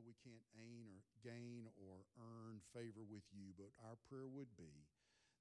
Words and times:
know 0.00 0.08
we 0.08 0.16
can't 0.24 0.48
gain 0.56 0.88
or 0.88 1.04
gain 1.20 1.68
or 1.76 2.08
earn 2.16 2.64
favor 2.72 3.04
with 3.04 3.28
you, 3.36 3.52
but 3.52 3.68
our 3.84 4.00
prayer 4.08 4.24
would 4.24 4.48
be 4.56 4.88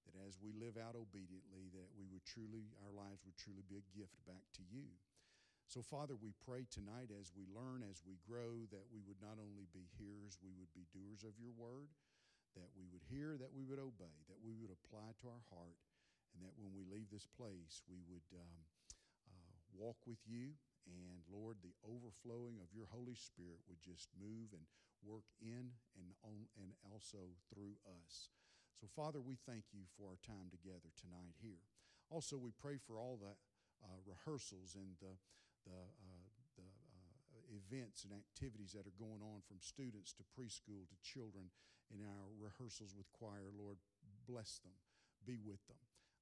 that 0.04 0.20
as 0.28 0.36
we 0.36 0.52
live 0.52 0.76
out 0.76 1.00
obediently, 1.00 1.72
that 1.72 1.88
we 1.96 2.04
would 2.12 2.28
truly, 2.28 2.68
our 2.84 2.92
lives 2.92 3.24
would 3.24 3.40
truly 3.40 3.64
be 3.72 3.79
a 3.79 3.90
gift 3.96 4.19
back 4.28 4.44
to 4.60 4.64
you. 4.68 4.92
So, 5.64 5.79
Father, 5.79 6.19
we 6.19 6.36
pray 6.44 6.68
tonight 6.68 7.14
as 7.14 7.32
we 7.32 7.46
learn, 7.47 7.86
as 7.87 8.04
we 8.04 8.19
grow, 8.19 8.68
that 8.74 8.90
we 8.92 9.00
would 9.06 9.22
not 9.24 9.40
only 9.40 9.69
be 9.72 9.87
hearers, 9.96 10.42
we 10.44 10.51
would 10.60 10.73
be 10.76 10.90
doers 10.91 11.23
of 11.23 11.37
your 11.40 11.54
word, 11.55 11.94
that 12.58 12.73
we 12.76 12.90
would 12.90 13.05
hear, 13.05 13.37
that 13.37 13.54
we 13.54 13.64
would 13.64 13.79
obey, 13.79 14.18
that 14.28 14.41
we 14.41 14.58
would 14.58 14.73
apply 14.73 15.14
to 15.22 15.29
our 15.29 15.46
heart, 15.54 15.78
and 16.34 16.41
that 16.41 16.58
when 16.58 16.73
we 16.73 16.84
leave 16.90 17.08
this 17.14 17.30
place, 17.38 17.86
we 17.86 18.02
would 18.10 18.26
um, 18.34 18.66
uh, 19.30 19.55
walk 19.78 20.02
with 20.10 20.20
you. 20.26 20.58
And 20.88 21.24
Lord, 21.28 21.60
the 21.62 21.76
overflowing 21.84 22.60
of 22.62 22.72
your 22.72 22.88
Holy 22.90 23.16
Spirit 23.16 23.62
would 23.68 23.82
just 23.82 24.10
move 24.16 24.54
and 24.54 24.64
work 25.04 25.28
in 25.40 25.76
and 25.96 26.12
on 26.24 26.48
and 26.60 26.76
also 26.84 27.36
through 27.52 27.80
us. 28.04 28.30
So, 28.80 28.88
Father, 28.88 29.20
we 29.20 29.36
thank 29.36 29.76
you 29.76 29.84
for 29.96 30.08
our 30.08 30.20
time 30.23 30.48
together 30.52 30.92
tonight 30.96 31.36
here. 31.40 31.64
Also, 32.08 32.40
we 32.40 32.56
pray 32.56 32.80
for 32.80 32.98
all 32.98 33.20
the 33.20 33.36
uh, 33.84 34.00
rehearsals 34.08 34.76
and 34.76 34.96
the, 35.00 35.16
the, 35.68 35.76
uh, 35.76 36.28
the 36.56 36.68
uh, 36.68 37.40
events 37.52 38.08
and 38.08 38.16
activities 38.16 38.72
that 38.72 38.88
are 38.88 39.00
going 39.00 39.20
on 39.20 39.44
from 39.44 39.59
students 39.59 40.16
to 40.16 40.23
preschool 40.32 40.88
to 40.88 40.98
children 41.04 41.52
in 41.92 42.02
our 42.04 42.28
rehearsals 42.40 42.96
with 42.96 43.12
choir. 43.12 43.52
Lord, 43.52 43.78
bless 44.28 44.59
them, 44.64 44.76
be 45.26 45.38
with 45.40 45.62
them. 45.68 45.80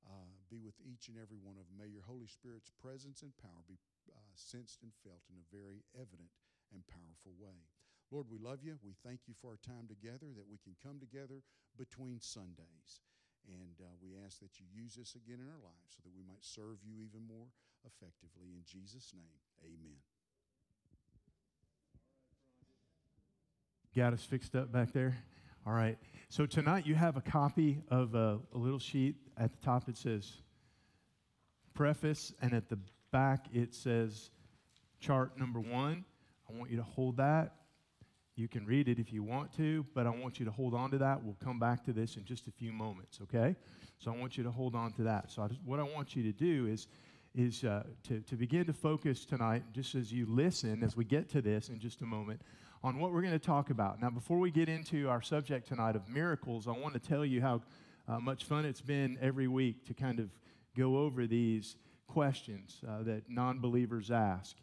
Uh, 0.08 0.32
be 0.48 0.62
with 0.64 0.80
each 0.80 1.10
and 1.12 1.18
every 1.20 1.36
one 1.36 1.60
of 1.60 1.68
them. 1.68 1.76
May 1.76 1.92
your 1.92 2.06
Holy 2.06 2.32
Spirit's 2.32 2.72
presence 2.80 3.28
and 3.28 3.36
power 3.36 3.60
be 3.68 3.76
uh, 4.14 4.20
sensed 4.36 4.84
and 4.84 4.92
felt 5.04 5.24
in 5.30 5.38
a 5.40 5.50
very 5.52 5.84
evident 5.96 6.32
and 6.74 6.86
powerful 6.88 7.34
way. 7.40 7.68
Lord, 8.12 8.28
we 8.32 8.40
love 8.40 8.64
you. 8.64 8.80
We 8.84 8.96
thank 9.04 9.28
you 9.28 9.34
for 9.36 9.52
our 9.52 9.60
time 9.60 9.88
together, 9.88 10.32
that 10.36 10.48
we 10.48 10.60
can 10.64 10.76
come 10.80 11.00
together 11.00 11.44
between 11.76 12.20
Sundays. 12.22 13.04
And 13.48 13.80
uh, 13.80 13.96
we 14.02 14.16
ask 14.26 14.40
that 14.40 14.60
you 14.60 14.66
use 14.72 14.96
this 14.96 15.16
again 15.16 15.40
in 15.40 15.48
our 15.48 15.64
lives 15.64 15.96
so 15.96 16.02
that 16.04 16.16
we 16.16 16.24
might 16.24 16.44
serve 16.44 16.80
you 16.84 16.96
even 17.04 17.28
more 17.28 17.48
effectively. 17.86 18.52
In 18.56 18.64
Jesus' 18.66 19.14
name, 19.16 19.40
amen. 19.64 20.00
Got 23.96 24.14
us 24.14 24.24
fixed 24.24 24.56
up 24.56 24.72
back 24.72 24.92
there? 24.94 25.18
All 25.66 25.74
right. 25.74 25.98
So 26.30 26.46
tonight 26.46 26.86
you 26.86 26.96
have 26.96 27.18
a 27.18 27.22
copy 27.22 27.82
of 27.90 28.16
a, 28.16 28.40
a 28.54 28.58
little 28.58 28.80
sheet. 28.80 29.16
At 29.38 29.52
the 29.52 29.66
top 29.66 29.90
it 29.90 29.98
says 29.98 30.32
preface, 31.74 32.34
and 32.42 32.54
at 32.54 32.70
the 32.70 32.80
back 33.12 33.46
it 33.54 33.74
says 33.74 34.32
chart 35.00 35.38
number 35.38 35.60
one. 35.60 36.06
I 36.50 36.58
want 36.58 36.72
you 36.72 36.78
to 36.78 36.84
hold 36.84 37.18
that. 37.18 37.54
You 38.36 38.48
can 38.48 38.66
read 38.66 38.88
it 38.88 39.00
if 39.00 39.12
you 39.12 39.24
want 39.24 39.52
to, 39.58 39.84
but 39.96 40.06
I 40.06 40.12
want 40.12 40.40
you 40.40 40.46
to 40.46 40.52
hold 40.52 40.76
on 40.76 40.92
to 40.92 41.00
that. 41.00 41.24
We'll 41.24 41.38
come 41.44 41.58
back 41.60 41.84
to 41.86 41.94
this 41.94 42.18
in 42.18 42.24
just 42.24 42.48
a 42.48 42.52
few 42.52 42.72
moments, 42.72 43.20
okay? 43.24 43.56
So 43.98 44.14
I 44.14 44.16
want 44.16 44.38
you 44.38 44.44
to 44.44 44.52
hold 44.52 44.76
on 44.76 44.94
to 44.94 45.04
that. 45.04 45.32
So 45.32 45.42
I 45.42 45.48
just, 45.48 45.60
what 45.66 45.80
I 45.80 45.84
want 45.84 46.16
you 46.16 46.22
to 46.24 46.32
do 46.32 46.68
is, 46.68 46.88
is 47.34 47.64
uh, 47.64 47.84
to, 48.08 48.20
to 48.22 48.36
begin 48.36 48.66
to 48.66 48.74
focus 48.74 49.26
tonight, 49.26 49.64
just 49.74 49.96
as 49.96 50.12
you 50.14 50.28
listen, 50.30 50.84
as 50.84 50.96
we 50.96 51.04
get 51.04 51.30
to 51.30 51.42
this 51.42 51.70
in 51.70 51.80
just 51.80 52.02
a 52.02 52.06
moment, 52.06 52.40
on 52.84 53.00
what 53.00 53.12
we're 53.12 53.22
going 53.22 53.34
to 53.34 53.40
talk 53.40 53.72
about. 53.72 54.00
Now, 54.00 54.12
before 54.12 54.38
we 54.38 54.52
get 54.52 54.70
into 54.70 55.10
our 55.10 55.24
subject 55.24 55.68
tonight 55.68 55.96
of 55.96 56.08
miracles, 56.08 56.68
I 56.68 56.72
want 56.72 56.94
to 56.94 57.00
tell 57.00 57.26
you 57.26 57.42
how 57.42 57.64
uh, 58.08 58.20
much 58.20 58.44
fun 58.44 58.66
it's 58.66 58.82
been 58.82 59.18
every 59.20 59.48
week 59.48 59.86
to 59.88 59.96
kind 59.96 60.20
of 60.20 60.30
go 60.78 60.98
over 61.00 61.26
these 61.26 61.76
questions 62.08 62.82
uh, 62.88 63.04
that 63.04 63.24
non 63.30 63.60
believers 63.60 64.12
ask. 64.12 64.56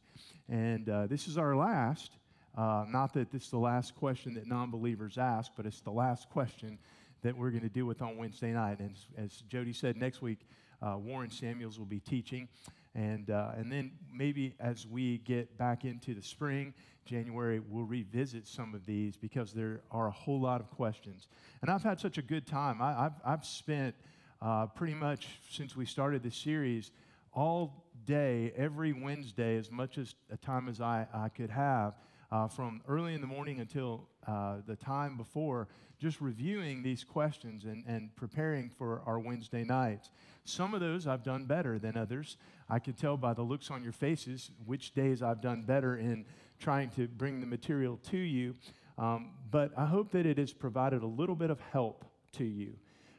And 0.49 0.89
uh, 0.89 1.07
this 1.07 1.29
is 1.29 1.39
our 1.39 1.57
last. 1.57 2.13
Uh, 2.57 2.85
not 2.89 3.13
that 3.15 3.33
this 3.33 3.45
is 3.45 3.51
the 3.51 3.59
last 3.59 3.97
question 3.97 4.35
that 4.35 4.47
non 4.47 4.71
believers 4.71 5.19
ask, 5.19 5.53
but 5.57 5.67
it's 5.67 5.81
the 5.81 5.91
last 5.91 6.29
question 6.31 6.79
that 7.23 7.37
we're 7.37 7.51
going 7.51 7.63
to 7.63 7.69
deal 7.69 7.87
with 7.87 8.03
on 8.03 8.17
Wednesday 8.17 8.53
night. 8.53 8.79
And 8.81 8.91
as, 9.19 9.25
as 9.25 9.43
Jody 9.49 9.73
said, 9.73 9.97
next 9.97 10.23
week, 10.23 10.41
uh, 10.83 10.97
Warren 10.99 11.31
Samuels 11.31 11.79
will 11.79 11.87
be 11.87 12.01
teaching. 12.01 12.49
And, 12.95 13.31
uh, 13.31 13.53
and 13.57 13.73
then 13.73 13.93
maybe 14.13 14.55
as 14.61 14.87
we 14.87 15.19
get 15.19 15.57
back 15.59 15.85
into 15.85 16.15
the 16.15 16.23
spring, 16.23 16.75
January, 17.05 17.61
we'll 17.61 17.85
revisit 17.85 18.47
some 18.47 18.75
of 18.75 18.87
these 18.87 19.17
because 19.17 19.53
there 19.53 19.81
are 19.91 20.07
a 20.07 20.13
whole 20.13 20.41
lot 20.41 20.61
of 20.61 20.71
questions. 20.71 21.29
And 21.61 21.71
I've 21.71 21.83
had 21.83 21.99
such 21.99 22.19
a 22.19 22.23
good 22.23 22.47
time. 22.47 22.81
I, 22.81 23.05
have 23.05 23.21
I've 23.25 23.45
spent 23.45 23.95
uh, 24.41 24.67
pretty 24.67 24.95
much 24.95 25.27
since 25.51 25.77
we 25.77 25.87
started 25.87 26.23
this 26.23 26.37
series 26.37 26.93
all 27.35 27.85
day, 28.05 28.53
every 28.57 28.93
Wednesday, 28.93 29.57
as 29.57 29.71
much 29.71 29.99
as 29.99 30.15
a 30.31 30.37
time 30.37 30.69
as 30.69 30.81
I, 30.81 31.07
I 31.13 31.29
could 31.29 31.51
have 31.51 31.95
uh, 32.31 32.49
from 32.49 32.81
early 32.89 33.15
in 33.15 33.21
the 33.21 33.27
morning 33.27 33.61
until 33.61 34.09
uh, 34.27 34.57
the 34.67 34.77
time 34.77 35.17
before, 35.17 35.69
just 36.01 36.21
reviewing 36.21 36.83
these 36.83 37.05
questions 37.05 37.65
and, 37.65 37.85
and 37.87 38.15
preparing 38.17 38.69
for 38.69 39.03
our 39.07 39.19
Wednesday 39.19 39.65
nights. 39.65 40.11
Some 40.45 40.75
of 40.75 40.81
those 40.81 41.07
I've 41.07 41.23
done 41.23 41.45
better 41.45 41.79
than 41.79 41.97
others. 41.97 42.37
I 42.69 42.79
can 42.79 42.95
tell 42.95 43.17
by 43.17 43.35
the 43.35 43.43
looks 43.43 43.71
on 43.71 43.83
your 43.83 43.93
faces 43.93 44.51
which 44.67 44.95
days 44.95 45.23
I've 45.23 45.41
done 45.41 45.63
better 45.63 45.97
in 45.97 46.27
trying 46.59 46.91
to 46.91 47.07
bring 47.07 47.41
the 47.41 47.47
material 47.47 47.99
to 48.11 48.19
you. 48.19 48.55
Um, 48.99 49.31
but 49.51 49.71
I 49.77 49.87
hope 49.87 50.11
that 50.13 50.27
it 50.27 50.39
has 50.39 50.53
provided 50.53 51.03
a 51.03 51.07
little 51.07 51.35
bit 51.37 51.51
of 51.51 51.61
help 51.73 52.05
to 52.33 52.45
you. 52.45 52.75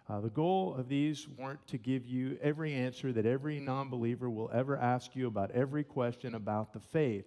Uh, 0.08 0.20
the 0.20 0.30
goal 0.30 0.76
of 0.76 0.88
these 0.88 1.28
weren't 1.38 1.66
to 1.68 1.80
give 1.80 2.06
you 2.06 2.38
every 2.42 2.74
answer 2.74 3.12
that 3.12 3.26
every 3.26 3.60
non 3.60 3.90
believer 3.90 4.30
will 4.30 4.52
ever 4.54 4.78
ask 4.78 5.16
you 5.16 5.26
about 5.26 5.50
every 5.52 5.84
question 5.84 6.36
about 6.36 6.74
the 6.74 6.80
faith. 6.80 7.26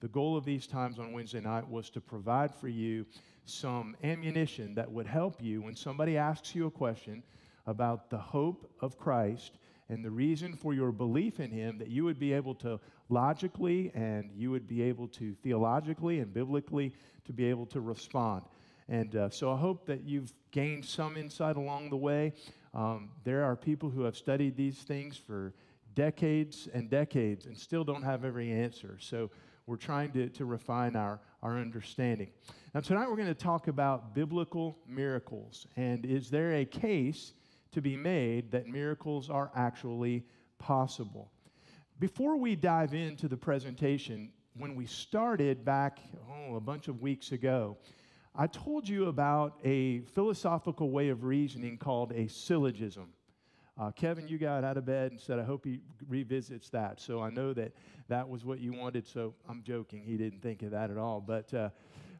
The 0.00 0.08
goal 0.08 0.36
of 0.36 0.44
these 0.44 0.66
times 0.66 0.98
on 0.98 1.12
Wednesday 1.12 1.40
night 1.40 1.68
was 1.68 1.88
to 1.90 2.00
provide 2.00 2.52
for 2.52 2.68
you 2.68 3.06
some 3.44 3.96
ammunition 4.02 4.74
that 4.74 4.90
would 4.90 5.06
help 5.06 5.40
you 5.40 5.62
when 5.62 5.76
somebody 5.76 6.16
asks 6.16 6.52
you 6.52 6.66
a 6.66 6.70
question 6.70 7.22
about 7.66 8.10
the 8.10 8.18
hope 8.18 8.68
of 8.80 8.98
Christ 8.98 9.58
and 9.88 10.04
the 10.04 10.10
reason 10.10 10.56
for 10.56 10.74
your 10.74 10.90
belief 10.90 11.38
in 11.38 11.50
Him, 11.52 11.78
that 11.78 11.88
you 11.88 12.04
would 12.04 12.18
be 12.18 12.32
able 12.32 12.56
to 12.56 12.80
logically 13.08 13.92
and 13.94 14.30
you 14.34 14.50
would 14.50 14.66
be 14.66 14.82
able 14.82 15.06
to 15.08 15.34
theologically 15.44 16.18
and 16.18 16.34
biblically 16.34 16.92
to 17.24 17.32
be 17.32 17.44
able 17.44 17.66
to 17.66 17.80
respond. 17.80 18.42
And 18.88 19.16
uh, 19.16 19.30
so 19.30 19.52
I 19.52 19.56
hope 19.56 19.86
that 19.86 20.04
you've 20.04 20.32
gained 20.50 20.84
some 20.84 21.16
insight 21.16 21.56
along 21.56 21.90
the 21.90 21.96
way. 21.96 22.32
Um, 22.72 23.10
there 23.24 23.44
are 23.44 23.56
people 23.56 23.90
who 23.90 24.02
have 24.02 24.16
studied 24.16 24.56
these 24.56 24.78
things 24.78 25.16
for 25.16 25.54
decades 25.94 26.68
and 26.72 26.88
decades 26.88 27.46
and 27.46 27.56
still 27.56 27.84
don't 27.84 28.02
have 28.02 28.24
every 28.24 28.52
answer. 28.52 28.98
So 29.00 29.30
we're 29.66 29.76
trying 29.76 30.12
to, 30.12 30.28
to 30.28 30.44
refine 30.44 30.94
our, 30.94 31.20
our 31.42 31.58
understanding. 31.58 32.30
Now, 32.74 32.80
tonight 32.80 33.08
we're 33.08 33.16
going 33.16 33.28
to 33.28 33.34
talk 33.34 33.66
about 33.68 34.14
biblical 34.14 34.78
miracles. 34.86 35.66
And 35.76 36.04
is 36.06 36.30
there 36.30 36.54
a 36.54 36.64
case 36.64 37.32
to 37.72 37.82
be 37.82 37.96
made 37.96 38.52
that 38.52 38.68
miracles 38.68 39.28
are 39.30 39.50
actually 39.56 40.24
possible? 40.58 41.32
Before 41.98 42.36
we 42.36 42.54
dive 42.54 42.94
into 42.94 43.26
the 43.26 43.36
presentation, 43.36 44.30
when 44.56 44.74
we 44.74 44.86
started 44.86 45.64
back 45.64 45.98
oh, 46.30 46.56
a 46.56 46.60
bunch 46.60 46.88
of 46.88 47.00
weeks 47.00 47.32
ago, 47.32 47.76
I 48.38 48.46
told 48.46 48.86
you 48.86 49.06
about 49.06 49.58
a 49.64 50.00
philosophical 50.00 50.90
way 50.90 51.08
of 51.08 51.24
reasoning 51.24 51.78
called 51.78 52.12
a 52.12 52.28
syllogism. 52.28 53.08
Uh, 53.78 53.90
Kevin, 53.92 54.28
you 54.28 54.36
got 54.36 54.62
out 54.62 54.76
of 54.76 54.84
bed 54.84 55.10
and 55.10 55.18
said, 55.18 55.38
I 55.38 55.42
hope 55.42 55.64
he 55.64 55.80
revisits 56.06 56.68
that. 56.70 57.00
So 57.00 57.22
I 57.22 57.30
know 57.30 57.54
that 57.54 57.72
that 58.08 58.28
was 58.28 58.44
what 58.44 58.60
you 58.60 58.74
wanted. 58.74 59.06
So 59.06 59.34
I'm 59.48 59.62
joking. 59.62 60.02
He 60.04 60.18
didn't 60.18 60.42
think 60.42 60.62
of 60.62 60.70
that 60.72 60.90
at 60.90 60.98
all. 60.98 61.18
But, 61.20 61.52
uh, 61.54 61.70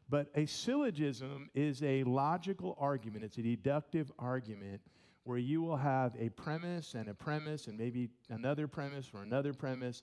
but 0.09 0.31
a 0.33 0.47
syllogism 0.47 1.51
is 1.53 1.83
a 1.83 2.03
logical 2.05 2.75
argument, 2.79 3.23
it's 3.23 3.37
a 3.37 3.43
deductive 3.43 4.11
argument 4.17 4.81
where 5.23 5.37
you 5.37 5.61
will 5.61 5.77
have 5.77 6.13
a 6.17 6.29
premise 6.29 6.95
and 6.95 7.09
a 7.09 7.13
premise 7.13 7.67
and 7.67 7.77
maybe 7.77 8.09
another 8.29 8.67
premise 8.67 9.11
or 9.13 9.21
another 9.21 9.53
premise. 9.53 10.01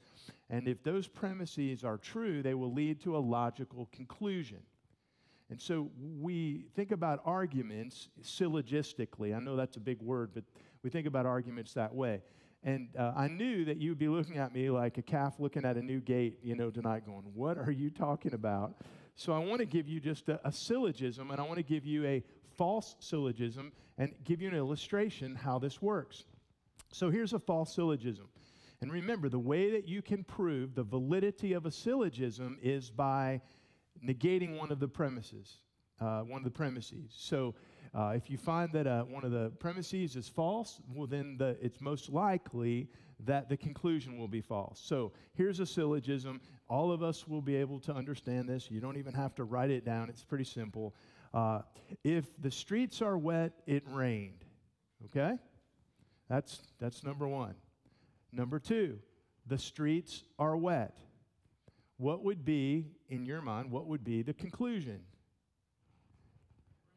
And 0.48 0.68
if 0.68 0.84
those 0.84 1.08
premises 1.08 1.82
are 1.82 1.96
true, 1.96 2.40
they 2.42 2.54
will 2.54 2.72
lead 2.72 3.00
to 3.00 3.16
a 3.16 3.18
logical 3.18 3.88
conclusion. 3.90 4.58
And 5.50 5.60
so 5.60 5.90
we 6.20 6.64
think 6.74 6.90
about 6.90 7.20
arguments 7.24 8.08
syllogistically. 8.22 9.36
I 9.36 9.40
know 9.40 9.56
that's 9.56 9.76
a 9.76 9.80
big 9.80 10.00
word, 10.00 10.30
but 10.34 10.44
we 10.82 10.90
think 10.90 11.06
about 11.06 11.26
arguments 11.26 11.74
that 11.74 11.94
way. 11.94 12.22
And 12.62 12.88
uh, 12.98 13.12
I 13.14 13.28
knew 13.28 13.66
that 13.66 13.76
you'd 13.76 13.98
be 13.98 14.08
looking 14.08 14.38
at 14.38 14.54
me 14.54 14.70
like 14.70 14.96
a 14.96 15.02
calf 15.02 15.34
looking 15.38 15.66
at 15.66 15.76
a 15.76 15.82
new 15.82 16.00
gate, 16.00 16.38
you 16.42 16.56
know, 16.56 16.70
tonight, 16.70 17.04
going, 17.04 17.24
What 17.34 17.58
are 17.58 17.70
you 17.70 17.90
talking 17.90 18.32
about? 18.32 18.76
So 19.16 19.32
I 19.32 19.38
want 19.38 19.58
to 19.60 19.66
give 19.66 19.86
you 19.86 20.00
just 20.00 20.28
a, 20.30 20.40
a 20.46 20.50
syllogism, 20.50 21.30
and 21.30 21.38
I 21.38 21.44
want 21.44 21.58
to 21.58 21.62
give 21.62 21.84
you 21.84 22.04
a 22.06 22.22
false 22.56 22.96
syllogism 23.00 23.70
and 23.98 24.14
give 24.24 24.40
you 24.40 24.48
an 24.48 24.54
illustration 24.54 25.34
how 25.34 25.58
this 25.58 25.82
works. 25.82 26.24
So 26.90 27.10
here's 27.10 27.32
a 27.34 27.38
false 27.38 27.74
syllogism. 27.74 28.28
And 28.80 28.92
remember, 28.92 29.28
the 29.28 29.38
way 29.38 29.70
that 29.70 29.86
you 29.86 30.02
can 30.02 30.24
prove 30.24 30.74
the 30.74 30.82
validity 30.82 31.52
of 31.52 31.66
a 31.66 31.70
syllogism 31.70 32.58
is 32.62 32.90
by 32.90 33.40
negating 34.04 34.58
one 34.58 34.70
of 34.72 34.78
the 34.78 34.88
premises. 34.88 35.58
Uh, 36.00 36.20
one 36.20 36.38
of 36.38 36.44
the 36.44 36.50
premises. 36.50 37.12
So 37.16 37.54
Uh, 37.94 38.12
if 38.16 38.28
you 38.28 38.36
find 38.36 38.72
that 38.72 38.86
uh, 38.88 39.04
one 39.04 39.24
of 39.24 39.30
the 39.30 39.50
premises 39.60 40.16
is 40.16 40.28
false, 40.28 40.80
well, 40.92 41.06
then 41.06 41.36
the, 41.38 41.56
it's 41.62 41.80
most 41.80 42.10
likely 42.10 42.88
that 43.20 43.48
the 43.48 43.56
conclusion 43.56 44.18
will 44.18 44.26
be 44.26 44.40
false. 44.40 44.80
So 44.84 45.12
here's 45.34 45.60
a 45.60 45.66
syllogism. 45.66 46.40
All 46.66 46.90
of 46.90 47.04
us 47.04 47.28
will 47.28 47.40
be 47.40 47.54
able 47.54 47.78
to 47.80 47.94
understand 47.94 48.48
this. 48.48 48.68
You 48.68 48.80
don't 48.80 48.96
even 48.96 49.14
have 49.14 49.32
to 49.36 49.44
write 49.44 49.70
it 49.70 49.84
down, 49.84 50.08
it's 50.08 50.24
pretty 50.24 50.44
simple. 50.44 50.92
Uh, 51.32 51.60
if 52.02 52.24
the 52.42 52.50
streets 52.50 53.00
are 53.00 53.16
wet, 53.16 53.52
it 53.66 53.84
rained. 53.88 54.44
Okay? 55.04 55.38
That's, 56.28 56.62
that's 56.80 57.04
number 57.04 57.28
one. 57.28 57.54
Number 58.32 58.58
two, 58.58 58.98
the 59.46 59.58
streets 59.58 60.24
are 60.36 60.56
wet. 60.56 60.98
What 62.04 62.22
would 62.22 62.44
be, 62.44 62.84
in 63.08 63.24
your 63.24 63.40
mind, 63.40 63.70
what 63.70 63.86
would 63.86 64.04
be 64.04 64.20
the 64.20 64.34
conclusion? 64.34 65.00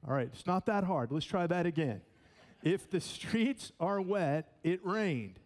All 0.06 0.13
right, 0.13 0.30
it's 0.33 0.45
not 0.45 0.65
that 0.65 0.83
hard. 0.83 1.13
Let's 1.13 1.25
try 1.25 1.48
that 1.48 1.65
again. 1.65 2.01
If 2.62 2.89
the 2.89 3.00
streets 3.00 3.71
are 3.80 4.01
wet, 4.01 4.51
it 4.65 4.86
rained. 4.86 5.39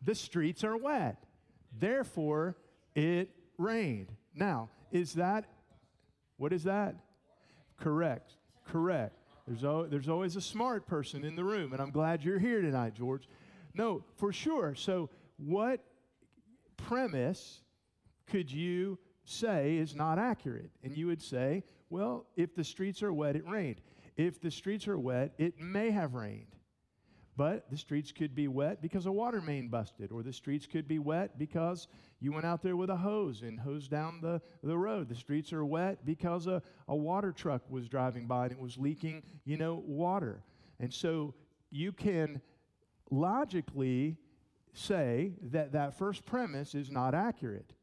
The 0.00 0.14
streets 0.14 0.64
are 0.64 0.74
wet. 0.74 1.22
Therefore, 1.78 2.56
it 2.94 3.28
rained. 3.58 4.10
Now, 4.34 4.70
is 4.90 5.12
that, 5.16 5.44
what 6.38 6.54
is 6.54 6.64
that? 6.64 6.96
Correct. 7.78 8.36
Correct. 8.66 9.18
There's, 9.46 9.64
al- 9.64 9.84
there's 9.84 10.08
always 10.08 10.34
a 10.34 10.40
smart 10.40 10.86
person 10.86 11.26
in 11.26 11.36
the 11.36 11.44
room, 11.44 11.74
and 11.74 11.82
I'm 11.82 11.90
glad 11.90 12.24
you're 12.24 12.38
here 12.38 12.62
tonight, 12.62 12.94
George. 12.94 13.28
No, 13.74 14.02
for 14.14 14.32
sure. 14.32 14.74
So, 14.74 15.10
what 15.36 15.84
premise 16.78 17.60
could 18.26 18.50
you 18.50 18.98
say 19.24 19.76
is 19.76 19.94
not 19.94 20.18
accurate? 20.18 20.70
And 20.82 20.96
you 20.96 21.06
would 21.06 21.22
say, 21.22 21.64
well, 21.90 22.26
if 22.36 22.54
the 22.54 22.64
streets 22.64 23.02
are 23.02 23.12
wet, 23.12 23.36
it 23.36 23.46
rained. 23.48 23.80
If 24.16 24.40
the 24.40 24.50
streets 24.50 24.88
are 24.88 24.98
wet, 24.98 25.32
it 25.38 25.60
may 25.60 25.90
have 25.90 26.14
rained. 26.14 26.56
But 27.36 27.70
the 27.70 27.76
streets 27.76 28.12
could 28.12 28.34
be 28.34 28.48
wet 28.48 28.80
because 28.80 29.04
a 29.04 29.12
water 29.12 29.42
main 29.42 29.68
busted, 29.68 30.10
or 30.10 30.22
the 30.22 30.32
streets 30.32 30.66
could 30.66 30.88
be 30.88 30.98
wet 30.98 31.38
because 31.38 31.86
you 32.18 32.32
went 32.32 32.46
out 32.46 32.62
there 32.62 32.76
with 32.76 32.88
a 32.88 32.96
hose 32.96 33.42
and 33.42 33.60
hosed 33.60 33.90
down 33.90 34.20
the, 34.22 34.40
the 34.62 34.76
road. 34.76 35.10
The 35.10 35.14
streets 35.14 35.52
are 35.52 35.64
wet 35.64 36.06
because 36.06 36.46
a, 36.46 36.62
a 36.88 36.96
water 36.96 37.32
truck 37.32 37.60
was 37.68 37.88
driving 37.88 38.26
by 38.26 38.44
and 38.44 38.52
it 38.52 38.58
was 38.58 38.78
leaking, 38.78 39.22
you 39.44 39.58
know, 39.58 39.82
water. 39.86 40.42
And 40.80 40.92
so 40.92 41.34
you 41.70 41.92
can 41.92 42.40
logically 43.10 44.16
say 44.72 45.32
that 45.42 45.72
that 45.72 45.98
first 45.98 46.24
premise 46.24 46.74
is 46.74 46.90
not 46.90 47.14
accurate. 47.14 47.74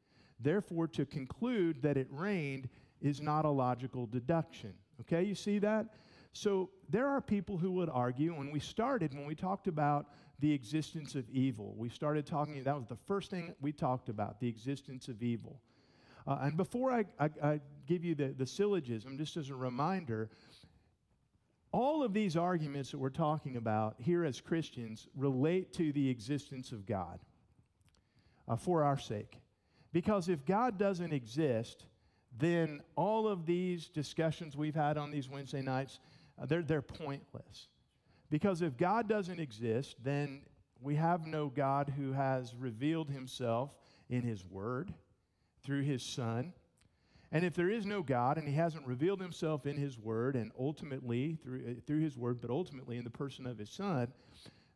Therefore, 0.44 0.88
to 0.90 1.06
conclude 1.06 1.81
that 1.81 1.98
it 1.98 2.07
rained 2.12 2.69
is 3.01 3.22
not 3.22 3.45
a 3.45 3.50
logical 3.50 4.06
deduction. 4.06 4.74
Okay, 5.01 5.24
you 5.24 5.36
see 5.36 5.60
that? 5.60 5.88
So 6.34 6.69
there 6.90 7.07
are 7.07 7.22
people 7.22 7.57
who 7.57 7.72
would 7.74 7.90
argue, 7.90 8.36
when 8.36 8.51
we 8.51 8.60
started, 8.60 9.13
when 9.13 9.25
we 9.25 9.36
talked 9.36 9.68
about 9.68 10.07
the 10.40 10.51
existence 10.51 11.16
of 11.16 11.30
evil, 11.30 11.74
we 11.78 11.90
started 11.90 12.25
talking, 12.25 12.63
that 12.63 12.75
was 12.75 12.88
the 12.88 12.95
first 12.95 13.30
thing 13.30 13.54
we 13.62 13.72
talked 13.72 14.10
about, 14.10 14.40
the 14.40 14.48
existence 14.48 15.07
of 15.07 15.22
evil. 15.22 15.60
Uh, 16.25 16.40
and 16.42 16.57
before 16.57 16.92
I, 16.92 17.06
I, 17.19 17.30
I 17.42 17.60
give 17.86 18.04
you 18.04 18.16
the, 18.16 18.34
the 18.38 18.45
syllogism, 18.45 19.18
just 19.18 19.38
as 19.38 19.50
a 19.50 19.56
reminder, 19.56 20.30
all 21.72 22.04
of 22.04 22.13
these 22.13 22.38
arguments 22.38 22.92
that 22.92 22.98
we're 22.98 23.10
talking 23.10 23.57
about 23.57 23.95
here 24.00 24.24
as 24.24 24.42
Christians 24.42 25.07
relate 25.16 25.74
to 25.74 25.92
the 25.92 26.10
existence 26.10 26.72
of 26.72 26.86
God 26.86 27.19
uh, 28.48 28.56
for 28.56 28.84
our 28.84 28.98
sake. 28.98 29.38
Because 29.94 30.28
if 30.28 30.45
God 30.45 30.78
doesn't 30.78 31.13
exist, 31.13 31.86
then 32.38 32.81
all 32.98 33.28
of 33.28 33.45
these 33.45 33.88
discussions 33.88 34.57
we've 34.57 34.75
had 34.75 34.98
on 34.98 35.12
these 35.12 35.30
Wednesday 35.30 35.62
nights, 35.62 36.00
uh, 36.42 36.45
they're, 36.45 36.63
they're 36.63 36.81
pointless. 36.81 37.69
Because 38.30 38.62
if 38.62 38.75
God 38.75 39.07
doesn't 39.07 39.40
exist, 39.40 39.95
then 40.04 40.42
we 40.81 40.95
have 40.95 41.25
no 41.25 41.48
God 41.48 41.94
who 41.95 42.12
has 42.12 42.54
revealed 42.56 43.10
himself 43.10 43.72
in 44.10 44.24
his 44.24 44.44
word 44.44 44.94
through 45.63 45.84
his 45.84 46.04
Son 46.04 46.51
and 47.34 47.44
if 47.44 47.56
there 47.56 47.72
is 47.72 47.88
no 47.88 48.04
God 48.04 48.38
and 48.38 48.48
he 48.48 48.54
hasn't 48.54 48.86
revealed 48.86 49.19
himself 49.19 49.66
in 49.66 49.75
his 49.75 49.98
word 49.98 50.36
and 50.36 50.51
ultimately 50.57 51.40
through, 51.44 51.63
uh, 51.68 51.81
through 51.88 52.01
his 52.01 52.16
word, 52.16 52.40
but 52.40 52.51
ultimately 52.51 52.95
in 52.95 53.04
the 53.04 53.10
person 53.10 53.48
of 53.48 53.57
his 53.57 53.72
son, 53.72 54.13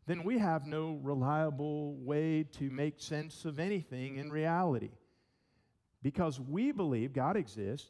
then 0.08 0.24
we 0.24 0.40
have 0.40 0.66
no 0.66 1.00
reliable 1.04 1.98
way 1.98 2.44
to 2.54 2.72
make 2.72 3.00
sense 3.00 3.46
of 3.46 3.60
anything 3.60 4.16
in 4.16 4.32
reality. 4.32 4.90
Because 6.04 6.40
we 6.40 6.72
believe 6.72 7.14
God 7.14 7.36
exists, 7.36 7.90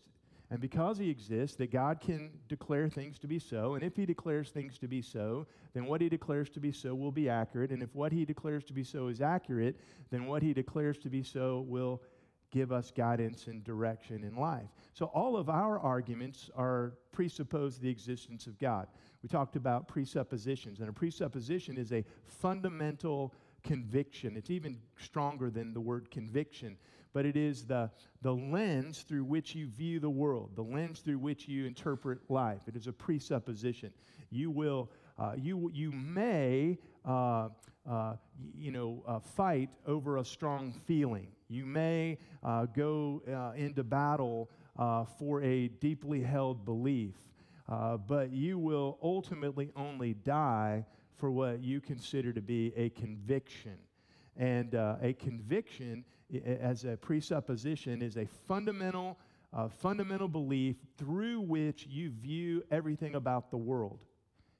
and 0.49 0.61
because 0.61 0.97
he 0.97 1.09
exists, 1.09 1.57
that 1.57 1.71
God 1.71 1.99
can 1.99 2.31
declare 2.47 2.87
things 2.87 3.19
to 3.19 3.27
be 3.27 3.37
so. 3.37 3.75
And 3.75 3.83
if 3.83 3.97
he 3.97 4.05
declares 4.05 4.49
things 4.49 4.77
to 4.77 4.87
be 4.87 5.01
so, 5.01 5.45
then 5.73 5.85
what 5.85 5.99
he 5.99 6.07
declares 6.07 6.49
to 6.51 6.61
be 6.61 6.71
so 6.71 6.95
will 6.95 7.11
be 7.11 7.27
accurate. 7.27 7.71
And 7.71 7.83
if 7.83 7.93
what 7.93 8.13
he 8.13 8.23
declares 8.23 8.63
to 8.65 8.73
be 8.73 8.83
so 8.83 9.09
is 9.09 9.19
accurate, 9.19 9.77
then 10.09 10.25
what 10.25 10.41
he 10.41 10.53
declares 10.53 10.97
to 10.99 11.09
be 11.09 11.21
so 11.21 11.65
will 11.67 12.01
give 12.49 12.71
us 12.71 12.91
guidance 12.95 13.47
and 13.47 13.61
direction 13.65 14.23
in 14.23 14.37
life. 14.37 14.69
So 14.93 15.07
all 15.07 15.35
of 15.35 15.49
our 15.49 15.79
arguments 15.79 16.49
are 16.55 16.93
presuppose 17.11 17.77
the 17.77 17.89
existence 17.89 18.47
of 18.47 18.57
God. 18.57 18.87
We 19.21 19.27
talked 19.27 19.57
about 19.57 19.89
presuppositions, 19.89 20.79
and 20.79 20.87
a 20.87 20.93
presupposition 20.93 21.77
is 21.77 21.91
a 21.91 22.05
fundamental 22.25 23.33
conviction. 23.63 24.37
It's 24.37 24.49
even 24.49 24.79
stronger 24.97 25.49
than 25.49 25.73
the 25.73 25.81
word 25.81 26.09
conviction, 26.09 26.77
but 27.13 27.25
it 27.25 27.35
is 27.35 27.65
the, 27.65 27.89
the 28.21 28.33
lens 28.33 29.03
through 29.07 29.23
which 29.23 29.55
you 29.55 29.67
view 29.67 29.99
the 29.99 30.09
world, 30.09 30.51
the 30.55 30.63
lens 30.63 30.99
through 30.99 31.19
which 31.19 31.47
you 31.47 31.65
interpret 31.65 32.19
life. 32.29 32.61
It 32.67 32.75
is 32.75 32.87
a 32.87 32.93
presupposition. 32.93 33.91
You 34.29 34.51
will, 34.51 34.89
uh, 35.17 35.33
you, 35.37 35.71
you 35.73 35.91
may, 35.91 36.77
uh, 37.05 37.49
uh, 37.89 38.15
you 38.53 38.71
know, 38.71 39.03
uh, 39.07 39.19
fight 39.19 39.69
over 39.85 40.17
a 40.17 40.25
strong 40.25 40.73
feeling. 40.85 41.27
You 41.47 41.65
may 41.65 42.17
uh, 42.43 42.65
go 42.65 43.21
uh, 43.27 43.53
into 43.55 43.83
battle 43.83 44.49
for 45.17 45.41
a 45.41 45.69
deeply 45.69 46.21
held 46.21 46.65
belief, 46.65 47.15
but 47.67 48.31
you 48.31 48.59
will 48.59 48.97
ultimately 49.01 49.71
only 49.75 50.13
die 50.13 50.85
for 51.15 51.31
what 51.31 51.63
you 51.63 51.81
consider 51.81 52.31
to 52.33 52.41
be 52.41 52.73
a 52.75 52.89
conviction. 52.89 53.77
And 54.35 54.73
a 54.75 55.15
conviction, 55.17 56.03
as 56.45 56.85
a 56.85 56.97
presupposition, 56.97 58.01
is 58.01 58.17
a 58.17 58.25
fundamental, 58.25 59.17
uh, 59.53 59.67
fundamental 59.67 60.27
belief 60.27 60.75
through 60.97 61.41
which 61.41 61.87
you 61.87 62.09
view 62.09 62.63
everything 62.71 63.15
about 63.15 63.49
the 63.51 63.57
world. 63.57 64.03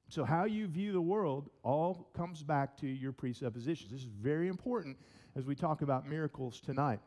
So, 0.09 0.23
how 0.23 0.45
you 0.45 0.67
view 0.67 0.93
the 0.93 1.01
world 1.01 1.49
all 1.63 2.09
comes 2.13 2.41
back 2.41 2.77
to 2.77 2.87
your 2.87 3.11
presuppositions. 3.11 3.91
This 3.91 4.01
is 4.01 4.07
very 4.07 4.47
important 4.47 4.97
as 5.35 5.45
we 5.45 5.55
talk 5.55 5.81
about 5.81 6.07
miracles 6.07 6.61
tonight. 6.61 6.99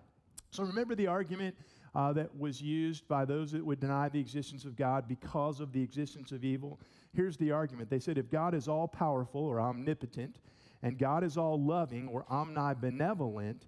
So 0.50 0.64
remember 0.64 0.95
the 0.95 1.07
argument 1.07 1.55
uh, 1.95 2.12
that 2.12 2.37
was 2.37 2.61
used 2.61 3.07
by 3.09 3.25
those 3.25 3.52
that 3.52 3.64
would 3.64 3.81
deny 3.81 4.09
the 4.09 4.21
existence 4.21 4.64
of 4.64 4.76
God 4.76 5.07
because 5.09 5.61
of 5.61 5.73
the 5.73 5.83
existence 5.83 6.33
of 6.33 6.45
evil? 6.45 6.81
Here's 7.14 7.37
the 7.37 7.52
argument 7.52 7.88
they 7.88 8.00
said 8.00 8.19
if 8.19 8.31
God 8.31 8.55
is 8.55 8.69
all 8.69 8.88
powerful 8.88 9.43
or 9.43 9.61
omnipotent, 9.61 10.38
and 10.83 10.99
God 10.99 11.25
is 11.25 11.37
all 11.37 11.61
loving 11.62 12.09
or 12.09 12.25
omnibenevolent, 12.31 13.62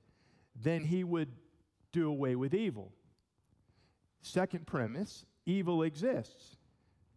then 0.62 0.84
he 0.84 1.04
would 1.04 1.28
do 1.92 2.08
away 2.08 2.34
with 2.36 2.54
evil. 2.54 2.92
Second 4.22 4.66
premise 4.66 5.24
evil 5.44 5.82
exists. 5.82 6.56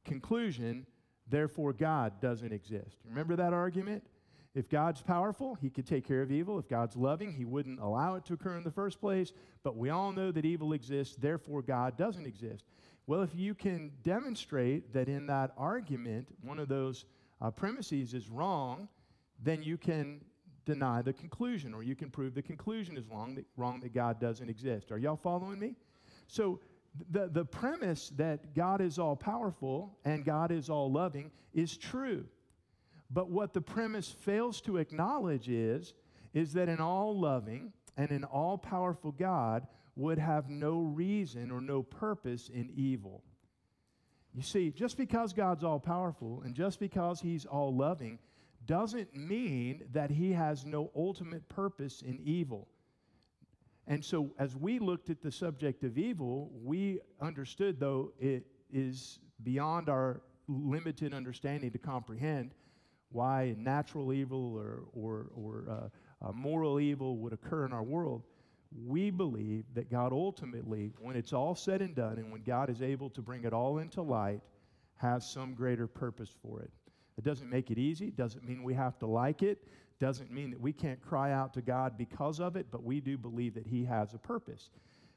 Conclusion, 0.03 0.85
therefore, 1.27 1.73
God 1.73 2.19
doesn't 2.19 2.51
exist. 2.51 2.97
Remember 3.07 3.35
that 3.35 3.53
argument? 3.53 4.03
If 4.55 4.69
God's 4.69 5.01
powerful, 5.01 5.55
he 5.55 5.69
could 5.69 5.85
take 5.85 6.07
care 6.07 6.21
of 6.21 6.31
evil. 6.31 6.57
If 6.57 6.69
God's 6.69 6.95
loving, 6.95 7.33
he 7.33 7.43
wouldn't 7.43 7.79
allow 7.79 8.15
it 8.15 8.25
to 8.25 8.33
occur 8.33 8.55
in 8.55 8.63
the 8.63 8.71
first 8.71 9.01
place. 9.01 9.33
But 9.63 9.75
we 9.75 9.89
all 9.89 10.13
know 10.13 10.31
that 10.31 10.45
evil 10.45 10.73
exists, 10.73 11.15
therefore 11.15 11.61
God 11.61 11.97
doesn't 11.97 12.25
exist. 12.25 12.63
Well, 13.05 13.21
if 13.21 13.35
you 13.35 13.53
can 13.53 13.91
demonstrate 14.01 14.93
that 14.93 15.09
in 15.09 15.27
that 15.27 15.51
argument 15.57 16.27
one 16.41 16.57
of 16.57 16.69
those 16.69 17.05
uh, 17.41 17.51
premises 17.51 18.13
is 18.13 18.29
wrong, 18.29 18.87
then 19.43 19.61
you 19.61 19.77
can 19.77 20.21
deny 20.65 21.01
the 21.01 21.13
conclusion, 21.13 21.73
or 21.73 21.83
you 21.83 21.95
can 21.95 22.09
prove 22.09 22.33
the 22.33 22.41
conclusion 22.41 22.97
is 22.97 23.05
wrong, 23.07 23.35
that, 23.35 23.45
wrong 23.57 23.79
that 23.81 23.93
God 23.93 24.19
doesn't 24.19 24.49
exist. 24.49 24.91
Are 24.91 24.97
y'all 24.97 25.15
following 25.15 25.59
me? 25.59 25.75
So 26.27 26.59
the, 27.11 27.27
the 27.27 27.45
premise 27.45 28.11
that 28.17 28.53
God 28.55 28.81
is 28.81 28.99
all 28.99 29.15
powerful 29.15 29.97
and 30.05 30.25
God 30.25 30.51
is 30.51 30.69
all 30.69 30.91
loving 30.91 31.31
is 31.53 31.77
true. 31.77 32.25
But 33.09 33.29
what 33.29 33.53
the 33.53 33.61
premise 33.61 34.09
fails 34.09 34.61
to 34.61 34.77
acknowledge 34.77 35.49
is, 35.49 35.93
is 36.33 36.53
that 36.53 36.69
an 36.69 36.79
all 36.79 37.17
loving 37.17 37.71
and 37.97 38.11
an 38.11 38.23
all 38.23 38.57
powerful 38.57 39.11
God 39.11 39.67
would 39.95 40.17
have 40.17 40.49
no 40.49 40.79
reason 40.81 41.51
or 41.51 41.61
no 41.61 41.81
purpose 41.81 42.49
in 42.49 42.71
evil. 42.75 43.23
You 44.33 44.41
see, 44.41 44.71
just 44.71 44.97
because 44.97 45.31
God's 45.31 45.63
all 45.63 45.79
powerful 45.79 46.41
and 46.43 46.53
just 46.53 46.79
because 46.79 47.21
He's 47.21 47.45
all 47.45 47.73
loving 47.73 48.19
doesn't 48.65 49.15
mean 49.15 49.83
that 49.91 50.09
He 50.09 50.31
has 50.31 50.65
no 50.65 50.91
ultimate 50.95 51.47
purpose 51.49 52.01
in 52.01 52.19
evil. 52.23 52.67
And 53.87 54.03
so, 54.03 54.31
as 54.39 54.55
we 54.55 54.79
looked 54.79 55.09
at 55.09 55.21
the 55.21 55.31
subject 55.31 55.83
of 55.83 55.97
evil, 55.97 56.51
we 56.63 56.99
understood, 57.21 57.79
though, 57.79 58.13
it 58.19 58.45
is 58.71 59.19
beyond 59.43 59.89
our 59.89 60.21
limited 60.47 61.13
understanding 61.13 61.71
to 61.71 61.77
comprehend 61.77 62.51
why 63.11 63.55
natural 63.57 64.11
evil 64.11 64.55
or, 64.55 64.83
or, 64.93 65.27
or 65.35 65.65
uh, 65.69 66.27
uh, 66.27 66.31
moral 66.33 66.79
evil 66.79 67.17
would 67.17 67.33
occur 67.33 67.65
in 67.65 67.71
our 67.71 67.83
world, 67.83 68.23
we 68.85 69.09
believe 69.09 69.63
that 69.73 69.89
God 69.89 70.11
ultimately, 70.11 70.91
when 70.99 71.15
it's 71.15 71.31
all 71.31 71.55
said 71.55 71.81
and 71.81 71.95
done, 71.95 72.17
and 72.17 72.31
when 72.31 72.41
God 72.41 72.69
is 72.69 72.81
able 72.81 73.09
to 73.11 73.21
bring 73.21 73.45
it 73.45 73.53
all 73.53 73.77
into 73.77 74.01
light, 74.01 74.41
has 74.97 75.29
some 75.29 75.53
greater 75.53 75.87
purpose 75.87 76.33
for 76.41 76.61
it. 76.61 76.71
It 77.17 77.23
doesn't 77.23 77.49
make 77.49 77.71
it 77.71 77.77
easy, 77.77 78.11
doesn't 78.11 78.43
mean 78.43 78.63
we 78.63 78.73
have 78.73 78.97
to 78.99 79.07
like 79.07 79.41
it, 79.41 79.67
doesn't 79.99 80.31
mean 80.31 80.51
that 80.51 80.59
we 80.59 80.73
can't 80.73 81.01
cry 81.01 81.31
out 81.31 81.53
to 81.53 81.61
God 81.61 81.97
because 81.97 82.39
of 82.39 82.55
it, 82.55 82.67
but 82.71 82.83
we 82.83 82.99
do 82.99 83.17
believe 83.17 83.53
that 83.53 83.65
He 83.65 83.85
has 83.85 84.13
a 84.13 84.17
purpose. 84.17 84.69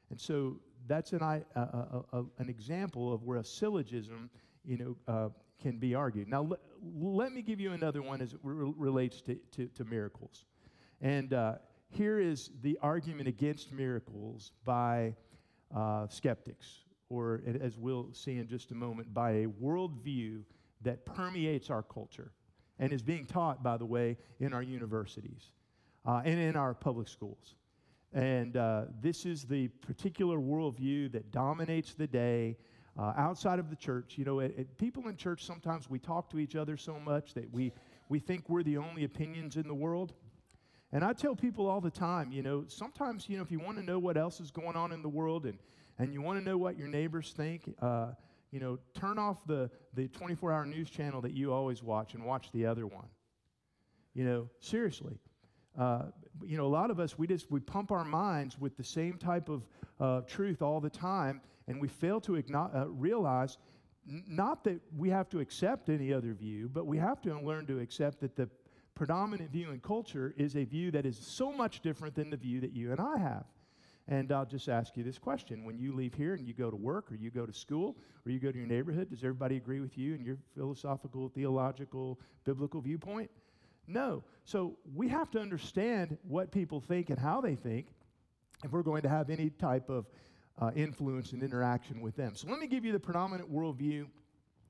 And 0.09 0.19
so 0.19 0.57
that's 0.87 1.13
an, 1.13 1.21
uh, 1.21 1.41
an 2.37 2.49
example 2.49 3.13
of 3.13 3.23
where 3.23 3.39
a 3.39 3.43
syllogism 3.43 4.29
you 4.65 4.77
know, 4.77 4.95
uh, 5.07 5.29
can 5.61 5.77
be 5.77 5.95
argued. 5.95 6.27
Now, 6.27 6.43
l- 6.51 6.59
let 6.81 7.33
me 7.33 7.41
give 7.41 7.59
you 7.59 7.73
another 7.73 8.01
one 8.01 8.21
as 8.21 8.33
it 8.33 8.39
re- 8.43 8.73
relates 8.77 9.21
to, 9.21 9.35
to, 9.51 9.67
to, 9.67 9.83
miracles. 9.83 10.45
And 11.01 11.33
uh, 11.33 11.55
here 11.89 12.19
is 12.19 12.51
the 12.61 12.77
argument 12.81 13.27
against 13.27 13.71
miracles 13.71 14.51
by 14.63 15.15
uh, 15.75 16.07
skeptics, 16.07 16.85
or 17.09 17.41
as 17.61 17.77
we'll 17.77 18.13
see 18.13 18.37
in 18.37 18.47
just 18.47 18.71
a 18.71 18.75
moment, 18.75 19.13
by 19.13 19.31
a 19.31 19.45
worldview 19.47 20.43
that 20.81 21.05
permeates 21.05 21.69
our 21.69 21.83
culture 21.83 22.31
and 22.79 22.93
is 22.93 23.01
being 23.01 23.25
taught, 23.25 23.61
by 23.61 23.77
the 23.77 23.85
way, 23.85 24.17
in 24.39 24.53
our 24.53 24.63
universities 24.63 25.51
uh, 26.05 26.21
and 26.23 26.39
in 26.39 26.55
our 26.55 26.73
public 26.73 27.07
schools. 27.07 27.55
And 28.13 28.57
uh, 28.57 28.85
this 29.01 29.25
is 29.25 29.43
the 29.43 29.67
particular 29.67 30.37
worldview 30.37 31.11
that 31.11 31.31
dominates 31.31 31.93
the 31.93 32.07
day 32.07 32.57
uh, 32.97 33.13
outside 33.15 33.59
of 33.59 33.69
the 33.69 33.75
church. 33.75 34.17
You 34.17 34.25
know, 34.25 34.39
it, 34.39 34.55
it, 34.57 34.77
people 34.77 35.07
in 35.07 35.15
church 35.15 35.45
sometimes 35.45 35.89
we 35.89 35.99
talk 35.99 36.29
to 36.31 36.39
each 36.39 36.55
other 36.55 36.75
so 36.75 36.99
much 36.99 37.33
that 37.35 37.51
we, 37.53 37.71
we 38.07 38.19
think 38.19 38.49
we're 38.49 38.63
the 38.63 38.77
only 38.77 39.03
opinions 39.03 39.57
in 39.57 39.67
the 39.67 39.75
world. 39.75 40.13
And 40.91 41.03
I 41.03 41.13
tell 41.13 41.35
people 41.35 41.67
all 41.67 41.81
the 41.81 41.91
time, 41.91 42.31
you 42.31 42.41
know, 42.41 42.63
sometimes, 42.67 43.29
you 43.29 43.37
know, 43.37 43.43
if 43.43 43.51
you 43.51 43.59
want 43.59 43.77
to 43.77 43.83
know 43.83 43.99
what 43.99 44.17
else 44.17 44.39
is 44.39 44.49
going 44.49 44.75
on 44.75 44.91
in 44.91 45.03
the 45.03 45.09
world 45.09 45.45
and, 45.45 45.59
and 45.99 46.13
you 46.13 46.21
want 46.21 46.39
to 46.39 46.43
know 46.43 46.57
what 46.57 46.77
your 46.77 46.87
neighbors 46.87 47.31
think, 47.37 47.75
uh, 47.79 48.13
you 48.51 48.59
know, 48.59 48.79
turn 48.93 49.17
off 49.17 49.37
the, 49.45 49.69
the 49.93 50.07
24 50.07 50.51
hour 50.51 50.65
news 50.65 50.89
channel 50.89 51.21
that 51.21 51.33
you 51.33 51.53
always 51.53 51.83
watch 51.83 52.13
and 52.13 52.25
watch 52.25 52.51
the 52.51 52.65
other 52.65 52.87
one. 52.87 53.07
You 54.13 54.25
know, 54.25 54.49
seriously. 54.59 55.19
Uh, 55.77 56.05
you 56.43 56.57
know, 56.57 56.65
a 56.65 56.67
lot 56.67 56.89
of 56.91 56.99
us, 56.99 57.17
we 57.17 57.27
just, 57.27 57.49
we 57.51 57.59
pump 57.59 57.91
our 57.91 58.03
minds 58.03 58.59
with 58.59 58.75
the 58.75 58.83
same 58.83 59.17
type 59.17 59.49
of 59.49 59.65
uh, 59.99 60.21
truth 60.21 60.61
all 60.61 60.79
the 60.79 60.89
time, 60.89 61.41
and 61.67 61.79
we 61.79 61.87
fail 61.87 62.19
to 62.21 62.41
uh, 62.53 62.85
realize 62.87 63.57
not 64.05 64.63
that 64.63 64.79
we 64.97 65.09
have 65.09 65.29
to 65.29 65.39
accept 65.39 65.89
any 65.89 66.11
other 66.11 66.33
view, 66.33 66.69
but 66.73 66.87
we 66.87 66.97
have 66.97 67.21
to 67.21 67.39
learn 67.39 67.67
to 67.67 67.79
accept 67.79 68.19
that 68.21 68.35
the 68.35 68.49
predominant 68.95 69.51
view 69.51 69.69
in 69.71 69.79
culture 69.79 70.33
is 70.37 70.55
a 70.55 70.63
view 70.63 70.91
that 70.91 71.05
is 71.05 71.17
so 71.17 71.51
much 71.51 71.81
different 71.81 72.15
than 72.15 72.29
the 72.29 72.37
view 72.37 72.59
that 72.59 72.73
you 72.73 72.91
and 72.91 72.99
I 72.99 73.17
have. 73.17 73.45
And 74.09 74.31
I'll 74.31 74.45
just 74.45 74.67
ask 74.69 74.97
you 74.97 75.03
this 75.03 75.19
question. 75.19 75.63
When 75.63 75.77
you 75.77 75.93
leave 75.93 76.15
here 76.15 76.33
and 76.33 76.47
you 76.47 76.53
go 76.53 76.71
to 76.71 76.75
work 76.75 77.11
or 77.11 77.15
you 77.15 77.29
go 77.29 77.45
to 77.45 77.53
school 77.53 77.95
or 78.25 78.31
you 78.31 78.39
go 78.39 78.51
to 78.51 78.57
your 78.57 78.67
neighborhood, 78.67 79.11
does 79.11 79.19
everybody 79.19 79.55
agree 79.55 79.79
with 79.79 79.99
you 79.99 80.15
and 80.15 80.25
your 80.25 80.37
philosophical, 80.55 81.29
theological, 81.29 82.19
biblical 82.43 82.81
viewpoint? 82.81 83.29
No. 83.87 84.23
So 84.45 84.77
we 84.95 85.07
have 85.09 85.29
to 85.31 85.39
understand 85.39 86.17
what 86.27 86.51
people 86.51 86.81
think 86.81 87.11
and 87.11 87.19
how 87.19 87.39
they 87.39 87.53
think 87.55 87.87
if 88.63 88.71
we're 88.71 88.81
going 88.81 89.03
to 89.03 89.09
have 89.09 89.29
any 89.29 89.51
type 89.51 89.89
of 89.89 90.07
uh, 90.59 90.71
influence 90.75 91.31
and 91.33 91.43
interaction 91.43 92.01
with 92.01 92.15
them. 92.15 92.33
So 92.33 92.47
let 92.47 92.59
me 92.59 92.65
give 92.65 92.83
you 92.83 92.91
the 92.91 92.99
predominant 92.99 93.53
worldview 93.53 94.07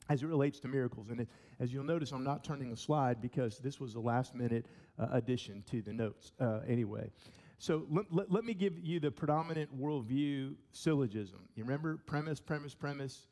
as 0.09 0.21
it 0.21 0.27
relates 0.27 0.59
to 0.59 0.67
miracles. 0.67 1.09
And 1.09 1.21
it, 1.21 1.29
as 1.61 1.71
you'll 1.71 1.85
notice, 1.85 2.11
I'm 2.11 2.25
not 2.25 2.43
turning 2.43 2.73
a 2.73 2.77
slide 2.77 3.21
because 3.21 3.59
this 3.59 3.79
was 3.79 3.95
a 3.95 3.99
last 3.99 4.35
minute 4.35 4.65
uh, 4.97 5.07
addition 5.11 5.63
to 5.71 5.81
the 5.81 5.93
notes 5.93 6.33
uh, 6.41 6.59
anyway. 6.67 7.09
So 7.59 7.85
let, 7.89 8.05
let, 8.09 8.31
let, 8.31 8.45
me 8.45 8.53
give 8.53 8.79
you 8.79 9.01
the 9.01 9.11
predominant 9.11 9.77
worldview 9.77 10.55
syllogism. 10.71 11.39
You 11.55 11.65
remember 11.65 11.97
premise, 11.97 12.39
premise, 12.39 12.73
premise, 12.73 13.27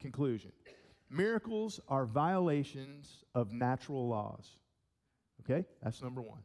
conclusion. 0.00 0.50
Miracles 1.08 1.78
are 1.88 2.04
violations 2.04 3.24
of 3.36 3.52
natural 3.52 4.08
laws. 4.08 4.58
Okay? 5.40 5.64
That's 5.80 6.02
number 6.02 6.20
one. 6.20 6.40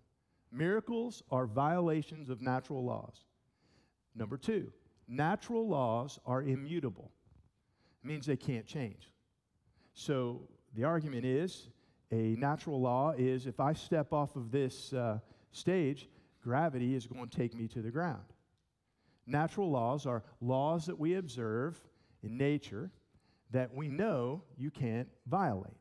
Miracles 0.51 1.23
are 1.31 1.47
violations 1.47 2.29
of 2.29 2.39
natural 2.39 2.85
laws. 2.85 3.25
Number 4.15 4.37
two, 4.37 4.71
natural 5.07 5.67
laws 5.67 6.19
are 6.27 6.43
immutable. 6.43 7.11
It 8.03 8.07
means 8.07 8.27
they 8.27 8.37
can't 8.37 8.67
change. 8.67 9.09
So 9.95 10.47
the 10.75 10.83
argument 10.83 11.25
is 11.25 11.69
a 12.11 12.35
natural 12.37 12.79
law 12.79 13.13
is 13.17 13.47
if 13.47 13.59
I 13.59 13.73
step 13.73 14.13
off 14.13 14.35
of 14.35 14.51
this 14.51 14.93
uh, 14.93 15.17
stage, 15.51 16.07
gravity 16.43 16.95
is 16.95 17.07
going 17.07 17.27
to 17.27 17.37
take 17.37 17.53
me 17.53 17.67
to 17.69 17.81
the 17.81 17.91
ground. 17.91 18.23
Natural 19.25 19.69
laws 19.69 20.05
are 20.05 20.23
laws 20.41 20.85
that 20.85 20.99
we 20.99 21.15
observe 21.15 21.79
in 22.23 22.37
nature 22.37 22.91
that 23.51 23.73
we 23.73 23.87
know 23.87 24.43
you 24.57 24.71
can't 24.71 25.07
violate. 25.27 25.71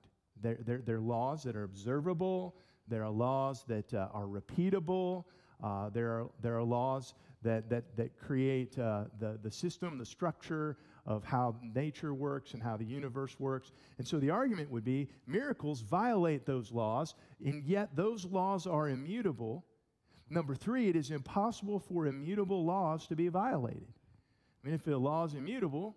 They're, 0.40 0.59
they're, 0.61 0.83
they're 0.85 1.00
laws 1.00 1.42
that 1.45 1.57
are 1.57 1.64
observable, 1.64 2.54
there 2.88 3.04
are 3.04 3.11
laws 3.11 3.64
that 3.69 3.92
uh, 3.95 4.09
are 4.12 4.26
repeatable. 4.26 5.25
Uh, 5.62 5.88
there, 5.90 6.11
are, 6.11 6.26
there 6.40 6.57
are 6.57 6.62
laws 6.62 7.14
that, 7.42 7.71
that, 7.71 7.97
that 7.97 8.19
create 8.19 8.76
uh, 8.78 9.04
the, 9.21 9.38
the 9.42 9.50
system, 9.50 9.97
the 9.97 10.04
structure 10.04 10.76
of 11.07 11.25
how 11.25 11.57
nature 11.62 12.14
works 12.14 12.54
and 12.54 12.62
how 12.62 12.76
the 12.76 12.85
universe 12.85 13.37
works. 13.38 13.73
And 13.99 14.07
so 14.07 14.19
the 14.19 14.31
argument 14.31 14.71
would 14.71 14.85
be 14.85 15.09
miracles 15.26 15.81
violate 15.81 16.47
those 16.47 16.73
laws, 16.73 17.14
and 17.45 17.64
yet 17.64 17.95
those 17.95 18.25
laws 18.25 18.66
are 18.66 18.88
immutable. 18.88 19.64
Number 20.33 20.55
three, 20.55 20.89
it 20.89 20.97
is 20.97 21.11
impossible 21.11 21.79
for 21.79 22.07
immutable 22.07 22.65
laws 22.65 23.07
to 23.09 23.15
be 23.15 23.29
violated. 23.29 23.93
I 24.62 24.67
mean, 24.67 24.75
if 24.75 24.83
the 24.83 24.97
law 24.97 25.25
is 25.25 25.35
immutable 25.35 25.95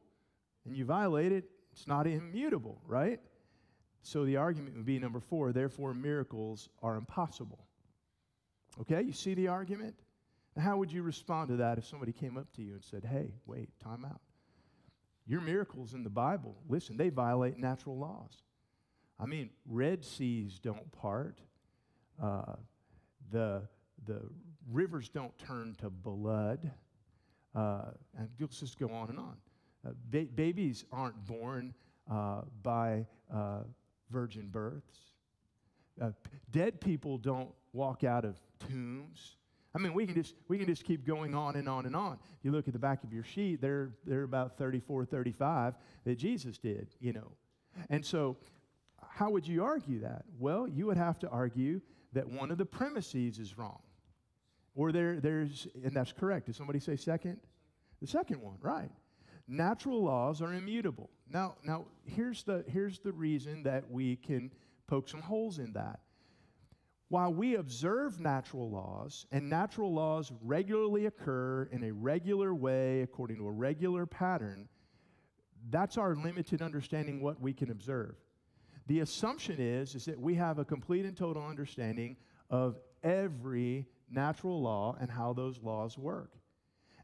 and 0.65 0.75
you 0.75 0.84
violate 0.84 1.32
it, 1.32 1.46
it's 1.72 1.88
not 1.88 2.06
immutable, 2.06 2.82
right? 2.86 3.22
So 4.01 4.25
the 4.25 4.36
argument 4.36 4.75
would 4.75 4.86
be 4.86 5.00
number 5.00 5.22
four, 5.22 5.54
therefore, 5.54 5.94
miracles 5.94 6.68
are 6.84 6.98
impossible. 6.98 7.65
Okay, 8.82 9.01
you 9.04 9.13
see 9.13 9.36
the 9.36 9.48
argument? 9.48 9.96
How 10.58 10.75
would 10.75 10.92
you 10.92 11.01
respond 11.01 11.48
to 11.48 11.56
that 11.58 11.77
if 11.77 11.86
somebody 11.86 12.12
came 12.12 12.36
up 12.36 12.51
to 12.58 12.62
you 12.62 12.74
and 12.74 12.84
said, 12.84 13.06
hey, 13.06 13.36
wait, 13.46 13.70
time 13.82 14.04
out? 14.04 14.20
Your 15.25 15.39
miracles 15.39 15.94
in 15.94 16.04
the 16.04 16.10
Bible, 16.10 16.58
listen, 16.68 16.98
they 16.98 17.08
violate 17.08 17.58
natural 17.58 17.98
laws. 17.98 18.44
I 19.18 19.27
mean, 19.27 19.51
Red 19.65 20.04
Seas 20.04 20.60
don't 20.60 20.92
part, 20.92 21.39
uh, 22.22 22.56
the, 23.32 23.62
the 24.06 24.22
rivers 24.72 25.10
don't 25.10 25.38
turn 25.38 25.75
to 25.80 25.90
blood, 25.90 26.72
uh, 27.56 27.86
and 28.18 28.30
let's 28.40 28.60
just 28.60 28.78
go 28.78 28.90
on 28.90 29.10
and 29.10 29.20
on. 29.20 29.36
Uh, 29.86 29.92
ba- 30.10 30.28
babies 30.36 30.86
aren't 30.92 31.25
born 31.25 31.74
uh, 32.12 32.42
by 32.64 33.06
uh, 33.34 33.60
virgin 34.12 34.48
births. 34.48 35.00
Uh, 36.02 36.12
dead 36.52 36.82
people 36.82 37.18
don't 37.18 37.50
walk 37.74 38.04
out 38.04 38.25
of 38.25 38.40
tombs. 38.60 39.38
I 39.74 39.78
mean, 39.78 39.94
we 39.94 40.06
can 40.06 40.16
just 40.16 40.36
we 40.48 40.58
can 40.58 40.68
just 40.68 40.86
keep 40.86 41.06
going 41.06 41.36
on 41.36 41.56
and 41.58 41.68
on 41.68 41.86
and 41.86 41.96
on. 41.96 42.18
You 42.44 42.52
look 42.52 42.68
at 42.68 42.74
the 42.74 42.80
back 42.80 43.04
of 43.04 43.12
your 43.12 43.24
sheet; 43.24 43.62
they're 43.62 43.92
they're 44.06 44.24
about 44.24 44.58
34, 44.58 45.06
35 45.06 45.75
that 46.06 46.18
Jesus 46.18 46.58
did, 46.58 46.88
you 47.00 47.12
know. 47.12 47.32
And 47.90 48.06
so, 48.06 48.38
how 49.02 49.30
would 49.32 49.46
you 49.46 49.64
argue 49.64 50.00
that? 50.00 50.24
Well, 50.40 50.68
you 50.68 50.86
would 50.86 50.98
have 50.98 51.20
to 51.20 51.30
argue 51.30 51.82
that 52.14 52.28
one 52.28 52.52
of 52.52 52.58
the 52.58 52.66
premises 52.66 53.38
is 53.38 53.58
wrong, 53.58 53.82
or 54.75 54.91
there 54.91 55.20
there's 55.20 55.67
and 55.84 55.96
that's 55.96 56.12
correct. 56.13 56.46
Did 56.46 56.55
somebody 56.55 56.79
say 56.79 56.96
second? 56.96 57.39
The 58.01 58.08
second 58.08 58.41
one, 58.41 58.58
right? 58.62 58.91
Natural 59.48 60.03
laws 60.03 60.41
are 60.41 60.53
immutable. 60.53 61.10
Now, 61.29 61.55
now 61.63 61.86
here's, 62.03 62.44
the, 62.44 62.63
here's 62.67 63.00
the 63.00 63.12
reason 63.12 63.63
that 63.63 63.89
we 63.89 64.15
can 64.15 64.51
poke 64.88 65.08
some 65.08 65.22
holes 65.22 65.60
in 65.60 65.74
that. 65.74 66.00
While 67.10 67.34
we 67.34 67.55
observe 67.55 68.20
natural 68.20 68.70
laws, 68.72 69.27
and 69.32 69.48
natural 69.48 69.94
laws 69.94 70.32
regularly 70.41 71.05
occur 71.05 71.70
in 71.72 71.84
a 71.84 71.91
regular 71.91 72.55
way 72.55 73.01
according 73.01 73.38
to 73.38 73.48
a 73.48 73.51
regular 73.51 74.08
pattern, 74.08 74.67
that's 75.70 75.98
our 75.98 76.15
limited 76.15 76.63
understanding 76.63 77.22
what 77.22 77.39
we 77.39 77.53
can 77.53 77.70
observe. 77.70 78.15
The 78.88 79.01
assumption 79.01 79.58
is, 79.60 79.94
is 79.94 80.05
that 80.05 80.20
we 80.20 80.34
have 80.36 80.58
a 80.58 80.65
complete 80.65 81.05
and 81.05 81.15
total 81.15 81.46
understanding 81.46 82.17
of 82.50 82.77
every 83.03 83.88
natural 84.09 84.62
law 84.62 84.95
and 85.00 85.09
how 85.09 85.33
those 85.33 85.59
laws 85.62 85.97
work. 85.97 86.31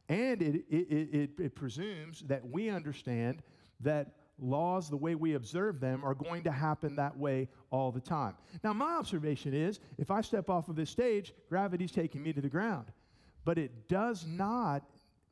And 0.10 0.42
it, 0.42 0.66
it, 0.70 0.88
it, 0.92 1.30
it, 1.40 1.56
presumes 1.56 2.22
that 2.28 2.46
we 2.48 2.70
understand 2.70 3.44
that 3.80 4.12
laws, 4.38 4.90
the 4.90 4.98
way 4.98 5.16
we 5.16 5.36
observe 5.36 5.80
them, 5.80 6.04
are 6.04 6.14
going 6.14 6.44
to 6.44 6.52
happen 6.52 6.96
that 6.98 7.18
way 7.18 7.48
all 7.70 7.92
the 7.92 8.02
time. 8.02 8.36
Now, 8.64 8.74
my 8.74 8.94
observation 8.94 9.54
is 9.54 9.80
if 9.98 10.12
I 10.12 10.22
step 10.22 10.50
off 10.50 10.68
of 10.68 10.76
this 10.76 10.90
stage, 10.90 11.34
gravity's 11.48 11.92
taking 11.92 12.24
me 12.24 12.34
to 12.34 12.42
the 12.42 12.50
ground. 12.50 12.88
But 13.46 13.58
it 13.58 13.88
does 13.88 14.26
not 14.28 14.84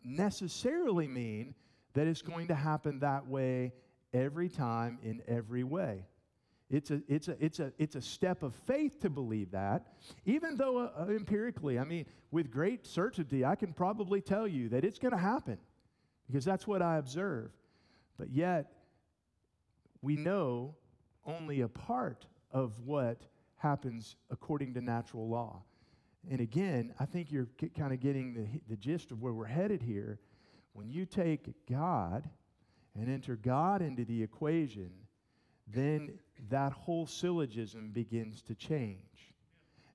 necessarily 0.03 1.07
mean 1.07 1.53
that 1.93 2.07
it's 2.07 2.21
going 2.21 2.47
to 2.47 2.55
happen 2.55 2.99
that 2.99 3.27
way 3.27 3.73
every 4.13 4.49
time 4.49 4.99
in 5.03 5.21
every 5.27 5.63
way. 5.63 6.05
It's 6.69 6.91
a, 6.91 7.01
it's, 7.07 7.27
a, 7.27 7.43
it's, 7.43 7.59
a, 7.59 7.73
it's 7.79 7.95
a 7.95 8.01
step 8.01 8.43
of 8.43 8.53
faith 8.53 8.99
to 9.01 9.09
believe 9.09 9.51
that, 9.51 9.87
even 10.25 10.55
though 10.55 10.77
uh, 10.77 10.91
uh 10.99 11.05
empirically, 11.07 11.79
I 11.79 11.83
mean, 11.83 12.05
with 12.29 12.51
great 12.51 12.85
certainty, 12.85 13.43
I 13.43 13.55
can 13.55 13.73
probably 13.73 14.21
tell 14.21 14.47
you 14.47 14.69
that 14.69 14.83
it's 14.83 14.99
going 14.99 15.13
to 15.13 15.17
happen 15.17 15.57
because 16.27 16.45
that's 16.45 16.67
what 16.67 16.83
I 16.83 16.97
observe. 16.97 17.51
But 18.19 18.29
yet, 18.29 18.71
we 20.01 20.15
know 20.15 20.75
only 21.25 21.61
a 21.61 21.67
part 21.67 22.27
of 22.51 22.73
what 22.85 23.23
happens 23.57 24.15
according 24.29 24.75
to 24.75 24.81
natural 24.81 25.27
law. 25.27 25.63
And 26.29 26.39
again, 26.41 26.93
I 26.99 27.05
think 27.05 27.31
you're 27.31 27.47
kind 27.77 27.93
of 27.93 27.99
getting 27.99 28.33
the, 28.33 28.47
the 28.69 28.77
gist 28.77 29.11
of 29.11 29.21
where 29.21 29.33
we're 29.33 29.45
headed 29.45 29.81
here. 29.81 30.19
When 30.73 30.89
you 30.89 31.05
take 31.05 31.49
God 31.69 32.29
and 32.95 33.09
enter 33.09 33.35
God 33.35 33.81
into 33.81 34.05
the 34.05 34.21
equation, 34.21 34.91
then 35.73 36.19
that 36.49 36.71
whole 36.71 37.05
syllogism 37.05 37.91
begins 37.91 38.41
to 38.43 38.55
change. 38.55 39.33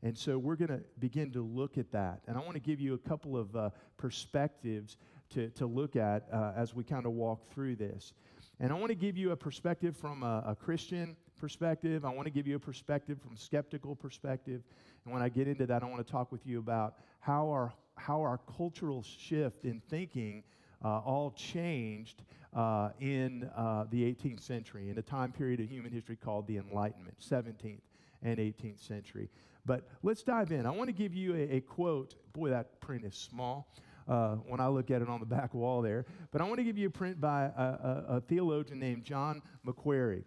And 0.02 0.16
so 0.16 0.36
we're 0.36 0.56
going 0.56 0.68
to 0.68 0.82
begin 0.98 1.32
to 1.32 1.42
look 1.42 1.78
at 1.78 1.90
that. 1.92 2.20
And 2.26 2.36
I 2.36 2.40
want 2.40 2.54
to 2.54 2.60
give 2.60 2.78
you 2.78 2.92
a 2.92 2.98
couple 2.98 3.38
of 3.38 3.56
uh, 3.56 3.70
perspectives 3.96 4.98
to, 5.30 5.48
to 5.50 5.66
look 5.66 5.96
at 5.96 6.26
uh, 6.30 6.52
as 6.54 6.74
we 6.74 6.84
kind 6.84 7.06
of 7.06 7.12
walk 7.12 7.50
through 7.50 7.76
this. 7.76 8.12
And 8.60 8.70
I 8.70 8.74
want 8.74 8.90
to 8.90 8.94
give 8.94 9.16
you 9.16 9.32
a 9.32 9.36
perspective 9.36 9.96
from 9.96 10.22
a, 10.22 10.44
a 10.46 10.54
Christian 10.54 11.16
perspective. 11.38 12.04
I 12.04 12.10
want 12.10 12.26
to 12.26 12.30
give 12.30 12.46
you 12.46 12.56
a 12.56 12.60
perspective 12.60 13.18
from 13.20 13.32
a 13.32 13.38
skeptical 13.38 13.96
perspective. 13.96 14.62
And 15.04 15.12
when 15.12 15.22
I 15.22 15.28
get 15.28 15.48
into 15.48 15.66
that, 15.66 15.82
I 15.82 15.86
want 15.86 16.06
to 16.06 16.12
talk 16.12 16.30
with 16.30 16.46
you 16.46 16.58
about 16.58 16.96
how 17.20 17.48
our, 17.48 17.72
how 17.96 18.20
our 18.20 18.38
cultural 18.56 19.02
shift 19.02 19.64
in 19.64 19.80
thinking 19.88 20.44
uh, 20.84 20.98
all 20.98 21.32
changed 21.32 22.22
uh, 22.54 22.90
in 23.00 23.50
uh, 23.56 23.84
the 23.90 24.02
18th 24.02 24.42
century, 24.42 24.90
in 24.90 24.98
a 24.98 25.02
time 25.02 25.32
period 25.32 25.60
of 25.60 25.68
human 25.68 25.90
history 25.90 26.16
called 26.16 26.46
the 26.46 26.58
Enlightenment, 26.58 27.16
17th 27.20 27.80
and 28.22 28.38
18th 28.38 28.86
century. 28.86 29.28
But 29.66 29.88
let's 30.02 30.22
dive 30.22 30.52
in. 30.52 30.66
I 30.66 30.70
want 30.70 30.88
to 30.88 30.92
give 30.92 31.14
you 31.14 31.34
a, 31.34 31.56
a 31.56 31.60
quote. 31.60 32.14
Boy, 32.32 32.50
that 32.50 32.80
print 32.80 33.04
is 33.04 33.14
small. 33.14 33.68
Uh, 34.06 34.34
when 34.34 34.60
I 34.60 34.68
look 34.68 34.90
at 34.90 35.00
it 35.00 35.08
on 35.08 35.18
the 35.18 35.26
back 35.26 35.54
wall 35.54 35.80
there. 35.80 36.04
But 36.30 36.42
I 36.42 36.44
want 36.44 36.58
to 36.58 36.62
give 36.62 36.76
you 36.76 36.88
a 36.88 36.90
print 36.90 37.22
by 37.22 37.44
a, 37.44 37.62
a, 37.62 38.04
a 38.16 38.20
theologian 38.20 38.78
named 38.78 39.02
John 39.02 39.40
Macquarrie. 39.62 40.24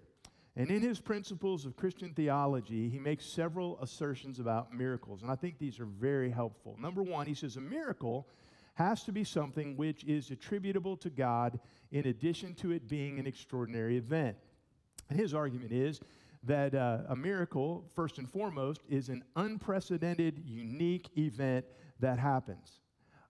And 0.56 0.72
in 0.72 0.82
his 0.82 1.00
principles 1.00 1.68
of 1.68 1.76
Christian 1.76 2.12
theology, 2.16 2.90
he 2.90 2.98
makes 2.98 3.24
several 3.28 3.80
assertions 3.80 4.40
about 4.40 4.74
miracles. 4.74 5.22
And 5.22 5.30
I 5.30 5.36
think 5.36 5.60
these 5.60 5.80
are 5.80 5.86
very 5.86 6.32
helpful. 6.32 6.76
Number 6.80 7.04
one, 7.04 7.28
he 7.28 7.36
says 7.36 7.58
a 7.58 7.62
miracle 7.62 8.28
has 8.78 9.04
to 9.04 9.12
be 9.12 9.24
something 9.24 9.76
which 9.76 10.04
is 10.04 10.30
attributable 10.30 10.96
to 10.96 11.10
God 11.10 11.60
in 11.92 12.06
addition 12.06 12.54
to 12.54 12.70
it 12.72 12.88
being 12.88 13.18
an 13.18 13.26
extraordinary 13.26 13.98
event. 13.98 14.38
And 15.10 15.20
his 15.20 15.34
argument 15.34 15.72
is 15.72 16.00
that 16.44 16.76
uh, 16.76 17.00
a 17.10 17.16
miracle, 17.16 17.90
first 17.96 18.20
and 18.20 18.30
foremost, 18.30 18.82
is 18.88 19.10
an 19.10 19.24
unprecedented, 19.36 20.44
unique 20.46 21.10
event 21.18 21.66
that 22.00 22.20
happens. 22.20 22.82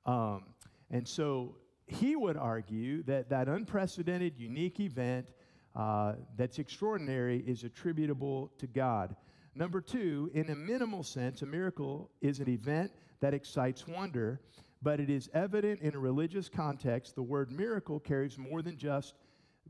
Um, 0.06 0.48
and 0.92 1.08
so 1.08 1.56
he 1.86 2.18
would 2.18 2.36
argue 2.36 3.02
that 3.04 3.30
that 3.30 3.48
unprecedented, 3.48 4.38
unique 4.38 4.82
event 4.82 5.30
uh, 5.78 6.16
that's 6.36 6.60
extraordinary 6.60 7.40
is 7.48 7.64
attributable 7.64 8.52
to 8.58 8.68
God. 8.68 9.16
Number 9.56 9.80
two, 9.80 10.30
in 10.34 10.50
a 10.50 10.56
minimal 10.56 11.04
sense, 11.04 11.42
a 11.42 11.46
miracle 11.46 12.12
is 12.20 12.42
an 12.42 12.50
event 12.50 12.92
that 13.20 13.34
excites 13.34 13.88
wonder, 13.88 14.40
but 14.82 15.00
it 15.00 15.10
is 15.10 15.30
evident 15.34 15.82
in 15.82 15.96
a 15.96 16.00
religious 16.00 16.50
context 16.50 17.16
the 17.16 17.24
word 17.24 17.52
miracle 17.52 18.00
carries 18.00 18.38
more 18.38 18.62
than 18.62 18.78
just 18.78 19.16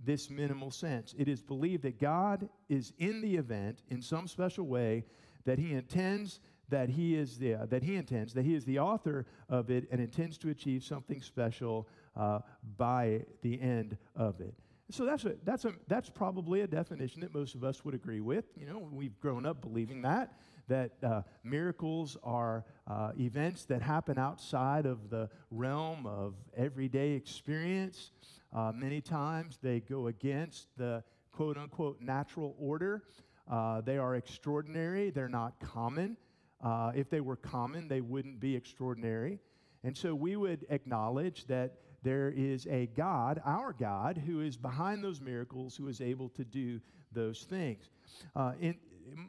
this 0.04 0.30
minimal 0.30 0.72
sense. 0.72 1.16
It 1.18 1.28
is 1.28 1.42
believed 1.42 1.84
that 1.84 2.00
God 2.00 2.50
is 2.70 2.94
in 3.00 3.22
the 3.22 3.36
event 3.36 3.82
in 3.90 4.02
some 4.02 4.28
special 4.28 4.68
way, 4.68 5.06
that 5.46 5.58
He 5.58 5.74
intends 5.74 6.40
that 6.70 6.90
He 6.90 7.16
is 7.16 7.38
the, 7.38 7.56
uh, 7.56 7.66
that 7.68 7.84
He 7.84 7.96
intends 7.96 8.34
that 8.34 8.46
He 8.46 8.54
is 8.54 8.66
the 8.66 8.80
author 8.80 9.26
of 9.50 9.70
it 9.70 9.88
and 9.92 10.02
intends 10.02 10.38
to 10.40 10.50
achieve 10.50 10.84
something 10.84 11.22
special 11.22 11.88
uh, 12.16 12.40
by 12.78 13.22
the 13.42 13.60
end 13.62 13.98
of 14.16 14.42
it. 14.42 14.54
So 14.90 15.06
that's 15.06 15.26
a, 15.26 15.36
that's 15.44 15.66
a 15.66 15.74
that's 15.88 16.10
probably 16.10 16.62
a 16.62 16.68
definition 16.68 17.22
that 17.22 17.34
most 17.34 17.56
of 17.56 17.64
us 17.64 17.84
would 17.84 17.94
agree 17.94 18.22
with. 18.22 18.46
You 18.56 18.68
know, 18.68 18.88
we've 18.92 19.20
grown 19.20 19.46
up 19.46 19.62
believing 19.62 20.02
that 20.04 20.34
that 20.68 20.92
uh, 21.04 21.22
miracles 21.44 22.18
are 22.24 22.66
uh, 22.88 23.12
events 23.20 23.66
that 23.66 23.82
happen 23.82 24.18
outside 24.18 24.86
of 24.86 25.10
the 25.10 25.30
realm 25.52 26.06
of 26.06 26.36
everyday 26.56 27.12
experience. 27.12 28.12
Uh, 28.54 28.72
many 28.74 29.02
times 29.02 29.60
they 29.62 29.80
go 29.80 30.08
against 30.08 30.68
the 30.78 31.04
quote 31.32 31.58
unquote 31.58 32.02
natural 32.02 32.56
order. 32.60 33.04
Uh, 33.50 33.82
they 33.82 33.98
are 33.98 34.16
extraordinary. 34.16 35.10
They're 35.10 35.30
not 35.30 35.60
common. 35.60 36.18
Uh, 36.62 36.92
if 36.96 37.10
they 37.10 37.22
were 37.22 37.36
common, 37.36 37.88
they 37.88 38.02
wouldn't 38.02 38.40
be 38.40 38.56
extraordinary. 38.56 39.40
And 39.84 39.96
so 39.96 40.16
we 40.16 40.36
would 40.36 40.66
acknowledge 40.70 41.46
that 41.48 41.76
there 42.04 42.34
is 42.36 42.68
a 42.68 42.88
God, 42.88 43.42
our 43.46 43.74
God, 43.74 44.22
who 44.26 44.42
is 44.42 44.58
behind 44.58 45.04
those 45.04 45.22
miracles, 45.22 45.76
who 45.76 45.88
is 45.88 46.02
able 46.02 46.30
to 46.30 46.44
do 46.44 46.80
those 47.12 47.44
things. 47.44 47.90
Uh, 48.36 48.54
in, 48.60 48.76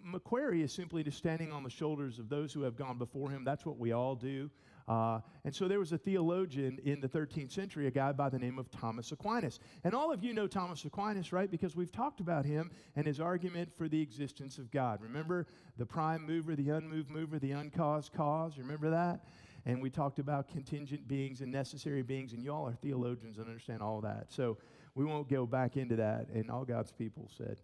Macquarrie 0.05 0.63
is 0.63 0.73
simply 0.73 1.03
just 1.03 1.19
standing 1.19 1.53
on 1.53 1.63
the 1.63 1.71
shoulders 1.71 2.19
of 2.19 2.29
those 2.29 2.53
who 2.53 2.63
have 2.63 2.77
gone 2.77 2.99
before 2.99 3.31
him. 3.31 3.45
That's 3.45 3.65
what 3.65 3.79
we 3.79 3.93
all 3.93 4.15
do. 4.15 4.51
Uh, 4.87 5.21
and 5.45 5.55
so 5.55 5.69
there 5.69 5.79
was 5.79 5.93
a 5.93 5.99
theologian 5.99 6.79
in 6.83 7.01
the 7.01 7.09
13th 7.09 7.53
century, 7.53 7.87
a 7.87 7.91
guy 7.91 8.11
by 8.13 8.31
the 8.31 8.39
name 8.39 8.59
of 8.59 8.71
Thomas 8.71 9.13
Aquinas. 9.13 9.61
And 9.85 9.95
all 9.95 10.13
of 10.13 10.25
you 10.25 10.33
know 10.33 10.47
Thomas 10.47 10.85
Aquinas, 10.85 11.33
right? 11.33 11.51
Because 11.51 11.77
we've 11.77 11.93
talked 11.93 12.21
about 12.21 12.47
him 12.47 12.71
and 12.97 13.07
his 13.07 13.21
argument 13.21 13.71
for 13.77 13.87
the 13.87 14.01
existence 14.01 14.57
of 14.57 14.71
God. 14.71 15.03
Remember 15.03 15.47
the 15.77 15.85
prime 15.85 16.27
mover, 16.27 16.57
the 16.57 16.71
unmoved 16.71 17.11
mover, 17.11 17.39
the 17.39 17.53
uncaused 17.53 18.13
cause? 18.13 18.59
Remember 18.59 18.91
that? 18.91 19.25
and 19.67 19.83
we 19.83 19.91
talked 19.91 20.19
about 20.19 20.49
contingent 20.49 21.07
beings 21.07 21.43
and 21.43 21.53
necessary 21.53 22.03
beings, 22.03 22.33
and 22.33 22.43
y'all 22.43 22.67
are 22.67 22.73
theologians 22.73 23.37
and 23.37 23.47
understand 23.49 23.83
all 23.83 24.01
that. 24.01 24.27
So 24.31 24.57
we 24.95 25.05
won't 25.05 25.29
go 25.29 25.45
back 25.45 25.77
into 25.77 25.97
that. 25.97 26.29
And 26.33 26.51
all 26.51 26.65
God's 26.65 26.91
people 26.91 27.29
said, 27.37 27.59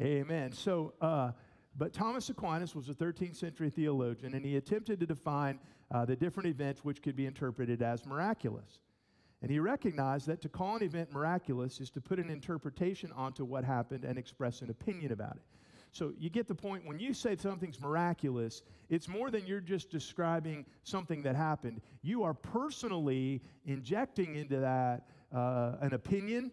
Amen. 0.00 0.52
So, 0.52 0.94
uh, 1.02 1.32
but 1.76 1.92
Thomas 1.92 2.28
Aquinas 2.28 2.74
was 2.74 2.88
a 2.88 2.94
13th 2.94 3.36
century 3.36 3.70
theologian, 3.70 4.34
and 4.34 4.44
he 4.44 4.56
attempted 4.56 5.00
to 5.00 5.06
define 5.06 5.58
uh, 5.90 6.04
the 6.04 6.16
different 6.16 6.48
events 6.48 6.84
which 6.84 7.02
could 7.02 7.16
be 7.16 7.26
interpreted 7.26 7.82
as 7.82 8.04
miraculous. 8.06 8.80
And 9.42 9.50
he 9.50 9.58
recognized 9.58 10.26
that 10.28 10.40
to 10.42 10.48
call 10.48 10.76
an 10.76 10.82
event 10.82 11.12
miraculous 11.12 11.80
is 11.80 11.90
to 11.90 12.00
put 12.00 12.18
an 12.18 12.30
interpretation 12.30 13.10
onto 13.12 13.44
what 13.44 13.64
happened 13.64 14.04
and 14.04 14.16
express 14.16 14.62
an 14.62 14.70
opinion 14.70 15.12
about 15.12 15.36
it. 15.36 15.42
So 15.90 16.12
you 16.18 16.30
get 16.30 16.48
the 16.48 16.54
point. 16.54 16.86
When 16.86 16.98
you 16.98 17.12
say 17.12 17.36
something's 17.36 17.78
miraculous, 17.78 18.62
it's 18.88 19.08
more 19.08 19.30
than 19.30 19.46
you're 19.46 19.60
just 19.60 19.90
describing 19.90 20.64
something 20.84 21.22
that 21.22 21.36
happened. 21.36 21.82
You 22.00 22.22
are 22.22 22.32
personally 22.32 23.42
injecting 23.66 24.36
into 24.36 24.58
that 24.60 25.08
uh, 25.34 25.72
an 25.82 25.92
opinion, 25.92 26.50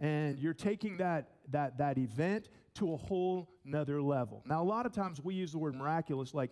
and 0.00 0.38
you're 0.38 0.54
taking 0.54 0.96
that, 0.98 1.28
that, 1.50 1.78
that 1.78 1.98
event 1.98 2.48
to 2.74 2.92
a 2.92 2.96
whole 2.96 3.48
nother 3.64 4.00
level. 4.00 4.42
Now, 4.46 4.62
a 4.62 4.64
lot 4.64 4.86
of 4.86 4.92
times 4.92 5.22
we 5.22 5.34
use 5.34 5.52
the 5.52 5.58
word 5.58 5.74
miraculous 5.74 6.34
like, 6.34 6.50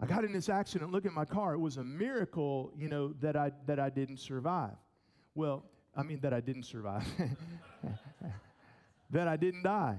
I 0.00 0.06
got 0.06 0.24
in 0.24 0.32
this 0.32 0.48
accident, 0.48 0.92
look 0.92 1.06
at 1.06 1.12
my 1.12 1.24
car. 1.24 1.54
It 1.54 1.58
was 1.58 1.76
a 1.76 1.84
miracle, 1.84 2.72
you 2.76 2.88
know, 2.88 3.14
that 3.20 3.36
I, 3.36 3.50
that 3.66 3.80
I 3.80 3.90
didn't 3.90 4.18
survive. 4.18 4.76
Well, 5.34 5.64
I 5.96 6.04
mean, 6.04 6.20
that 6.20 6.32
I 6.32 6.40
didn't 6.40 6.62
survive, 6.62 7.04
that 9.10 9.26
I 9.26 9.36
didn't 9.36 9.64
die. 9.64 9.98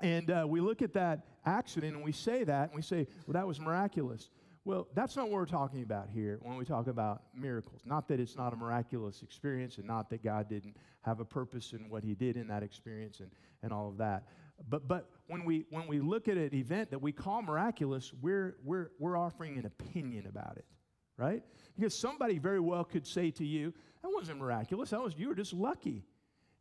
And 0.00 0.30
uh, 0.30 0.46
we 0.48 0.60
look 0.60 0.80
at 0.80 0.94
that 0.94 1.26
accident 1.44 1.94
and 1.94 2.04
we 2.04 2.12
say 2.12 2.44
that, 2.44 2.70
and 2.70 2.74
we 2.74 2.82
say, 2.82 3.06
well, 3.26 3.34
that 3.34 3.46
was 3.46 3.60
miraculous. 3.60 4.30
Well, 4.64 4.86
that's 4.94 5.16
not 5.16 5.24
what 5.24 5.32
we're 5.32 5.46
talking 5.46 5.82
about 5.82 6.08
here 6.08 6.38
when 6.40 6.56
we 6.56 6.64
talk 6.64 6.86
about 6.86 7.22
miracles. 7.34 7.80
Not 7.84 8.06
that 8.08 8.20
it's 8.20 8.36
not 8.36 8.52
a 8.52 8.56
miraculous 8.56 9.22
experience 9.22 9.78
and 9.78 9.86
not 9.86 10.08
that 10.10 10.22
God 10.22 10.48
didn't 10.48 10.76
have 11.00 11.18
a 11.18 11.24
purpose 11.24 11.72
in 11.72 11.88
what 11.88 12.04
he 12.04 12.14
did 12.14 12.36
in 12.36 12.46
that 12.46 12.62
experience 12.62 13.18
and, 13.18 13.30
and 13.64 13.72
all 13.72 13.88
of 13.88 13.98
that. 13.98 14.28
But, 14.68 14.86
but 14.86 15.10
when, 15.26 15.44
we, 15.44 15.64
when 15.70 15.88
we 15.88 15.98
look 15.98 16.28
at 16.28 16.36
an 16.36 16.54
event 16.54 16.90
that 16.92 17.02
we 17.02 17.10
call 17.10 17.42
miraculous, 17.42 18.12
we're, 18.20 18.56
we're, 18.62 18.92
we're 19.00 19.16
offering 19.16 19.58
an 19.58 19.66
opinion 19.66 20.26
about 20.28 20.56
it, 20.56 20.66
right? 21.16 21.42
Because 21.76 21.98
somebody 21.98 22.38
very 22.38 22.60
well 22.60 22.84
could 22.84 23.06
say 23.06 23.32
to 23.32 23.44
you, 23.44 23.74
that 24.02 24.10
wasn't 24.14 24.38
miraculous. 24.38 24.90
That 24.90 25.02
was, 25.02 25.14
you 25.16 25.28
were 25.28 25.34
just 25.34 25.52
lucky. 25.52 26.04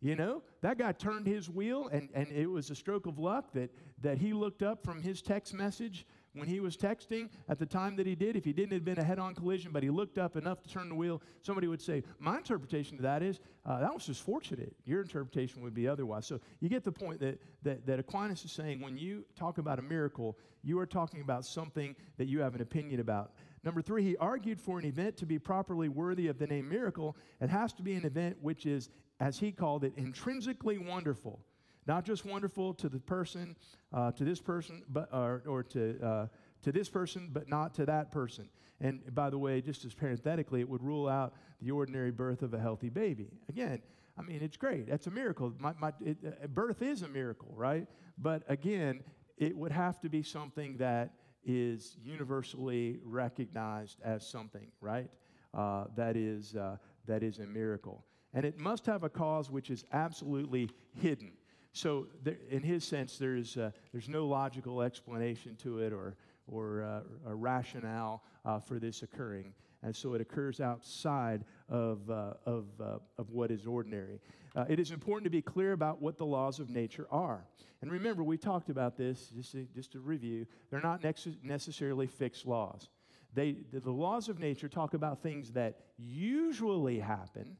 You 0.03 0.15
know, 0.15 0.41
that 0.61 0.79
guy 0.79 0.93
turned 0.93 1.27
his 1.27 1.47
wheel, 1.47 1.87
and, 1.91 2.09
and 2.15 2.31
it 2.31 2.47
was 2.47 2.71
a 2.71 2.75
stroke 2.75 3.05
of 3.05 3.19
luck 3.19 3.53
that, 3.53 3.69
that 4.01 4.17
he 4.17 4.33
looked 4.33 4.63
up 4.63 4.83
from 4.83 5.03
his 5.03 5.21
text 5.21 5.53
message 5.53 6.07
when 6.33 6.47
he 6.47 6.59
was 6.59 6.77
texting 6.77 7.29
at 7.49 7.59
the 7.59 7.65
time 7.65 7.95
that 7.97 8.05
he 8.05 8.15
did. 8.15 8.35
If 8.35 8.45
he 8.45 8.53
didn't 8.53 8.73
have 8.73 8.85
been 8.85 8.99
a 8.99 9.03
head 9.03 9.19
on 9.19 9.35
collision, 9.35 9.71
but 9.71 9.83
he 9.83 9.89
looked 9.89 10.17
up 10.17 10.35
enough 10.35 10.61
to 10.63 10.69
turn 10.69 10.89
the 10.89 10.95
wheel, 10.95 11.21
somebody 11.41 11.67
would 11.67 11.81
say, 11.81 12.03
My 12.19 12.37
interpretation 12.37 12.97
of 12.97 13.03
that 13.03 13.21
is 13.21 13.39
uh, 13.65 13.79
that 13.79 13.93
was 13.93 14.05
just 14.05 14.23
fortunate. 14.23 14.73
Your 14.85 15.01
interpretation 15.01 15.61
would 15.61 15.73
be 15.73 15.87
otherwise. 15.87 16.25
So 16.25 16.39
you 16.59 16.69
get 16.69 16.83
the 16.83 16.91
point 16.91 17.19
that, 17.19 17.39
that, 17.63 17.85
that 17.85 17.99
Aquinas 17.99 18.43
is 18.45 18.51
saying 18.51 18.81
when 18.81 18.97
you 18.97 19.25
talk 19.35 19.57
about 19.57 19.79
a 19.79 19.83
miracle, 19.83 20.37
you 20.63 20.79
are 20.79 20.85
talking 20.85 21.21
about 21.21 21.45
something 21.45 21.95
that 22.17 22.27
you 22.27 22.39
have 22.39 22.55
an 22.55 22.61
opinion 22.61 22.99
about. 22.99 23.33
Number 23.63 23.81
three, 23.81 24.03
he 24.03 24.17
argued 24.17 24.59
for 24.59 24.79
an 24.79 24.85
event 24.85 25.17
to 25.17 25.25
be 25.25 25.37
properly 25.37 25.89
worthy 25.89 26.27
of 26.27 26.39
the 26.39 26.47
name 26.47 26.67
miracle. 26.67 27.15
It 27.39 27.49
has 27.49 27.73
to 27.73 27.83
be 27.83 27.93
an 27.93 28.05
event 28.05 28.37
which 28.41 28.65
is, 28.65 28.89
as 29.19 29.37
he 29.37 29.51
called 29.51 29.83
it, 29.83 29.93
intrinsically 29.97 30.79
wonderful. 30.79 31.39
Not 31.87 32.05
just 32.05 32.25
wonderful 32.25 32.73
to 32.75 32.89
the 32.89 32.99
person, 32.99 33.55
uh, 33.91 34.11
to 34.11 34.23
this 34.23 34.39
person, 34.39 34.83
but, 34.89 35.09
or, 35.11 35.43
or 35.47 35.63
to, 35.63 35.99
uh, 36.01 36.27
to 36.63 36.71
this 36.71 36.89
person, 36.89 37.29
but 37.31 37.49
not 37.49 37.73
to 37.75 37.85
that 37.85 38.11
person. 38.11 38.49
And 38.79 39.13
by 39.13 39.29
the 39.29 39.37
way, 39.37 39.61
just 39.61 39.85
as 39.85 39.93
parenthetically, 39.93 40.61
it 40.61 40.69
would 40.69 40.83
rule 40.83 41.07
out 41.07 41.33
the 41.61 41.71
ordinary 41.71 42.11
birth 42.11 42.41
of 42.41 42.53
a 42.53 42.59
healthy 42.59 42.89
baby. 42.89 43.29
Again, 43.49 43.81
I 44.17 44.21
mean, 44.23 44.41
it's 44.41 44.57
great. 44.57 44.87
That's 44.87 45.07
a 45.07 45.11
miracle. 45.11 45.53
My, 45.59 45.73
my, 45.79 45.93
it, 46.03 46.17
uh, 46.25 46.47
birth 46.47 46.81
is 46.81 47.01
a 47.01 47.07
miracle, 47.07 47.53
right? 47.55 47.87
But 48.17 48.43
again, 48.47 49.03
it 49.37 49.55
would 49.55 49.71
have 49.71 49.99
to 50.01 50.09
be 50.09 50.23
something 50.23 50.77
that 50.77 51.13
is 51.43 51.97
universally 52.03 52.99
recognized 53.03 53.99
as 54.03 54.27
something, 54.27 54.67
right? 54.79 55.09
Uh, 55.53 55.85
that, 55.95 56.15
is, 56.15 56.55
uh, 56.55 56.77
that 57.07 57.23
is 57.23 57.39
a 57.39 57.45
miracle. 57.45 58.05
And 58.33 58.45
it 58.45 58.59
must 58.59 58.85
have 58.85 59.03
a 59.03 59.09
cause 59.09 59.49
which 59.49 59.69
is 59.69 59.83
absolutely 59.91 60.69
hidden. 60.93 61.31
So, 61.73 62.07
there, 62.23 62.37
in 62.49 62.63
his 62.63 62.83
sense, 62.83 63.17
there's, 63.17 63.57
uh, 63.57 63.71
there's 63.91 64.09
no 64.09 64.27
logical 64.27 64.81
explanation 64.81 65.55
to 65.57 65.79
it 65.79 65.93
or, 65.93 66.15
or 66.47 66.83
uh, 66.83 67.29
a 67.29 67.35
rationale 67.35 68.23
uh, 68.45 68.59
for 68.59 68.79
this 68.79 69.03
occurring. 69.03 69.53
And 69.83 69.95
so 69.95 70.13
it 70.13 70.21
occurs 70.21 70.59
outside 70.59 71.43
of, 71.67 72.09
uh, 72.09 72.33
of, 72.45 72.65
uh, 72.79 72.99
of 73.17 73.31
what 73.31 73.49
is 73.49 73.65
ordinary. 73.65 74.19
Uh, 74.55 74.65
it 74.69 74.79
is 74.79 74.91
important 74.91 75.23
to 75.23 75.31
be 75.31 75.41
clear 75.41 75.71
about 75.71 76.01
what 76.01 76.17
the 76.17 76.25
laws 76.25 76.59
of 76.59 76.69
nature 76.69 77.07
are. 77.09 77.45
And 77.81 77.91
remember, 77.91 78.23
we 78.23 78.37
talked 78.37 78.69
about 78.69 78.95
this, 78.95 79.31
just 79.35 79.53
to, 79.53 79.65
just 79.73 79.91
to 79.93 79.99
review, 79.99 80.45
they're 80.69 80.81
not 80.81 81.03
necessarily 81.43 82.05
fixed 82.05 82.45
laws. 82.45 82.89
They, 83.33 83.55
the 83.71 83.91
laws 83.91 84.29
of 84.29 84.39
nature 84.39 84.67
talk 84.67 84.93
about 84.93 85.23
things 85.23 85.51
that 85.51 85.79
usually 85.97 86.99
happen, 86.99 87.57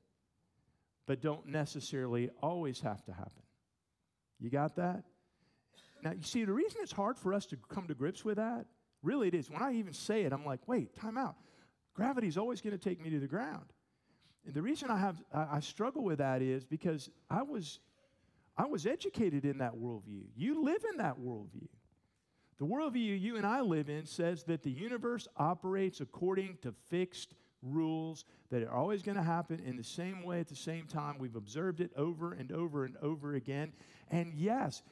but 1.08 1.21
don't 1.21 1.47
necessarily 1.47 2.30
always 2.43 2.82
have 2.82 3.04
to 3.06 3.13
happen. 3.13 3.41
You 4.41 4.49
got 4.49 4.75
that? 4.75 5.04
Now, 6.04 6.12
you 6.12 6.23
see, 6.23 6.43
the 6.45 6.54
reason 6.54 6.82
it's 6.82 6.91
hard 6.91 7.17
for 7.17 7.34
us 7.34 7.45
to 7.47 7.58
come 7.69 7.88
to 7.88 7.93
grips 7.93 8.25
with 8.25 8.38
that, 8.38 8.65
really 9.04 9.27
it 9.27 9.36
is. 9.36 9.49
When 9.49 9.62
I 9.62 9.73
even 9.73 9.93
say 9.93 10.23
it, 10.23 10.34
I'm 10.34 10.45
like, 10.45 10.67
wait, 10.67 10.95
time 10.95 11.17
out. 11.17 11.36
Gravity's 11.93 12.38
always 12.38 12.60
going 12.60 12.77
to 12.77 12.84
take 12.84 12.99
me 12.99 13.12
to 13.12 13.19
the 13.19 13.27
ground. 13.27 13.65
And 14.45 14.56
the 14.56 14.62
reason 14.62 14.89
I, 14.89 14.97
have, 14.97 15.21
I, 15.32 15.47
I 15.54 15.60
struggle 15.60 16.04
with 16.04 16.17
that 16.17 16.41
is 16.41 16.65
because 16.65 17.10
I 17.30 17.43
was, 17.43 17.80
I 18.58 18.65
was 18.65 18.88
educated 18.88 19.45
in 19.45 19.60
that 19.60 19.75
worldview. 19.75 20.23
You 20.36 20.63
live 20.63 20.84
in 20.91 20.97
that 20.97 21.19
worldview. 21.19 21.67
The 22.58 22.65
worldview 22.65 23.19
you 23.19 23.38
and 23.38 23.45
I 23.45 23.62
live 23.62 23.89
in 23.89 24.06
says 24.06 24.43
that 24.45 24.63
the 24.63 24.71
universe 24.71 25.27
operates 25.38 26.01
according 26.01 26.58
to 26.62 26.73
fixed 26.89 27.36
rules 27.62 28.26
that 28.50 28.63
are 28.63 28.74
always 28.74 29.02
going 29.02 29.17
to 29.17 29.24
happen 29.24 29.62
in 29.65 29.78
the 29.78 29.84
same 29.84 30.24
way 30.24 30.39
at 30.39 30.47
the 30.47 30.56
same 30.56 30.86
time. 30.88 31.17
We've 31.19 31.36
observed 31.36 31.82
it 31.82 31.91
over 31.95 32.34
and 32.34 32.52
over 32.52 32.86
and 32.86 32.97
over 33.02 33.36
again. 33.36 33.74
And 34.10 34.34
yes, 34.36 34.84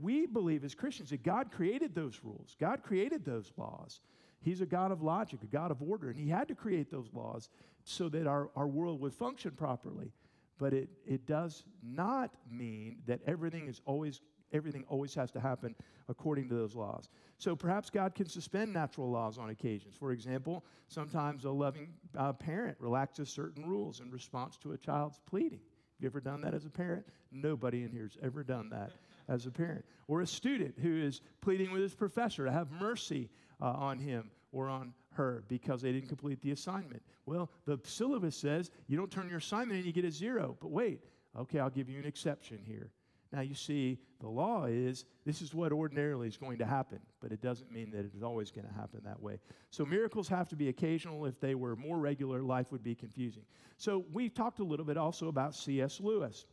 we 0.00 0.26
believe 0.26 0.64
as 0.64 0.74
Christians 0.74 1.10
that 1.10 1.22
God 1.22 1.50
created 1.52 1.94
those 1.94 2.20
rules, 2.22 2.56
God 2.58 2.82
created 2.82 3.24
those 3.24 3.52
laws. 3.56 4.00
He's 4.40 4.60
a 4.60 4.66
God 4.66 4.92
of 4.92 5.02
logic, 5.02 5.40
a 5.42 5.46
God 5.46 5.70
of 5.70 5.82
order, 5.82 6.08
and 6.08 6.18
He 6.18 6.28
had 6.28 6.48
to 6.48 6.54
create 6.54 6.90
those 6.90 7.08
laws 7.12 7.48
so 7.84 8.08
that 8.10 8.26
our, 8.26 8.50
our 8.54 8.66
world 8.66 9.00
would 9.00 9.14
function 9.14 9.52
properly. 9.52 10.12
But 10.58 10.72
it, 10.72 10.88
it 11.06 11.26
does 11.26 11.64
not 11.82 12.34
mean 12.50 12.98
that 13.06 13.20
everything 13.26 13.66
is 13.66 13.80
always 13.84 14.20
everything 14.52 14.84
always 14.88 15.14
has 15.14 15.30
to 15.32 15.40
happen 15.40 15.74
according 16.08 16.48
to 16.48 16.54
those 16.54 16.74
laws. 16.74 17.08
So 17.38 17.56
perhaps 17.56 17.90
God 17.90 18.14
can 18.14 18.28
suspend 18.28 18.72
natural 18.72 19.10
laws 19.10 19.38
on 19.38 19.50
occasions. 19.50 19.94
For 19.98 20.12
example, 20.12 20.64
sometimes 20.88 21.44
a 21.44 21.50
loving 21.50 21.94
uh, 22.16 22.32
parent 22.32 22.76
relaxes 22.80 23.28
certain 23.28 23.66
rules 23.66 24.00
in 24.00 24.10
response 24.10 24.56
to 24.58 24.72
a 24.72 24.78
child's 24.78 25.20
pleading. 25.26 25.60
Have 25.60 26.02
you 26.02 26.08
ever 26.08 26.20
done 26.20 26.42
that 26.42 26.54
as 26.54 26.66
a 26.66 26.70
parent? 26.70 27.06
Nobody 27.32 27.82
in 27.82 27.90
here 27.90 28.02
has 28.02 28.18
ever 28.22 28.44
done 28.44 28.68
that 28.70 28.92
as 29.28 29.46
a 29.46 29.50
parent. 29.50 29.84
Or 30.08 30.20
a 30.20 30.26
student 30.26 30.74
who 30.80 30.96
is 30.96 31.22
pleading 31.40 31.72
with 31.72 31.82
his 31.82 31.94
professor 31.94 32.44
to 32.44 32.52
have 32.52 32.70
mercy 32.70 33.30
uh, 33.60 33.70
on 33.70 33.98
him 33.98 34.30
or 34.52 34.68
on 34.68 34.92
her 35.14 35.44
because 35.48 35.82
they 35.82 35.92
didn't 35.92 36.08
complete 36.08 36.40
the 36.42 36.52
assignment. 36.52 37.02
Well, 37.24 37.50
the 37.64 37.78
syllabus 37.84 38.36
says 38.36 38.70
you 38.86 38.96
don't 38.96 39.10
turn 39.10 39.28
your 39.28 39.38
assignment 39.38 39.78
and 39.78 39.86
you 39.86 39.92
get 39.92 40.04
a 40.04 40.10
zero. 40.10 40.56
But 40.60 40.70
wait, 40.70 41.00
okay, 41.38 41.58
I'll 41.58 41.70
give 41.70 41.88
you 41.88 41.98
an 41.98 42.06
exception 42.06 42.60
here. 42.64 42.90
Now, 43.36 43.42
you 43.42 43.54
see, 43.54 43.98
the 44.18 44.28
law 44.28 44.64
is 44.64 45.04
this 45.26 45.42
is 45.42 45.54
what 45.54 45.70
ordinarily 45.70 46.26
is 46.26 46.38
going 46.38 46.56
to 46.56 46.64
happen, 46.64 47.00
but 47.20 47.32
it 47.32 47.42
doesn't 47.42 47.70
mean 47.70 47.90
that 47.90 48.06
it 48.06 48.14
is 48.16 48.22
always 48.22 48.50
going 48.50 48.66
to 48.66 48.72
happen 48.72 49.02
that 49.04 49.20
way. 49.20 49.40
So, 49.68 49.84
miracles 49.84 50.26
have 50.28 50.48
to 50.48 50.56
be 50.56 50.70
occasional. 50.70 51.26
If 51.26 51.38
they 51.38 51.54
were 51.54 51.76
more 51.76 51.98
regular, 51.98 52.40
life 52.40 52.72
would 52.72 52.82
be 52.82 52.94
confusing. 52.94 53.42
So, 53.76 54.06
we 54.10 54.30
talked 54.30 54.60
a 54.60 54.64
little 54.64 54.86
bit 54.86 54.96
also 54.96 55.28
about 55.28 55.54
C.S. 55.54 56.00
Lewis. 56.00 56.46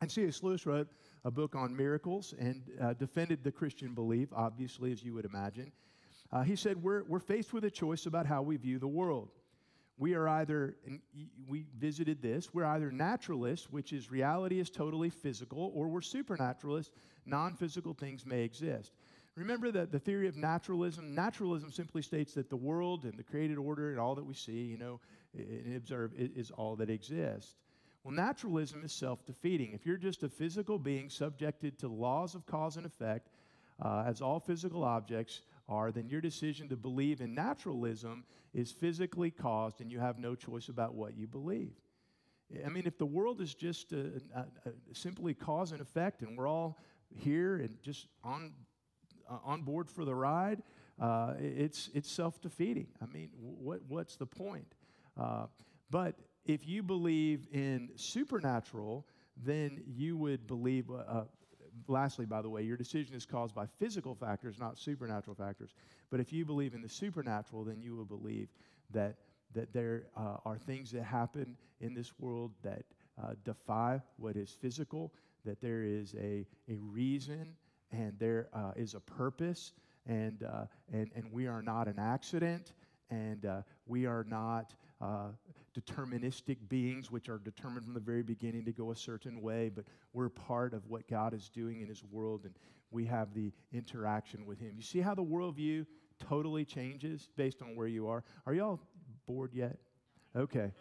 And 0.00 0.08
C.S. 0.08 0.44
Lewis 0.44 0.64
wrote 0.64 0.86
a 1.24 1.30
book 1.32 1.56
on 1.56 1.76
miracles 1.76 2.34
and 2.38 2.62
uh, 2.80 2.92
defended 2.92 3.42
the 3.42 3.50
Christian 3.50 3.92
belief, 3.92 4.28
obviously, 4.32 4.92
as 4.92 5.02
you 5.02 5.14
would 5.14 5.24
imagine. 5.24 5.72
Uh, 6.30 6.42
he 6.42 6.54
said, 6.54 6.80
we're, 6.80 7.02
we're 7.02 7.18
faced 7.18 7.52
with 7.52 7.64
a 7.64 7.70
choice 7.70 8.06
about 8.06 8.26
how 8.26 8.42
we 8.42 8.56
view 8.56 8.78
the 8.78 8.86
world. 8.86 9.30
We 9.98 10.14
are 10.14 10.26
either, 10.26 10.76
we 11.46 11.66
visited 11.78 12.22
this, 12.22 12.52
we're 12.52 12.64
either 12.64 12.90
naturalists, 12.90 13.70
which 13.70 13.92
is 13.92 14.10
reality 14.10 14.58
is 14.58 14.70
totally 14.70 15.10
physical, 15.10 15.70
or 15.74 15.88
we're 15.88 16.00
supernaturalists, 16.00 16.92
non 17.26 17.54
physical 17.54 17.94
things 17.94 18.26
may 18.26 18.42
exist. 18.42 18.92
Remember 19.34 19.70
that 19.70 19.90
the 19.90 19.98
theory 19.98 20.28
of 20.28 20.36
naturalism, 20.36 21.14
naturalism 21.14 21.70
simply 21.70 22.02
states 22.02 22.34
that 22.34 22.50
the 22.50 22.56
world 22.56 23.04
and 23.04 23.14
the 23.14 23.22
created 23.22 23.56
order 23.56 23.90
and 23.90 23.98
all 23.98 24.14
that 24.14 24.24
we 24.24 24.34
see, 24.34 24.62
you 24.62 24.76
know, 24.76 25.00
and 25.34 25.76
observe 25.76 26.12
is 26.16 26.50
all 26.50 26.76
that 26.76 26.90
exists. 26.90 27.56
Well, 28.04 28.14
naturalism 28.14 28.84
is 28.84 28.92
self 28.92 29.24
defeating. 29.24 29.72
If 29.72 29.86
you're 29.86 29.96
just 29.96 30.22
a 30.22 30.28
physical 30.28 30.78
being 30.78 31.08
subjected 31.08 31.78
to 31.78 31.88
laws 31.88 32.34
of 32.34 32.44
cause 32.44 32.76
and 32.76 32.84
effect, 32.84 33.28
uh, 33.80 34.04
as 34.06 34.20
all 34.20 34.40
physical 34.40 34.84
objects, 34.84 35.42
are, 35.68 35.92
then 35.92 36.08
your 36.08 36.20
decision 36.20 36.68
to 36.68 36.76
believe 36.76 37.20
in 37.20 37.34
naturalism 37.34 38.24
is 38.52 38.70
physically 38.72 39.30
caused 39.30 39.80
and 39.80 39.90
you 39.90 39.98
have 40.00 40.18
no 40.18 40.34
choice 40.34 40.68
about 40.68 40.94
what 40.94 41.16
you 41.16 41.26
believe. 41.26 41.72
I 42.64 42.68
mean, 42.68 42.82
if 42.86 42.98
the 42.98 43.06
world 43.06 43.40
is 43.40 43.54
just 43.54 43.94
simply 44.92 45.34
cause 45.34 45.72
and 45.72 45.80
effect 45.80 46.22
and 46.22 46.36
we're 46.36 46.48
all 46.48 46.78
here 47.14 47.56
and 47.56 47.76
just 47.82 48.08
on, 48.22 48.52
uh, 49.30 49.38
on 49.44 49.62
board 49.62 49.88
for 49.90 50.04
the 50.04 50.14
ride, 50.14 50.62
uh, 51.00 51.34
it's, 51.38 51.88
it's 51.94 52.10
self 52.10 52.40
defeating. 52.40 52.88
I 53.00 53.06
mean, 53.06 53.30
what, 53.38 53.80
what's 53.88 54.16
the 54.16 54.26
point? 54.26 54.74
Uh, 55.18 55.46
but 55.90 56.16
if 56.44 56.66
you 56.66 56.82
believe 56.82 57.46
in 57.52 57.90
supernatural, 57.96 59.06
then 59.36 59.82
you 59.86 60.16
would 60.16 60.46
believe 60.46 60.90
uh, 60.90 61.24
lastly, 61.88 62.26
by 62.26 62.42
the 62.42 62.48
way, 62.48 62.62
your 62.62 62.76
decision 62.76 63.14
is 63.14 63.26
caused 63.26 63.54
by 63.54 63.66
physical 63.78 64.14
factors, 64.14 64.58
not 64.58 64.78
supernatural 64.78 65.34
factors. 65.34 65.70
But 66.10 66.20
if 66.20 66.32
you 66.32 66.44
believe 66.44 66.74
in 66.74 66.82
the 66.82 66.88
supernatural, 66.88 67.64
then 67.64 67.80
you 67.80 67.96
will 67.96 68.04
believe 68.04 68.48
that, 68.90 69.16
that 69.54 69.72
there 69.72 70.04
uh, 70.16 70.36
are 70.44 70.58
things 70.58 70.90
that 70.92 71.04
happen 71.04 71.56
in 71.80 71.94
this 71.94 72.12
world 72.18 72.52
that 72.62 72.84
uh, 73.22 73.34
defy 73.44 74.00
what 74.16 74.36
is 74.36 74.50
physical, 74.50 75.12
that 75.44 75.60
there 75.60 75.82
is 75.82 76.14
a, 76.14 76.46
a 76.68 76.76
reason 76.78 77.54
and 77.90 78.14
there 78.18 78.48
uh, 78.54 78.72
is 78.74 78.94
a 78.94 79.00
purpose, 79.00 79.72
and, 80.06 80.42
uh, 80.42 80.64
and, 80.92 81.10
and 81.14 81.30
we 81.30 81.46
are 81.46 81.62
not 81.62 81.88
an 81.88 81.98
accident, 81.98 82.72
and 83.10 83.44
uh, 83.44 83.60
we 83.86 84.06
are 84.06 84.24
not 84.28 84.74
uh, 85.02 85.28
deterministic 85.78 86.56
beings, 86.68 87.10
which 87.10 87.28
are 87.28 87.38
determined 87.38 87.84
from 87.84 87.94
the 87.94 88.00
very 88.00 88.22
beginning 88.22 88.64
to 88.64 88.72
go 88.72 88.92
a 88.92 88.96
certain 88.96 89.42
way, 89.42 89.68
but 89.68 89.84
we're 90.12 90.28
part 90.28 90.74
of 90.74 90.86
what 90.86 91.08
God 91.08 91.34
is 91.34 91.48
doing 91.48 91.80
in 91.80 91.88
His 91.88 92.04
world, 92.04 92.44
and 92.44 92.54
we 92.90 93.04
have 93.06 93.34
the 93.34 93.52
interaction 93.72 94.46
with 94.46 94.60
Him. 94.60 94.74
You 94.76 94.82
see 94.82 95.00
how 95.00 95.14
the 95.14 95.24
worldview 95.24 95.86
totally 96.20 96.64
changes 96.64 97.28
based 97.36 97.62
on 97.62 97.74
where 97.74 97.88
you 97.88 98.06
are? 98.06 98.22
Are 98.46 98.54
y'all 98.54 98.80
bored 99.26 99.52
yet? 99.54 99.78
Okay. 100.36 100.72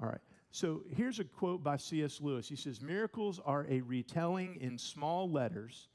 All 0.00 0.08
right. 0.08 0.20
So 0.50 0.82
here's 0.88 1.18
a 1.18 1.24
quote 1.24 1.62
by 1.62 1.76
C.S. 1.76 2.20
Lewis. 2.20 2.48
He 2.48 2.56
says, 2.56 2.80
Miracles 2.80 3.40
are 3.44 3.66
a 3.68 3.82
retelling 3.82 4.56
in 4.60 4.78
small 4.78 5.30
letters 5.30 5.88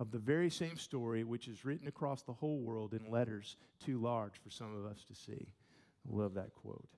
of 0.00 0.10
the 0.10 0.18
very 0.18 0.50
same 0.50 0.76
story, 0.76 1.24
which 1.24 1.48
is 1.48 1.64
written 1.64 1.88
across 1.88 2.22
the 2.22 2.32
whole 2.32 2.60
world 2.60 2.92
in 2.92 3.10
letters 3.10 3.56
too 3.82 3.98
large 3.98 4.34
for 4.42 4.50
some 4.50 4.76
of 4.76 4.84
us 4.84 5.04
to 5.04 5.14
see. 5.14 5.46
I 6.06 6.14
love 6.14 6.34
that 6.34 6.52
quote. 6.54 6.88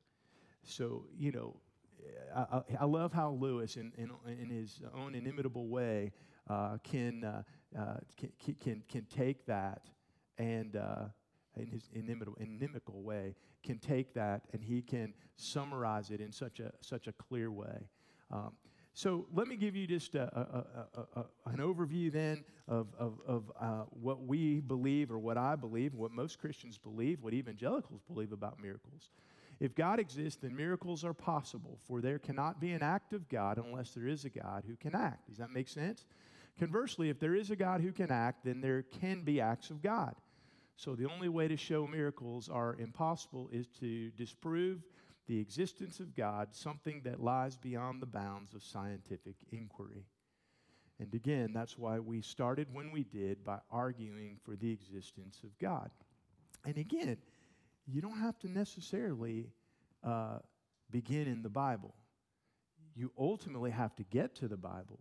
So, 0.64 1.04
you 1.16 1.32
know, 1.32 1.56
I, 2.34 2.60
I, 2.80 2.84
love 2.84 3.12
how 3.12 3.30
Lewis, 3.30 3.76
in, 3.76 3.92
in, 3.96 4.10
in, 4.26 4.50
his 4.50 4.80
own 4.94 5.14
inimitable 5.14 5.68
way, 5.68 6.12
uh, 6.50 6.78
can, 6.82 7.24
uh, 7.24 7.42
uh, 7.78 7.96
can, 8.16 8.54
can, 8.60 8.82
can 8.88 9.06
take 9.06 9.46
that 9.46 9.82
and, 10.38 10.76
uh, 10.76 11.04
in 11.56 11.66
his 11.68 11.88
inimitable, 11.92 12.36
inimical 12.40 13.02
way, 13.02 13.34
can 13.62 13.78
take 13.78 14.12
that 14.14 14.42
and 14.52 14.62
he 14.62 14.82
can 14.82 15.14
summarize 15.36 16.10
it 16.10 16.20
in 16.20 16.32
such 16.32 16.60
a, 16.60 16.72
such 16.80 17.06
a 17.06 17.12
clear 17.12 17.50
way. 17.50 17.88
Um, 18.30 18.52
So 18.92 19.26
let 19.32 19.48
me 19.48 19.56
give 19.56 19.74
you 19.74 19.86
just 19.86 20.14
a, 20.14 20.22
a, 20.22 21.00
a, 21.20 21.24
an 21.46 21.58
overview 21.58 22.12
then 22.12 22.44
of, 22.68 22.88
of, 22.98 23.18
of 23.26 23.52
uh, 23.60 23.84
what 23.90 24.22
we 24.22 24.60
believe 24.60 25.10
or 25.10 25.18
what 25.18 25.36
I 25.36 25.56
believe, 25.56 25.94
what 25.94 26.12
most 26.12 26.38
Christians 26.38 26.78
believe, 26.78 27.20
what 27.20 27.34
evangelicals 27.34 28.02
believe 28.02 28.32
about 28.32 28.60
miracles. 28.62 29.10
If 29.60 29.74
God 29.74 30.00
exists, 30.00 30.40
then 30.42 30.56
miracles 30.56 31.04
are 31.04 31.14
possible, 31.14 31.78
for 31.86 32.00
there 32.00 32.18
cannot 32.18 32.60
be 32.60 32.72
an 32.72 32.82
act 32.82 33.12
of 33.12 33.28
God 33.28 33.58
unless 33.58 33.90
there 33.92 34.06
is 34.06 34.24
a 34.24 34.30
God 34.30 34.64
who 34.66 34.76
can 34.76 34.94
act. 34.94 35.28
Does 35.28 35.38
that 35.38 35.50
make 35.50 35.68
sense? 35.68 36.06
Conversely, 36.58 37.08
if 37.08 37.18
there 37.18 37.34
is 37.34 37.50
a 37.50 37.56
God 37.56 37.80
who 37.80 37.92
can 37.92 38.10
act, 38.10 38.44
then 38.44 38.60
there 38.60 38.82
can 38.82 39.22
be 39.22 39.40
acts 39.40 39.70
of 39.70 39.82
God. 39.82 40.14
So 40.76 40.94
the 40.94 41.08
only 41.10 41.28
way 41.28 41.48
to 41.48 41.56
show 41.56 41.86
miracles 41.86 42.48
are 42.48 42.76
impossible 42.78 43.48
is 43.52 43.68
to 43.80 44.10
disprove 44.10 44.82
the 45.26 45.38
existence 45.38 46.00
of 46.00 46.14
God, 46.14 46.48
something 46.52 47.00
that 47.04 47.22
lies 47.22 47.56
beyond 47.56 48.02
the 48.02 48.06
bounds 48.06 48.54
of 48.54 48.62
scientific 48.62 49.36
inquiry. 49.52 50.04
And 51.00 51.12
again, 51.14 51.52
that's 51.52 51.78
why 51.78 51.98
we 51.98 52.20
started 52.20 52.68
when 52.72 52.92
we 52.92 53.04
did 53.04 53.44
by 53.44 53.58
arguing 53.70 54.38
for 54.44 54.54
the 54.54 54.70
existence 54.70 55.40
of 55.42 55.58
God. 55.58 55.90
And 56.64 56.76
again, 56.76 57.16
you 57.86 58.00
don't 58.00 58.18
have 58.18 58.38
to 58.40 58.48
necessarily 58.48 59.50
uh, 60.02 60.38
begin 60.90 61.26
in 61.26 61.42
the 61.42 61.48
Bible. 61.48 61.94
You 62.94 63.10
ultimately 63.18 63.70
have 63.70 63.94
to 63.96 64.04
get 64.04 64.36
to 64.36 64.48
the 64.48 64.56
Bible, 64.56 65.00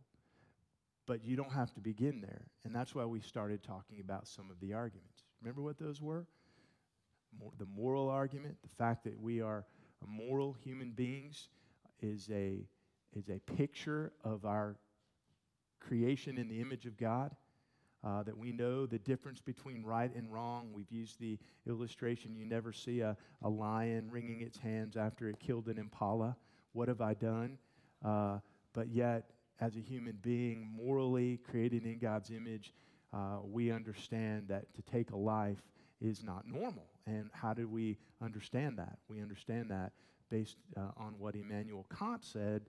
but 1.05 1.23
you 1.23 1.35
don't 1.35 1.51
have 1.51 1.73
to 1.73 1.81
begin 1.81 2.21
there. 2.21 2.47
And 2.63 2.75
that's 2.75 2.95
why 2.95 3.05
we 3.05 3.19
started 3.19 3.63
talking 3.63 3.99
about 3.99 4.27
some 4.27 4.49
of 4.49 4.59
the 4.59 4.73
arguments. 4.73 5.23
Remember 5.41 5.61
what 5.61 5.77
those 5.77 6.01
were? 6.01 6.25
the 7.57 7.65
moral 7.65 8.09
argument, 8.09 8.55
the 8.61 8.75
fact 8.77 9.03
that 9.03 9.19
we 9.19 9.41
are 9.41 9.65
moral 10.05 10.53
human 10.53 10.91
beings, 10.91 11.49
is 12.01 12.29
a, 12.31 12.59
is 13.15 13.29
a 13.29 13.39
picture 13.39 14.11
of 14.23 14.45
our 14.45 14.75
creation 15.79 16.37
in 16.37 16.49
the 16.49 16.59
image 16.59 16.85
of 16.85 16.97
God. 16.97 17.35
Uh, 18.03 18.21
that 18.23 18.37
we 18.37 18.51
know 18.51 18.85
the 18.85 18.99
difference 18.99 19.39
between 19.39 19.81
right 19.83 20.13
and 20.13 20.31
wrong. 20.31 20.69
We've 20.73 20.91
used 20.91 21.21
the 21.21 21.39
illustration 21.65 22.35
you 22.35 22.45
never 22.45 22.73
see 22.73 22.99
a, 22.99 23.15
a 23.41 23.49
lion 23.49 24.09
wringing 24.11 24.41
its 24.41 24.57
hands 24.57 24.97
after 24.97 25.29
it 25.29 25.39
killed 25.39 25.67
an 25.67 25.77
impala. 25.77 26.35
What 26.73 26.89
have 26.89 26.99
I 26.99 27.13
done? 27.13 27.57
Uh, 28.03 28.39
but 28.73 28.89
yet, 28.89 29.29
as 29.61 29.77
a 29.77 29.79
human 29.79 30.17
being, 30.21 30.69
morally 30.75 31.37
created 31.49 31.85
in 31.85 31.99
God's 31.99 32.29
image, 32.29 32.73
uh, 33.13 33.37
we 33.43 33.71
understand 33.71 34.47
that 34.49 34.73
to 34.73 34.81
take 34.81 35.11
a 35.11 35.15
life 35.17 35.61
is 36.01 36.23
not 36.23 36.45
normal. 36.45 36.87
And 37.05 37.29
how 37.31 37.53
do 37.53 37.67
we 37.67 37.97
understand 38.21 38.77
that? 38.79 38.97
We 39.07 39.21
understand 39.21 39.69
that 39.69 39.93
based 40.29 40.57
uh, 40.75 40.91
on 40.97 41.13
what 41.19 41.35
Immanuel 41.35 41.85
Kant 41.97 42.25
said, 42.25 42.63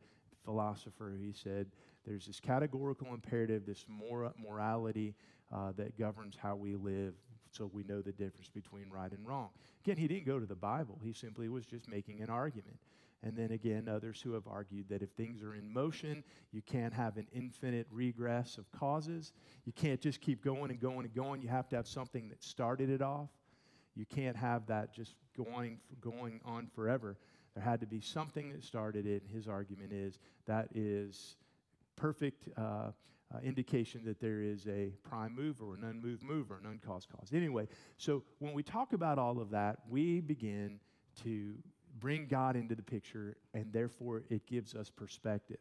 philosopher. 0.45 1.15
He 1.19 1.33
said 1.33 1.67
there's 2.07 2.27
this 2.27 2.41
categorical 2.41 3.15
imperative, 3.15 3.67
this 3.67 3.85
mor- 3.89 4.33
morality 4.39 5.15
uh, 5.53 5.73
that 5.77 5.99
governs 5.99 6.37
how 6.41 6.57
we 6.57 6.75
live, 6.75 7.15
so 7.51 7.71
we 7.73 7.85
know 7.85 8.03
the 8.03 8.13
difference 8.13 8.49
between 8.49 8.91
right 8.91 9.11
and 9.13 9.27
wrong. 9.27 9.51
Again, 9.85 9.97
he 9.97 10.09
didn't 10.09 10.27
go 10.27 10.39
to 10.39 10.47
the 10.47 10.55
Bible, 10.55 10.99
he 11.03 11.13
simply 11.13 11.49
was 11.49 11.67
just 11.67 11.89
making 11.89 12.21
an 12.21 12.31
argument. 12.31 12.77
And 13.23 13.35
then 13.35 13.53
again, 13.53 13.89
others 13.89 14.21
who 14.21 14.33
have 14.35 14.47
argued 14.47 14.91
that 14.91 15.01
if 15.01 15.09
things 15.13 15.43
are 15.43 15.55
in 15.55 15.73
motion, 15.73 16.23
you 16.53 16.61
can't 16.61 16.93
have 16.93 17.17
an 17.17 17.27
infinite 17.33 17.87
regress 17.91 18.59
of 18.59 18.71
causes. 18.71 19.33
You 19.65 19.73
can't 19.73 19.99
just 19.99 20.21
keep 20.21 20.45
going 20.45 20.71
and 20.71 20.79
going 20.79 21.07
and 21.07 21.15
going. 21.15 21.41
You 21.41 21.49
have 21.49 21.67
to 21.71 21.77
have 21.77 21.89
something 21.89 22.29
that 22.29 22.45
started 22.45 22.91
it 22.91 23.01
off. 23.01 23.31
You 23.97 24.05
can't 24.05 24.37
have 24.37 24.67
that 24.67 24.93
just 24.93 25.15
going, 25.37 25.79
going 26.03 26.41
on 26.45 26.69
forever. 26.75 27.17
There 27.55 27.63
had 27.63 27.81
to 27.81 27.87
be 27.87 28.01
something 28.01 28.51
that 28.53 28.65
started 28.65 29.07
it. 29.07 29.23
His 29.33 29.49
argument 29.49 29.93
is 29.93 30.19
that 30.47 30.69
is 30.75 31.37
perfect 31.97 32.49
uh, 32.57 32.91
uh, 33.35 33.39
indication 33.43 34.03
that 34.05 34.21
there 34.21 34.43
is 34.43 34.67
a 34.67 34.93
prime 35.03 35.35
mover, 35.35 35.75
an 35.75 35.85
unmoved 35.85 36.23
mover, 36.23 36.59
an 36.63 36.71
uncaused 36.71 37.09
cause. 37.09 37.31
Anyway, 37.33 37.69
so 37.97 38.23
when 38.39 38.53
we 38.53 38.63
talk 38.63 38.93
about 38.93 39.19
all 39.19 39.41
of 39.41 39.51
that, 39.51 39.79
we 39.89 40.21
begin 40.21 40.79
to 41.23 41.55
bring 42.01 42.27
God 42.27 42.57
into 42.57 42.75
the 42.75 42.83
picture, 42.83 43.37
and 43.55 43.73
therefore 43.73 44.25
it 44.31 44.47
gives 44.47 44.75
us 44.75 44.91
perspective. 44.91 45.59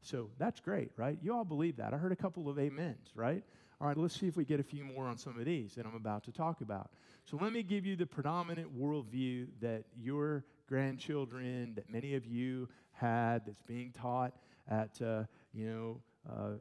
So 0.00 0.30
that's 0.38 0.60
great, 0.60 0.90
right? 0.96 1.18
You 1.22 1.34
all 1.34 1.44
believe 1.44 1.76
that. 1.76 1.94
I 1.94 1.96
heard 1.96 2.12
a 2.12 2.16
couple 2.16 2.48
of 2.48 2.58
amens, 2.58 3.10
right? 3.14 3.42
All 3.80 3.88
right, 3.88 3.96
let's 3.96 4.18
see 4.18 4.28
if 4.28 4.36
we 4.36 4.44
get 4.44 4.60
a 4.60 4.64
few 4.64 4.84
more 4.84 5.06
on 5.06 5.18
some 5.18 5.38
of 5.38 5.44
these 5.44 5.74
that 5.74 5.84
I'm 5.84 5.96
about 5.96 6.24
to 6.24 6.32
talk 6.32 6.60
about. 6.60 6.90
So 7.24 7.38
let 7.40 7.52
me 7.52 7.62
give 7.62 7.84
you 7.84 7.96
the 7.96 8.06
predominant 8.06 8.78
worldview 8.78 9.48
that 9.60 9.84
your 9.96 10.44
grandchildren, 10.74 11.72
that 11.76 11.88
many 11.88 12.16
of 12.16 12.26
you 12.26 12.68
had, 12.90 13.46
that's 13.46 13.62
being 13.62 13.92
taught 13.92 14.32
at, 14.68 15.00
uh, 15.00 15.22
you 15.52 15.70
know, 15.70 16.00
uh, 16.28 16.54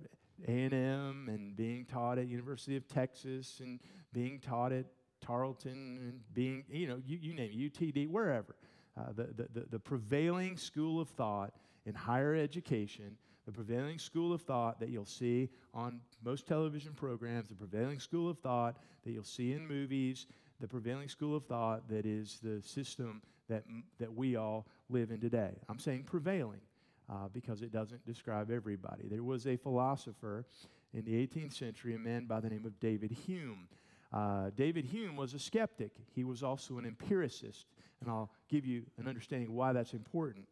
A&M 0.48 1.26
and 1.28 1.56
being 1.56 1.84
taught 1.84 2.20
at 2.20 2.28
University 2.28 2.78
of 2.78 2.88
Texas 2.88 3.60
and 3.60 3.80
being 4.14 4.40
taught 4.40 4.72
at 4.72 4.86
Tarleton 5.20 5.98
and 6.00 6.20
being, 6.36 6.64
you 6.70 6.88
know, 6.88 7.02
you, 7.08 7.18
you 7.20 7.34
name 7.34 7.50
it, 7.52 7.74
UTD, 7.74 8.08
wherever. 8.08 8.56
Uh, 8.96 9.14
the, 9.16 9.48
the, 9.52 9.66
the 9.72 9.80
prevailing 9.80 10.58
school 10.58 11.02
of 11.02 11.10
thought 11.10 11.54
in 11.88 11.96
higher 11.96 12.36
education, 12.36 13.18
the 13.48 13.52
prevailing 13.52 13.98
school 13.98 14.32
of 14.32 14.44
thought 14.44 14.80
that 14.80 14.90
you'll 14.90 15.06
see 15.08 15.50
on 15.74 16.00
most 16.24 16.46
television 16.46 16.94
programs, 16.94 17.50
the 17.50 17.56
prevailing 17.56 18.00
school 18.00 18.30
of 18.30 18.38
thought 18.38 18.78
that 19.06 19.12
you'll 19.12 19.24
see 19.24 19.54
in 19.54 19.68
movies, 19.68 20.28
the 20.60 20.68
prevailing 20.68 21.10
school 21.10 21.36
of 21.36 21.44
thought 21.46 21.90
that 21.90 22.06
is 22.06 22.38
the 22.44 22.62
system 22.62 23.24
that, 23.50 23.64
that 24.00 24.14
we 24.14 24.36
all 24.36 24.68
live 24.90 25.12
in 25.12 25.20
today. 25.20 25.52
I'm 25.70 25.80
saying 25.80 26.04
prevailing 26.04 26.62
uh, 27.10 27.28
because 27.34 27.62
it 27.62 27.72
doesn't 27.72 28.06
describe 28.06 28.52
everybody. 28.52 29.08
There 29.08 29.24
was 29.24 29.48
a 29.48 29.58
philosopher 29.58 30.46
in 30.94 31.06
the 31.06 31.14
18th 31.28 31.54
century, 31.54 31.96
a 31.96 32.00
man 32.00 32.26
by 32.26 32.40
the 32.40 32.50
name 32.50 32.66
of 32.66 32.80
David 32.80 33.12
Hume. 33.12 33.68
Uh, 34.12 34.52
David 34.56 34.86
Hume 34.86 35.16
was 35.16 35.34
a 35.34 35.40
skeptic. 35.40 35.92
He 36.14 36.24
was 36.24 36.44
also 36.44 36.78
an 36.78 36.86
empiricist 36.86 37.66
and 38.04 38.12
I'll 38.12 38.30
give 38.50 38.66
you 38.66 38.84
an 38.98 39.08
understanding 39.08 39.54
why 39.54 39.74
that's 39.74 39.94
important. 39.94 40.46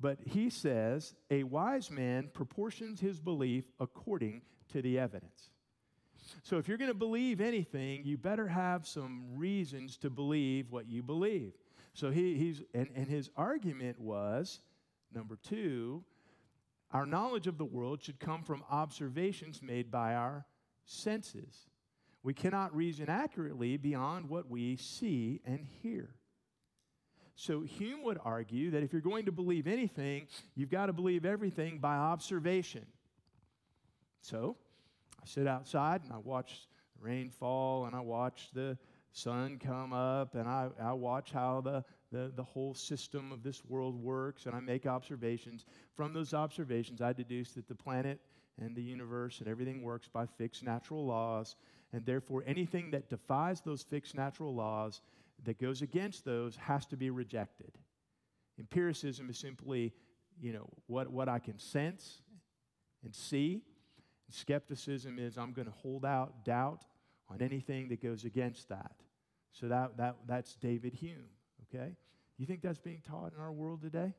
But 0.00 0.18
he 0.24 0.50
says, 0.50 1.14
a 1.30 1.42
wise 1.42 1.90
man 1.90 2.30
proportions 2.32 3.00
his 3.00 3.20
belief 3.20 3.64
according 3.80 4.42
to 4.72 4.80
the 4.80 4.98
evidence. 4.98 5.50
So 6.42 6.58
if 6.58 6.68
you're 6.68 6.78
going 6.78 6.90
to 6.90 6.94
believe 6.94 7.40
anything, 7.40 8.04
you 8.04 8.16
better 8.16 8.46
have 8.46 8.86
some 8.86 9.24
reasons 9.34 9.96
to 9.98 10.10
believe 10.10 10.70
what 10.70 10.88
you 10.88 11.02
believe. 11.02 11.52
So 11.94 12.10
he, 12.10 12.36
he's, 12.36 12.62
and, 12.72 12.88
and 12.94 13.08
his 13.08 13.30
argument 13.36 14.00
was 14.00 14.60
number 15.12 15.36
two, 15.42 16.04
our 16.92 17.06
knowledge 17.06 17.46
of 17.46 17.58
the 17.58 17.64
world 17.64 18.02
should 18.02 18.18
come 18.18 18.42
from 18.42 18.64
observations 18.70 19.62
made 19.62 19.90
by 19.90 20.14
our 20.14 20.46
senses. 20.84 21.68
We 22.22 22.34
cannot 22.34 22.74
reason 22.74 23.08
accurately 23.08 23.76
beyond 23.76 24.28
what 24.28 24.50
we 24.50 24.76
see 24.76 25.40
and 25.44 25.66
hear. 25.82 26.10
So 27.34 27.62
Hume 27.62 28.02
would 28.02 28.18
argue 28.22 28.70
that 28.72 28.82
if 28.82 28.92
you're 28.92 29.00
going 29.00 29.24
to 29.24 29.32
believe 29.32 29.66
anything, 29.66 30.26
you've 30.54 30.70
got 30.70 30.86
to 30.86 30.92
believe 30.92 31.24
everything 31.24 31.78
by 31.78 31.96
observation. 31.96 32.84
So 34.20 34.56
I 35.22 35.26
sit 35.26 35.46
outside 35.46 36.02
and 36.04 36.12
I 36.12 36.18
watch 36.18 36.68
the 36.98 37.08
rain 37.08 37.30
fall 37.30 37.86
and 37.86 37.94
I 37.94 38.00
watch 38.00 38.50
the 38.52 38.76
sun 39.12 39.58
come 39.58 39.92
up 39.92 40.34
and 40.34 40.48
I, 40.48 40.68
I 40.80 40.92
watch 40.92 41.32
how 41.32 41.60
the, 41.60 41.84
the, 42.12 42.32
the 42.34 42.42
whole 42.42 42.74
system 42.74 43.32
of 43.32 43.42
this 43.42 43.64
world 43.64 43.96
works 43.96 44.46
and 44.46 44.54
I 44.54 44.60
make 44.60 44.86
observations. 44.86 45.64
From 45.94 46.12
those 46.12 46.34
observations, 46.34 47.00
I 47.00 47.12
deduce 47.12 47.52
that 47.52 47.68
the 47.68 47.74
planet 47.74 48.20
and 48.60 48.74
the 48.76 48.82
universe 48.82 49.40
and 49.40 49.48
everything 49.48 49.82
works 49.82 50.08
by 50.08 50.26
fixed 50.26 50.62
natural 50.62 51.06
laws, 51.06 51.56
and 51.92 52.04
therefore 52.04 52.44
anything 52.46 52.90
that 52.90 53.08
defies 53.08 53.60
those 53.60 53.82
fixed 53.82 54.14
natural 54.14 54.54
laws 54.54 55.00
that 55.44 55.58
goes 55.58 55.82
against 55.82 56.24
those 56.24 56.56
has 56.56 56.86
to 56.86 56.96
be 56.96 57.10
rejected. 57.10 57.72
Empiricism 58.58 59.30
is 59.30 59.38
simply, 59.38 59.92
you 60.40 60.52
know, 60.52 60.68
what, 60.86 61.08
what 61.08 61.28
I 61.28 61.38
can 61.38 61.58
sense 61.58 62.20
and 63.02 63.14
see. 63.14 63.62
Skepticism 64.28 65.18
is 65.18 65.38
I'm 65.38 65.52
going 65.52 65.66
to 65.66 65.74
hold 65.74 66.04
out 66.04 66.44
doubt 66.44 66.84
on 67.30 67.40
anything 67.40 67.88
that 67.88 68.02
goes 68.02 68.24
against 68.24 68.68
that. 68.68 68.92
So 69.52 69.68
that, 69.68 69.96
that, 69.96 70.16
that's 70.26 70.54
David 70.56 70.94
Hume, 70.94 71.28
okay? 71.68 71.96
You 72.38 72.46
think 72.46 72.62
that's 72.62 72.78
being 72.78 73.02
taught 73.06 73.32
in 73.36 73.42
our 73.42 73.52
world 73.52 73.82
today? 73.82 74.14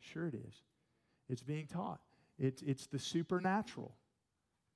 Sure 0.00 0.26
it 0.26 0.34
is. 0.34 0.62
It's 1.28 1.42
being 1.42 1.66
taught. 1.66 2.00
It's, 2.38 2.62
it's 2.62 2.86
the 2.86 2.98
supernatural 2.98 3.94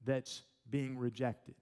that's 0.05 0.43
being 0.71 0.99
rejected 0.99 1.55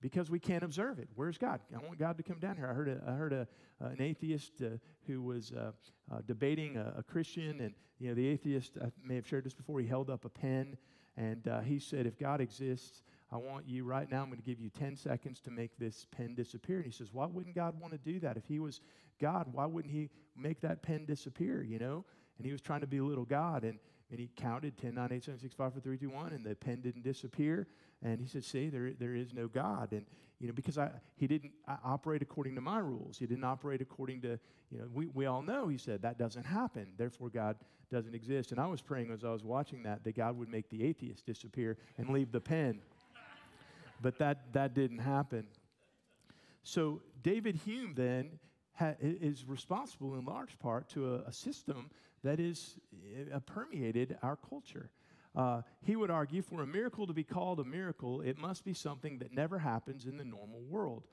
because 0.00 0.30
we 0.30 0.38
can't 0.38 0.62
observe 0.62 0.98
it. 0.98 1.08
Where's 1.14 1.38
God? 1.38 1.60
I 1.74 1.84
want 1.84 1.98
God 1.98 2.16
to 2.18 2.22
come 2.22 2.38
down 2.38 2.56
here. 2.56 2.66
I 2.66 2.72
heard, 2.72 2.88
a, 2.88 3.00
I 3.06 3.12
heard 3.12 3.32
a, 3.32 3.48
an 3.80 4.00
atheist 4.00 4.52
uh, 4.62 4.78
who 5.06 5.22
was 5.22 5.52
uh, 5.52 5.72
uh 6.12 6.20
debating 6.26 6.76
a, 6.76 6.94
a, 6.98 7.02
Christian, 7.02 7.60
and 7.60 7.74
you 7.98 8.08
know 8.08 8.14
the 8.14 8.26
atheist 8.26 8.72
I 8.82 8.90
may 9.04 9.16
have 9.16 9.26
shared 9.26 9.44
this 9.44 9.54
before. 9.54 9.80
He 9.80 9.86
held 9.86 10.10
up 10.10 10.24
a 10.24 10.28
pen, 10.28 10.76
and 11.16 11.46
uh, 11.48 11.60
he 11.60 11.78
said, 11.78 12.06
"If 12.06 12.18
God 12.18 12.40
exists, 12.40 13.02
I 13.30 13.36
want 13.36 13.68
you 13.68 13.84
right 13.84 14.10
now. 14.10 14.22
I'm 14.22 14.28
going 14.28 14.38
to 14.38 14.44
give 14.44 14.60
you 14.60 14.70
10 14.70 14.96
seconds 14.96 15.40
to 15.42 15.50
make 15.50 15.78
this 15.78 16.06
pen 16.10 16.34
disappear." 16.34 16.76
And 16.76 16.86
he 16.86 16.92
says, 16.92 17.12
"Why 17.12 17.26
wouldn't 17.26 17.54
God 17.54 17.78
want 17.80 17.92
to 17.92 17.98
do 17.98 18.20
that? 18.20 18.36
If 18.36 18.46
He 18.46 18.58
was 18.58 18.80
God, 19.20 19.48
why 19.52 19.66
wouldn't 19.66 19.92
He 19.92 20.10
make 20.36 20.60
that 20.62 20.82
pen 20.82 21.04
disappear? 21.04 21.62
You 21.62 21.78
know?" 21.78 22.04
And 22.38 22.46
he 22.46 22.52
was 22.52 22.60
trying 22.60 22.82
to 22.82 22.86
be 22.86 22.98
a 22.98 23.04
little 23.04 23.24
God, 23.24 23.64
and 23.64 23.80
and 24.10 24.18
he 24.18 24.30
counted 24.36 24.78
10, 24.78 24.94
9, 24.94 25.12
8, 25.12 25.24
7, 25.24 25.40
6, 25.40 25.54
5, 25.54 25.72
4, 25.72 25.80
3, 25.82 25.98
2, 25.98 26.10
1, 26.10 26.32
and 26.32 26.44
the 26.44 26.54
pen 26.54 26.80
didn't 26.80 27.02
disappear. 27.02 27.66
And 28.02 28.20
he 28.20 28.26
said, 28.26 28.44
See, 28.44 28.68
there, 28.68 28.92
there 28.98 29.14
is 29.14 29.34
no 29.34 29.48
God. 29.48 29.92
And, 29.92 30.06
you 30.40 30.46
know, 30.46 30.54
because 30.54 30.78
I, 30.78 30.90
he 31.16 31.26
didn't 31.26 31.52
operate 31.84 32.22
according 32.22 32.54
to 32.54 32.60
my 32.60 32.78
rules. 32.78 33.18
He 33.18 33.26
didn't 33.26 33.44
operate 33.44 33.82
according 33.82 34.22
to, 34.22 34.38
you 34.70 34.78
know, 34.78 34.88
we, 34.92 35.08
we 35.08 35.26
all 35.26 35.42
know, 35.42 35.68
he 35.68 35.76
said, 35.76 36.02
that 36.02 36.16
doesn't 36.16 36.44
happen. 36.44 36.86
Therefore, 36.96 37.28
God 37.28 37.56
doesn't 37.90 38.14
exist. 38.14 38.52
And 38.52 38.60
I 38.60 38.66
was 38.66 38.80
praying 38.80 39.10
as 39.10 39.24
I 39.24 39.30
was 39.30 39.44
watching 39.44 39.82
that, 39.82 40.04
that 40.04 40.16
God 40.16 40.38
would 40.38 40.48
make 40.48 40.70
the 40.70 40.84
atheist 40.84 41.26
disappear 41.26 41.76
and 41.98 42.08
leave 42.08 42.32
the 42.32 42.40
pen. 42.40 42.80
But 44.00 44.18
that, 44.18 44.52
that 44.52 44.74
didn't 44.74 44.98
happen. 44.98 45.46
So 46.62 47.00
David 47.22 47.56
Hume 47.56 47.94
then 47.94 48.38
ha- 48.74 48.94
is 49.00 49.44
responsible 49.46 50.14
in 50.14 50.24
large 50.24 50.58
part 50.58 50.88
to 50.90 51.14
a, 51.14 51.18
a 51.28 51.32
system 51.32 51.90
that 52.22 52.40
is 52.40 52.78
uh, 53.34 53.38
permeated 53.40 54.16
our 54.22 54.36
culture. 54.36 54.90
Uh, 55.34 55.62
he 55.82 55.94
would 55.96 56.10
argue 56.10 56.42
for 56.42 56.62
a 56.62 56.66
miracle 56.66 57.06
to 57.06 57.12
be 57.12 57.24
called 57.24 57.60
a 57.60 57.64
miracle, 57.64 58.20
it 58.22 58.38
must 58.38 58.64
be 58.64 58.74
something 58.74 59.18
that 59.18 59.32
never 59.32 59.58
happens 59.58 60.04
in 60.04 60.16
the 60.16 60.24
normal 60.24 60.60
world. 60.68 61.04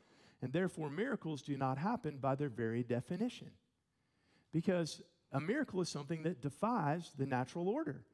And 0.42 0.52
therefore, 0.52 0.90
miracles 0.90 1.42
do 1.42 1.58
not 1.58 1.78
happen 1.78 2.18
by 2.18 2.36
their 2.36 2.50
very 2.50 2.84
definition. 2.84 3.52
Because 4.52 5.02
a 5.32 5.40
miracle 5.40 5.82
is 5.82 5.90
something 5.90 6.24
that 6.24 6.42
defies 6.42 7.12
the 7.18 7.26
natural 7.26 7.70
order. 7.70 8.06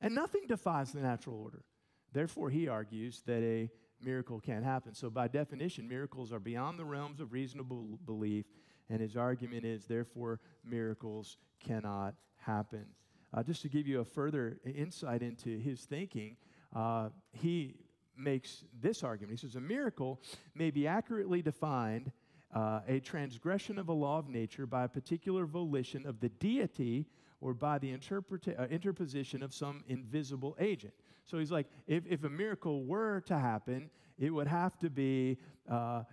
And 0.00 0.14
nothing 0.14 0.46
defies 0.46 0.92
the 0.92 1.00
natural 1.00 1.40
order. 1.40 1.64
Therefore, 2.12 2.50
he 2.50 2.68
argues 2.68 3.22
that 3.26 3.42
a 3.42 3.70
miracle 4.02 4.40
can't 4.40 4.64
happen. 4.64 4.94
So, 4.94 5.10
by 5.10 5.28
definition, 5.28 5.88
miracles 5.88 6.32
are 6.32 6.38
beyond 6.38 6.78
the 6.78 6.84
realms 6.84 7.20
of 7.20 7.32
reasonable 7.32 7.98
belief. 8.04 8.46
And 8.88 9.00
his 9.00 9.16
argument 9.16 9.64
is, 9.64 9.86
therefore, 9.86 10.40
miracles 10.64 11.38
cannot 11.60 12.14
happen. 12.36 12.86
Uh, 13.34 13.42
just 13.42 13.62
to 13.62 13.68
give 13.68 13.86
you 13.86 14.00
a 14.00 14.04
further 14.04 14.58
insight 14.64 15.22
into 15.22 15.58
his 15.58 15.80
thinking, 15.80 16.36
uh, 16.74 17.08
he 17.32 17.74
makes 18.16 18.64
this 18.80 19.02
argument. 19.02 19.38
He 19.38 19.46
says, 19.46 19.56
A 19.56 19.60
miracle 19.60 20.20
may 20.54 20.70
be 20.70 20.86
accurately 20.86 21.42
defined 21.42 22.12
uh, 22.54 22.80
a 22.86 23.00
transgression 23.00 23.78
of 23.78 23.88
a 23.88 23.92
law 23.92 24.18
of 24.18 24.28
nature 24.28 24.66
by 24.66 24.84
a 24.84 24.88
particular 24.88 25.46
volition 25.46 26.06
of 26.06 26.20
the 26.20 26.28
deity 26.28 27.06
or 27.40 27.52
by 27.52 27.78
the 27.78 27.92
interpreta- 27.92 28.58
uh, 28.58 28.64
interposition 28.64 29.42
of 29.42 29.52
some 29.52 29.84
invisible 29.88 30.56
agent. 30.58 30.94
So 31.26 31.38
he's 31.38 31.50
like, 31.50 31.66
if, 31.86 32.04
if 32.08 32.24
a 32.24 32.28
miracle 32.28 32.84
were 32.84 33.20
to 33.22 33.38
happen, 33.38 33.90
it 34.18 34.30
would 34.30 34.46
have 34.46 34.78
to 34.78 34.88
be 34.88 35.38
uh, 35.70 35.74
uh, 35.74 36.04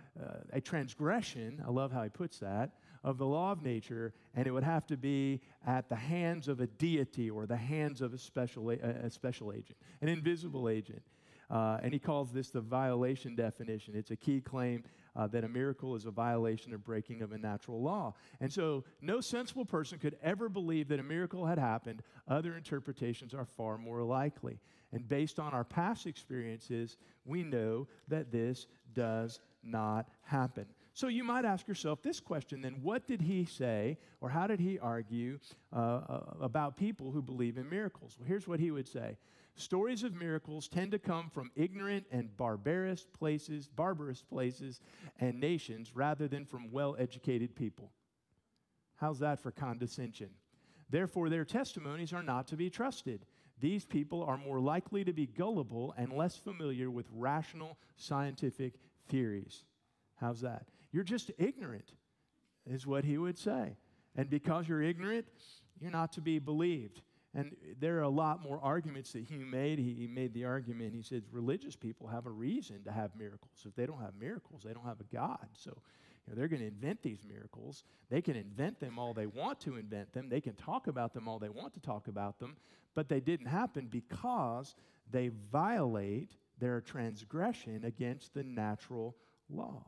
a 0.52 0.60
transgression, 0.60 1.62
I 1.66 1.70
love 1.70 1.92
how 1.92 2.02
he 2.02 2.08
puts 2.08 2.38
that, 2.40 2.72
of 3.04 3.18
the 3.18 3.26
law 3.26 3.52
of 3.52 3.62
nature, 3.62 4.12
and 4.34 4.46
it 4.46 4.50
would 4.50 4.64
have 4.64 4.86
to 4.86 4.96
be 4.96 5.40
at 5.66 5.88
the 5.88 5.96
hands 5.96 6.48
of 6.48 6.60
a 6.60 6.66
deity 6.66 7.30
or 7.30 7.46
the 7.46 7.56
hands 7.56 8.00
of 8.00 8.14
a 8.14 8.18
special, 8.18 8.70
a, 8.70 9.10
special 9.10 9.52
agent, 9.52 9.76
an 10.00 10.08
invisible 10.08 10.68
agent. 10.68 11.02
Uh, 11.50 11.78
and 11.82 11.92
he 11.92 11.98
calls 11.98 12.32
this 12.32 12.50
the 12.50 12.60
violation 12.60 13.36
definition. 13.36 13.94
It's 13.94 14.10
a 14.10 14.16
key 14.16 14.40
claim 14.40 14.82
uh, 15.16 15.26
that 15.28 15.44
a 15.44 15.48
miracle 15.48 15.94
is 15.94 16.06
a 16.06 16.10
violation 16.10 16.72
or 16.72 16.78
breaking 16.78 17.22
of 17.22 17.32
a 17.32 17.38
natural 17.38 17.82
law. 17.82 18.14
And 18.40 18.52
so, 18.52 18.84
no 19.00 19.20
sensible 19.20 19.64
person 19.64 19.98
could 19.98 20.16
ever 20.22 20.48
believe 20.48 20.88
that 20.88 21.00
a 21.00 21.04
miracle 21.04 21.46
had 21.46 21.58
happened. 21.58 22.02
Other 22.28 22.56
interpretations 22.56 23.34
are 23.34 23.44
far 23.44 23.78
more 23.78 24.02
likely. 24.02 24.60
And 24.92 25.08
based 25.08 25.38
on 25.38 25.52
our 25.52 25.64
past 25.64 26.06
experiences, 26.06 26.96
we 27.24 27.42
know 27.42 27.88
that 28.08 28.30
this 28.30 28.66
does 28.92 29.40
not 29.62 30.08
happen. 30.22 30.66
So 30.92 31.08
you 31.08 31.24
might 31.24 31.44
ask 31.44 31.66
yourself 31.66 32.02
this 32.02 32.20
question 32.20 32.62
then 32.62 32.76
what 32.80 33.06
did 33.06 33.20
he 33.20 33.44
say, 33.44 33.98
or 34.20 34.28
how 34.28 34.46
did 34.46 34.60
he 34.60 34.78
argue 34.78 35.40
uh, 35.72 35.76
uh, 35.76 36.20
about 36.40 36.76
people 36.76 37.10
who 37.10 37.20
believe 37.20 37.58
in 37.58 37.68
miracles? 37.68 38.16
Well, 38.18 38.28
here's 38.28 38.46
what 38.46 38.60
he 38.60 38.70
would 38.70 38.86
say 38.86 39.16
Stories 39.56 40.02
of 40.02 40.14
miracles 40.14 40.68
tend 40.68 40.90
to 40.90 40.98
come 40.98 41.30
from 41.30 41.50
ignorant 41.54 42.06
and 42.10 42.36
barbarous 42.36 43.06
places, 43.06 43.68
barbarous 43.68 44.20
places 44.20 44.80
and 45.20 45.38
nations 45.38 45.94
rather 45.94 46.26
than 46.26 46.44
from 46.44 46.72
well 46.72 46.96
educated 46.98 47.54
people. 47.54 47.92
How's 48.96 49.20
that 49.20 49.40
for 49.40 49.52
condescension? 49.52 50.30
Therefore, 50.90 51.28
their 51.28 51.44
testimonies 51.44 52.12
are 52.12 52.22
not 52.22 52.48
to 52.48 52.56
be 52.56 52.68
trusted. 52.68 53.26
These 53.60 53.84
people 53.84 54.24
are 54.24 54.36
more 54.36 54.60
likely 54.60 55.04
to 55.04 55.12
be 55.12 55.26
gullible 55.26 55.94
and 55.96 56.12
less 56.12 56.36
familiar 56.36 56.90
with 56.90 57.06
rational 57.12 57.78
scientific 57.96 58.74
theories. 59.08 59.64
How's 60.16 60.40
that? 60.40 60.66
You're 60.90 61.04
just 61.04 61.30
ignorant, 61.38 61.92
is 62.66 62.86
what 62.86 63.04
he 63.04 63.18
would 63.18 63.38
say. 63.38 63.76
And 64.16 64.28
because 64.28 64.68
you're 64.68 64.82
ignorant, 64.82 65.26
you're 65.80 65.90
not 65.90 66.12
to 66.12 66.20
be 66.20 66.38
believed. 66.38 67.02
And 67.34 67.56
there 67.80 67.98
are 67.98 68.02
a 68.02 68.08
lot 68.08 68.42
more 68.42 68.60
arguments 68.62 69.12
that 69.12 69.24
he 69.24 69.38
made. 69.38 69.78
He, 69.78 70.06
made 70.06 70.32
the 70.34 70.44
argument, 70.44 70.94
he 70.94 71.02
said, 71.02 71.24
religious 71.32 71.74
people 71.74 72.06
have 72.06 72.26
a 72.26 72.30
reason 72.30 72.82
to 72.84 72.92
have 72.92 73.10
miracles. 73.16 73.50
If 73.64 73.74
they 73.74 73.86
don't 73.86 74.00
have 74.00 74.14
miracles, 74.18 74.62
they 74.64 74.72
don't 74.72 74.84
have 74.84 75.00
a 75.00 75.14
God. 75.14 75.48
So 75.52 75.70
you 75.70 76.32
know, 76.32 76.38
they're 76.38 76.48
going 76.48 76.60
to 76.60 76.68
invent 76.68 77.02
these 77.02 77.24
miracles. 77.28 77.82
They 78.08 78.22
can 78.22 78.36
invent 78.36 78.78
them 78.78 78.98
all 78.98 79.14
they 79.14 79.26
want 79.26 79.60
to 79.62 79.76
invent 79.76 80.12
them. 80.12 80.28
They 80.28 80.40
can 80.40 80.54
talk 80.54 80.86
about 80.86 81.12
them 81.12 81.26
all 81.26 81.40
they 81.40 81.48
want 81.48 81.74
to 81.74 81.80
talk 81.80 82.06
about 82.06 82.38
them. 82.38 82.56
But 82.94 83.08
they 83.08 83.20
didn't 83.20 83.46
happen 83.46 83.88
because 83.90 84.76
they 85.10 85.30
violate 85.50 86.36
their 86.60 86.80
transgression 86.80 87.84
against 87.84 88.32
the 88.32 88.44
natural 88.44 89.16
law. 89.50 89.84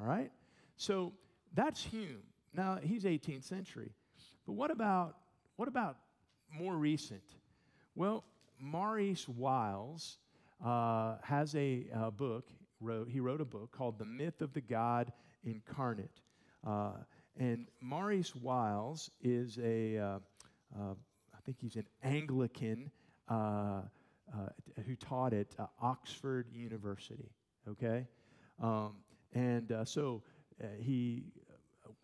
All 0.00 0.06
right? 0.06 0.30
So 0.76 1.12
that's 1.54 1.82
Hume. 1.82 2.22
Now, 2.52 2.78
he's 2.80 3.02
18th 3.02 3.44
century. 3.44 3.90
But 4.46 4.52
what 4.52 4.70
about, 4.70 5.16
what 5.56 5.66
about 5.66 5.96
more 6.58 6.76
recent? 6.76 7.22
Well, 7.94 8.24
Maurice 8.58 9.28
Wiles 9.28 10.18
uh, 10.64 11.16
has 11.22 11.54
a 11.54 11.86
uh, 11.94 12.10
book. 12.10 12.48
Wrote, 12.80 13.08
he 13.08 13.20
wrote 13.20 13.40
a 13.40 13.44
book 13.44 13.70
called 13.72 13.98
"The 13.98 14.04
Myth 14.04 14.42
of 14.42 14.52
the 14.52 14.60
God 14.60 15.12
Incarnate," 15.44 16.20
uh, 16.66 16.92
and 17.38 17.66
Maurice 17.80 18.34
Wiles 18.34 19.10
is 19.22 19.58
a, 19.62 19.98
uh, 19.98 20.18
uh, 20.76 20.94
I 21.32 21.38
think 21.46 21.58
he's 21.60 21.76
an 21.76 21.86
Anglican 22.02 22.90
uh, 23.28 23.82
who 24.86 24.96
taught 24.96 25.32
at 25.32 25.54
Oxford 25.80 26.46
University. 26.52 27.30
Okay, 27.68 28.06
um, 28.60 28.96
and 29.32 29.72
so 29.84 30.22
he 30.80 31.24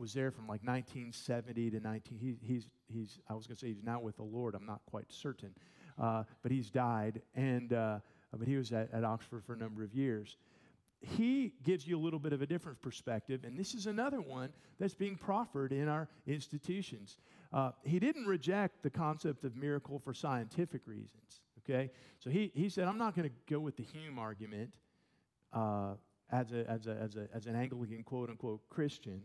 was 0.00 0.14
there 0.14 0.30
from 0.30 0.48
like 0.48 0.62
1970 0.62 1.70
to 1.70 1.80
19. 1.80 2.18
He, 2.18 2.36
he's 2.42 2.68
he's 2.88 3.20
I 3.28 3.34
was 3.34 3.46
going 3.46 3.56
to 3.56 3.60
say 3.60 3.68
he's 3.68 3.84
now 3.84 4.00
with 4.00 4.16
the 4.16 4.22
Lord. 4.22 4.54
I'm 4.54 4.66
not 4.66 4.80
quite 4.86 5.04
certain, 5.08 5.54
uh, 6.00 6.24
but 6.42 6.50
he's 6.50 6.70
died, 6.70 7.20
and 7.34 7.72
uh, 7.72 7.98
but 8.36 8.48
he 8.48 8.56
was 8.56 8.72
at, 8.72 8.92
at 8.92 9.04
Oxford 9.04 9.44
for 9.44 9.52
a 9.52 9.58
number 9.58 9.84
of 9.84 9.94
years. 9.94 10.38
He 11.02 11.52
gives 11.62 11.86
you 11.86 11.98
a 11.98 12.02
little 12.02 12.18
bit 12.18 12.32
of 12.32 12.42
a 12.42 12.46
different 12.46 12.80
perspective, 12.82 13.44
and 13.44 13.58
this 13.58 13.74
is 13.74 13.86
another 13.86 14.20
one 14.20 14.50
that's 14.78 14.94
being 14.94 15.16
proffered 15.16 15.72
in 15.72 15.88
our 15.88 16.08
institutions. 16.26 17.16
Uh, 17.52 17.70
he 17.84 17.98
didn't 17.98 18.26
reject 18.26 18.82
the 18.82 18.90
concept 18.90 19.44
of 19.44 19.56
miracle 19.56 19.98
for 19.98 20.12
scientific 20.12 20.82
reasons. 20.86 21.42
Okay, 21.58 21.90
so 22.18 22.30
he 22.30 22.50
he 22.54 22.70
said 22.70 22.88
I'm 22.88 22.98
not 22.98 23.14
going 23.14 23.28
to 23.28 23.34
go 23.48 23.60
with 23.60 23.76
the 23.76 23.82
Hume 23.82 24.18
argument. 24.18 24.72
Uh, 25.52 25.94
as, 26.32 26.52
a, 26.52 26.64
as, 26.70 26.86
a, 26.86 26.92
as, 26.92 27.16
a, 27.16 27.28
as 27.34 27.46
an 27.46 27.56
Anglican 27.56 28.04
quote 28.04 28.30
unquote 28.30 28.60
Christian. 28.70 29.20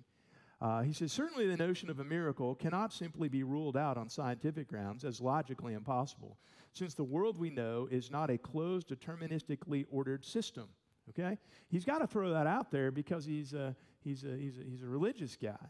Uh, 0.65 0.81
he 0.81 0.91
says, 0.91 1.11
certainly 1.11 1.45
the 1.45 1.55
notion 1.55 1.91
of 1.91 1.99
a 1.99 2.03
miracle 2.03 2.55
cannot 2.55 2.91
simply 2.91 3.29
be 3.29 3.43
ruled 3.43 3.77
out 3.77 3.97
on 3.97 4.09
scientific 4.09 4.67
grounds 4.67 5.05
as 5.05 5.21
logically 5.21 5.75
impossible, 5.75 6.39
since 6.73 6.95
the 6.95 7.03
world 7.03 7.37
we 7.37 7.51
know 7.51 7.87
is 7.91 8.09
not 8.09 8.31
a 8.31 8.37
closed, 8.39 8.89
deterministically 8.89 9.85
ordered 9.91 10.25
system. 10.25 10.67
Okay? 11.09 11.37
He's 11.67 11.85
got 11.85 11.99
to 11.99 12.07
throw 12.07 12.31
that 12.31 12.47
out 12.47 12.71
there 12.71 12.89
because 12.89 13.25
he's 13.25 13.53
a, 13.53 13.75
he's, 14.03 14.23
a, 14.23 14.35
he's, 14.35 14.57
a, 14.57 14.63
he's 14.67 14.81
a 14.81 14.87
religious 14.87 15.37
guy. 15.39 15.67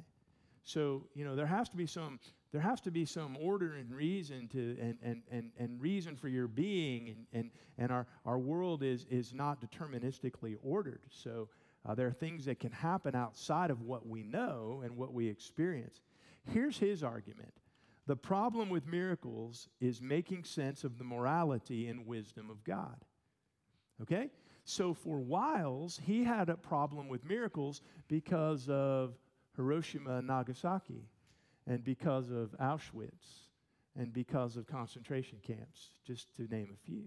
So, 0.64 1.04
you 1.14 1.26
know, 1.26 1.36
there 1.36 1.46
has 1.46 1.68
to 1.72 1.76
be 1.76 1.88
some, 1.88 2.18
there 2.54 2.62
has 2.62 2.80
to 2.80 2.90
be 2.90 3.04
some 3.04 3.36
order 3.36 3.74
and 3.74 3.94
reason 3.94 4.48
to, 4.54 4.78
and, 4.80 4.98
and, 5.04 5.24
and, 5.30 5.52
and 5.60 5.82
reason 5.82 6.16
for 6.16 6.30
your 6.30 6.48
being, 6.48 7.10
and, 7.10 7.26
and, 7.34 7.52
and 7.78 7.92
our, 7.92 8.08
our 8.26 8.40
world 8.40 8.82
is, 8.82 9.08
is 9.10 9.34
not 9.34 9.60
deterministically 9.60 10.56
ordered. 10.64 11.02
So, 11.10 11.50
uh, 11.86 11.96
there 11.96 12.08
are 12.08 12.12
things 12.12 12.46
that 12.46 12.60
can 12.60 12.72
happen 12.72 13.16
outside 13.16 13.70
of 13.70 13.82
what 13.82 14.08
we 14.08 14.24
know 14.24 14.82
and 14.84 14.98
what 14.98 15.14
we 15.14 15.28
experience. 15.28 16.02
Here's 16.52 16.78
his 16.78 17.04
argument 17.04 17.54
the 18.08 18.16
problem 18.16 18.70
with 18.70 18.86
miracles 18.86 19.68
is 19.82 20.02
making 20.02 20.44
sense 20.44 20.84
of 20.84 20.98
the 20.98 21.04
morality 21.04 21.88
and 21.88 22.06
wisdom 22.06 22.50
of 22.50 22.64
God. 22.64 23.04
Okay? 24.02 24.30
So 24.64 24.94
for 24.94 25.20
Wiles, 25.20 26.00
he 26.04 26.24
had 26.24 26.50
a 26.50 26.58
problem 26.58 27.08
with 27.08 27.26
miracles 27.26 27.82
because 28.08 28.70
of 28.70 29.16
Hiroshima 29.56 30.18
and 30.18 30.28
Nagasaki, 30.28 31.08
and 31.66 31.84
because 31.84 32.30
of 32.30 32.56
Auschwitz, 32.60 33.46
and 33.96 34.12
because 34.12 34.58
of 34.58 34.68
concentration 34.68 35.40
camps, 35.42 35.94
just 36.06 36.36
to 36.36 36.44
name 36.44 36.70
a 36.74 36.86
few. 36.86 37.06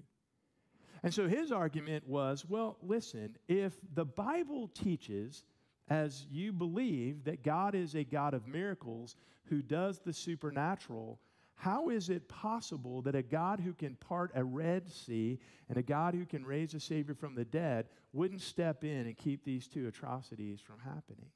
And 1.03 1.15
so 1.15 1.29
his 1.29 1.53
argument 1.53 2.07
was 2.07 2.45
well, 2.49 2.77
listen, 2.83 3.37
if 3.49 3.75
the 3.95 4.05
Bible 4.05 4.69
teaches, 4.69 5.45
as 5.89 6.27
you 6.31 6.53
believe, 6.53 7.25
that 7.25 7.43
God 7.43 7.75
is 7.75 7.95
a 7.95 8.05
God 8.05 8.35
of 8.35 8.47
miracles 8.47 9.17
who 9.45 9.63
does 9.63 10.01
the 10.01 10.13
supernatural, 10.13 11.19
How 11.55 11.89
is 11.89 12.09
it 12.09 12.29
possible 12.29 13.03
that 13.03 13.17
a 13.17 13.23
God 13.23 13.59
who 13.59 13.73
can 13.73 13.97
part 13.97 14.31
a 14.35 14.45
Red 14.45 14.89
Sea 14.89 15.41
and 15.69 15.77
a 15.77 15.83
God 15.83 16.15
who 16.15 16.25
can 16.25 16.45
raise 16.45 16.73
a 16.75 16.81
Savior 16.81 17.15
from 17.15 17.35
the 17.35 17.45
dead 17.45 17.87
wouldn't 18.13 18.43
step 18.43 18.85
in 18.85 19.07
and 19.07 19.17
keep 19.17 19.45
these 19.45 19.67
two 19.67 19.89
atrocities 19.89 20.61
from 20.61 20.79
happening? 20.79 21.31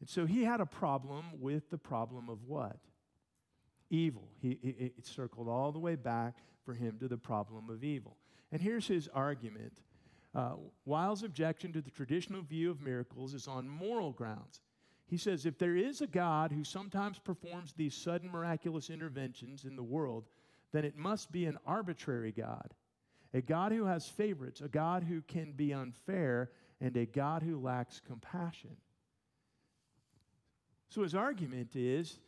And 0.00 0.08
so 0.08 0.26
he 0.26 0.42
had 0.42 0.60
a 0.60 0.66
problem 0.66 1.24
with 1.40 1.70
the 1.70 1.78
problem 1.78 2.28
of 2.28 2.44
what? 2.46 2.78
Evil. 3.90 4.28
He, 4.42 4.50
it, 4.62 5.06
circled 5.06 5.48
all 5.48 5.70
the 5.70 5.78
way 5.78 5.94
back 5.94 6.38
for 6.64 6.74
him 6.74 6.98
to 6.98 7.08
the 7.08 7.16
problem 7.16 7.68
of 7.70 7.84
evil. 7.84 8.16
And 8.52 8.60
here's 8.60 8.86
his 8.86 9.08
argument. 9.08 9.80
Uh, 10.34 10.54
Wiles' 10.84 11.22
objection 11.22 11.72
to 11.72 11.80
the 11.80 11.90
traditional 11.90 12.42
view 12.42 12.70
of 12.70 12.80
miracles 12.80 13.34
is 13.34 13.46
on 13.46 13.68
moral 13.68 14.12
grounds. 14.12 14.60
He 15.06 15.16
says 15.16 15.46
if 15.46 15.58
there 15.58 15.76
is 15.76 16.00
a 16.00 16.06
God 16.06 16.50
who 16.50 16.64
sometimes 16.64 17.18
performs 17.18 17.72
these 17.72 17.94
sudden 17.94 18.30
miraculous 18.30 18.90
interventions 18.90 19.64
in 19.64 19.76
the 19.76 19.82
world, 19.82 20.24
then 20.72 20.84
it 20.84 20.96
must 20.96 21.30
be 21.30 21.46
an 21.46 21.58
arbitrary 21.66 22.32
God, 22.32 22.74
a 23.32 23.40
God 23.40 23.70
who 23.70 23.84
has 23.84 24.08
favorites, 24.08 24.60
a 24.60 24.68
God 24.68 25.04
who 25.04 25.20
can 25.22 25.52
be 25.52 25.72
unfair, 25.72 26.50
and 26.80 26.96
a 26.96 27.06
God 27.06 27.42
who 27.42 27.60
lacks 27.60 28.00
compassion. 28.04 28.76
So 30.88 31.02
his 31.02 31.14
argument 31.14 31.76
is 31.76 32.18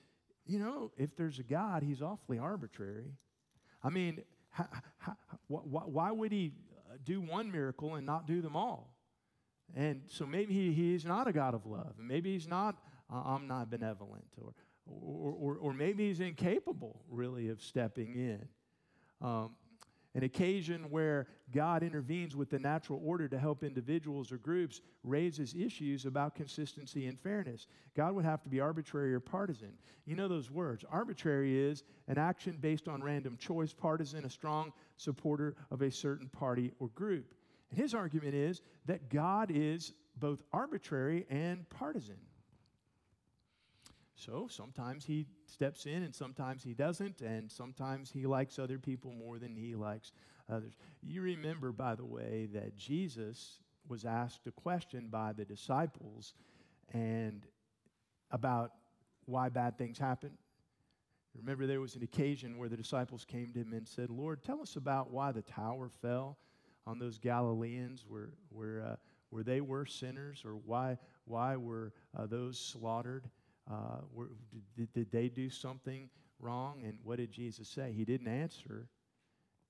you 0.47 0.59
know, 0.59 0.93
if 0.97 1.17
there's 1.17 1.39
a 1.39 1.43
God, 1.43 1.83
he's 1.83 2.03
awfully 2.03 2.39
arbitrary. 2.39 3.13
I 3.87 3.91
mean, 3.91 4.23
how, 4.51 4.67
how, 4.99 5.17
why 5.47 6.11
would 6.11 6.33
he 6.33 6.53
uh, 6.91 6.97
do 7.05 7.21
one 7.21 7.53
miracle 7.53 7.95
and 7.95 8.05
not 8.05 8.27
do 8.27 8.43
them 8.43 8.57
all? 8.57 8.97
And 9.77 10.03
so 10.07 10.27
maybe 10.27 10.55
he, 10.55 10.73
he's 10.73 11.05
not 11.05 11.29
a 11.29 11.33
God 11.33 11.55
of 11.55 11.67
love. 11.67 11.95
Maybe 11.99 12.33
he's 12.33 12.49
not, 12.49 12.77
I'm 13.09 13.47
not 13.47 13.71
benevolent. 13.71 14.27
Or, 14.41 14.55
or, 14.87 15.33
or, 15.33 15.57
or, 15.57 15.73
maybe 15.73 16.09
he's 16.09 16.21
incapable, 16.21 17.03
really, 17.09 17.49
of 17.49 17.63
stepping 17.63 18.15
in. 18.15 18.49
Um, 19.21 19.57
an 20.17 20.23
occasion 20.23 20.91
where 20.91 21.27
God 21.53 21.83
intervenes 21.83 22.35
with 22.35 22.49
the 22.49 22.59
natural 22.59 23.03
order 23.05 23.29
to 23.29 23.39
help 23.39 23.63
individuals 23.63 24.33
or 24.33 24.39
groups 24.39 24.81
raises 25.05 25.55
issues 25.55 26.07
about 26.07 26.35
consistency 26.35 27.07
and 27.07 27.21
fairness. 27.21 27.67
God 27.95 28.15
would 28.15 28.25
have 28.25 28.43
to 28.43 28.49
be 28.49 28.59
arbitrary 28.59 29.13
or 29.13 29.21
partisan. 29.21 29.75
You 30.07 30.17
know 30.17 30.27
those 30.27 30.51
words. 30.51 30.87
Arbitrary 30.91 31.59
is 31.59 31.85
an 32.09 32.17
action 32.17 32.57
based 32.59 32.89
on 32.89 33.05
random 33.05 33.37
choice, 33.37 33.75
partisan, 33.75 34.25
a 34.25 34.31
strong 34.31 34.73
supporter 34.97 35.55
of 35.71 35.83
a 35.83 35.91
certain 35.91 36.31
party 36.31 36.73
or 36.81 36.89
group. 36.89 37.35
And 37.71 37.79
his 37.79 37.93
argument 37.93 38.35
is 38.35 38.63
that 38.87 39.11
God 39.11 39.51
is 39.53 39.93
both 40.19 40.43
arbitrary 40.51 41.27
and 41.29 41.69
partisan. 41.69 42.17
So 44.17 44.49
sometimes 44.51 45.05
he 45.05 45.27
steps 45.47 45.85
in 45.85 46.03
and 46.03 46.15
sometimes 46.15 46.65
he 46.65 46.73
doesn't, 46.73 47.21
and 47.21 47.53
sometimes 47.53 48.11
he 48.11 48.27
likes 48.27 48.59
other 48.59 48.79
people 48.79 49.13
more 49.13 49.39
than 49.39 49.55
he 49.55 49.75
likes 49.75 50.13
others. 50.49 50.75
You 51.03 51.21
remember, 51.21 51.71
by 51.71 51.95
the 51.95 52.05
way, 52.05 52.49
that 52.55 52.77
Jesus 52.77 53.59
was 53.87 54.05
asked 54.05 54.47
a 54.47 54.53
question 54.53 55.09
by 55.11 55.33
the 55.33 55.45
disciples 55.45 56.35
and 56.93 57.47
about 58.31 58.73
why 59.27 59.51
bad 59.51 59.77
things 59.77 59.99
happen. 59.99 60.31
Remember, 61.35 61.67
there 61.67 61.83
was 61.83 61.95
an 61.95 62.03
occasion 62.03 62.57
where 62.57 62.71
the 62.71 62.77
disciples 62.77 63.25
came 63.25 63.53
to 63.53 63.61
him 63.61 63.75
and 63.75 63.87
said, 63.87 64.09
Lord, 64.09 64.43
tell 64.43 64.63
us 64.63 64.77
about 64.77 65.11
why 65.11 65.33
the 65.33 65.43
tower 65.43 65.91
fell 66.01 66.39
on 66.87 66.99
those 66.99 67.19
Galileans 67.19 68.07
where, 68.09 68.31
where, 68.49 68.83
uh, 68.83 68.97
where 69.29 69.43
they 69.43 69.61
were 69.61 69.85
sinners, 69.85 70.43
or 70.45 70.53
why, 70.53 70.97
why 71.27 71.57
were 71.57 71.93
uh, 72.17 72.27
those 72.27 72.59
slaughtered? 72.59 73.29
Uh, 73.71 74.01
were, 74.13 74.31
did, 74.77 74.93
did 74.93 75.11
they 75.11 75.29
do 75.29 75.51
something 75.51 76.09
wrong? 76.41 76.83
And 76.85 76.99
what 77.03 77.19
did 77.19 77.33
Jesus 77.33 77.69
say? 77.69 77.93
He 77.97 78.05
didn't 78.05 78.29
answer 78.29 78.89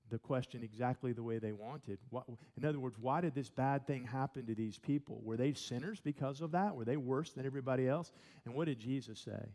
the 0.09 0.19
question 0.19 0.63
exactly 0.63 1.11
the 1.13 1.23
way 1.23 1.37
they 1.37 1.51
wanted. 1.51 1.99
What, 2.09 2.25
in 2.55 2.65
other 2.65 2.79
words, 2.79 2.97
why 2.99 3.21
did 3.21 3.35
this 3.35 3.49
bad 3.49 3.85
thing 3.87 4.05
happen 4.05 4.45
to 4.45 4.55
these 4.55 4.77
people? 4.77 5.19
Were 5.23 5.37
they 5.37 5.53
sinners 5.53 5.99
because 5.99 6.41
of 6.41 6.51
that? 6.51 6.75
Were 6.75 6.85
they 6.85 6.97
worse 6.97 7.31
than 7.31 7.45
everybody 7.45 7.87
else? 7.87 8.11
And 8.45 8.53
what 8.53 8.65
did 8.65 8.79
Jesus 8.79 9.19
say? 9.19 9.49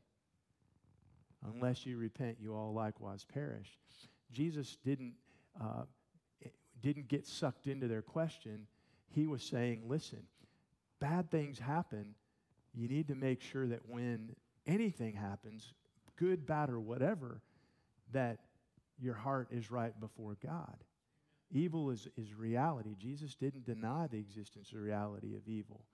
Unless 1.54 1.86
you 1.86 1.96
repent, 1.96 2.36
you 2.40 2.54
all 2.54 2.72
likewise 2.72 3.24
perish. 3.24 3.78
Jesus 4.30 4.76
didn't, 4.84 5.14
uh, 5.60 5.84
didn't 6.82 7.08
get 7.08 7.26
sucked 7.26 7.66
into 7.66 7.88
their 7.88 8.02
question. 8.02 8.66
He 9.08 9.26
was 9.26 9.42
saying, 9.42 9.82
listen, 9.86 10.22
bad 11.00 11.30
things 11.30 11.58
happen 11.58 12.14
you 12.74 12.88
need 12.88 13.08
to 13.08 13.14
make 13.14 13.40
sure 13.40 13.66
that 13.66 13.88
when 13.88 14.34
anything 14.66 15.14
happens, 15.14 15.74
good, 16.16 16.46
bad, 16.46 16.70
or 16.70 16.80
whatever, 16.80 17.42
that 18.12 18.38
your 18.98 19.14
heart 19.14 19.48
is 19.50 19.70
right 19.70 19.98
before 20.00 20.36
God. 20.44 20.84
Evil 21.50 21.90
is, 21.90 22.08
is 22.16 22.34
reality. 22.34 22.94
Jesus 22.98 23.34
didn't 23.34 23.66
deny 23.66 24.06
the 24.06 24.18
existence 24.18 24.72
or 24.72 24.80
reality 24.80 25.34
of 25.34 25.46
evil, 25.46 25.84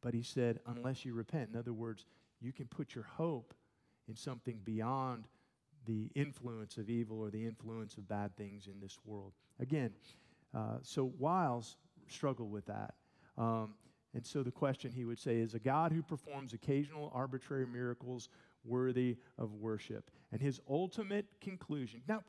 but 0.00 0.14
he 0.14 0.22
said, 0.22 0.60
unless 0.66 1.04
you 1.04 1.12
repent. 1.12 1.50
In 1.52 1.58
other 1.58 1.72
words, 1.72 2.06
you 2.40 2.52
can 2.52 2.66
put 2.66 2.94
your 2.94 3.04
hope 3.04 3.52
in 4.08 4.16
something 4.16 4.60
beyond 4.64 5.26
the 5.86 6.10
influence 6.14 6.78
of 6.78 6.88
evil 6.88 7.20
or 7.20 7.30
the 7.30 7.44
influence 7.44 7.96
of 7.96 8.08
bad 8.08 8.36
things 8.36 8.66
in 8.66 8.80
this 8.80 8.98
world. 9.04 9.32
Again, 9.60 9.90
uh, 10.54 10.78
so 10.82 11.12
Wiles 11.18 11.76
struggled 12.08 12.50
with 12.50 12.66
that. 12.66 12.94
Um, 13.36 13.74
and 14.16 14.24
so 14.24 14.42
the 14.42 14.50
question 14.50 14.90
he 14.90 15.04
would 15.04 15.18
say 15.18 15.36
is 15.36 15.52
a 15.52 15.58
God 15.58 15.92
who 15.92 16.02
performs 16.02 16.54
occasional 16.54 17.12
arbitrary 17.14 17.66
miracles 17.66 18.30
worthy 18.64 19.18
of 19.36 19.52
worship. 19.52 20.10
And 20.32 20.40
his 20.40 20.58
ultimate 20.70 21.26
conclusion. 21.42 22.00
Now, 22.08 22.22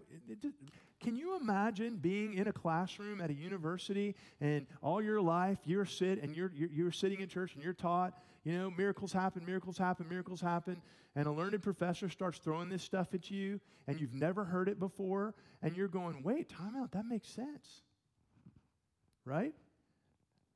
can 1.00 1.16
you 1.16 1.40
imagine 1.40 1.96
being 1.96 2.34
in 2.34 2.50
a 2.50 2.52
classroom 2.52 3.22
at 3.22 3.30
a 3.30 3.34
university 3.34 4.16
and 4.42 4.68
all 4.82 5.02
your 5.02 5.22
life 5.22 5.60
you're 5.64 5.86
sit 5.86 6.22
and 6.22 6.36
you're, 6.36 6.52
you're, 6.54 6.70
you're 6.70 6.92
sitting 6.92 7.22
in 7.22 7.30
church 7.30 7.56
and 7.56 7.64
you're 7.64 7.72
taught, 7.72 8.20
you 8.44 8.52
know, 8.52 8.70
miracles 8.70 9.14
happen, 9.14 9.46
miracles 9.46 9.78
happen, 9.78 10.10
miracles 10.10 10.42
happen, 10.42 10.82
and 11.16 11.26
a 11.26 11.32
learned 11.32 11.64
professor 11.64 12.10
starts 12.10 12.38
throwing 12.38 12.68
this 12.68 12.84
stuff 12.84 13.14
at 13.14 13.32
you 13.32 13.62
and 13.88 14.02
you've 14.02 14.14
never 14.14 14.44
heard 14.44 14.68
it 14.68 14.78
before 14.78 15.34
and 15.62 15.78
you're 15.78 15.88
going, 15.88 16.22
wait, 16.22 16.50
time 16.50 16.76
out, 16.76 16.92
that 16.92 17.06
makes 17.06 17.30
sense. 17.30 17.84
Right? 19.24 19.54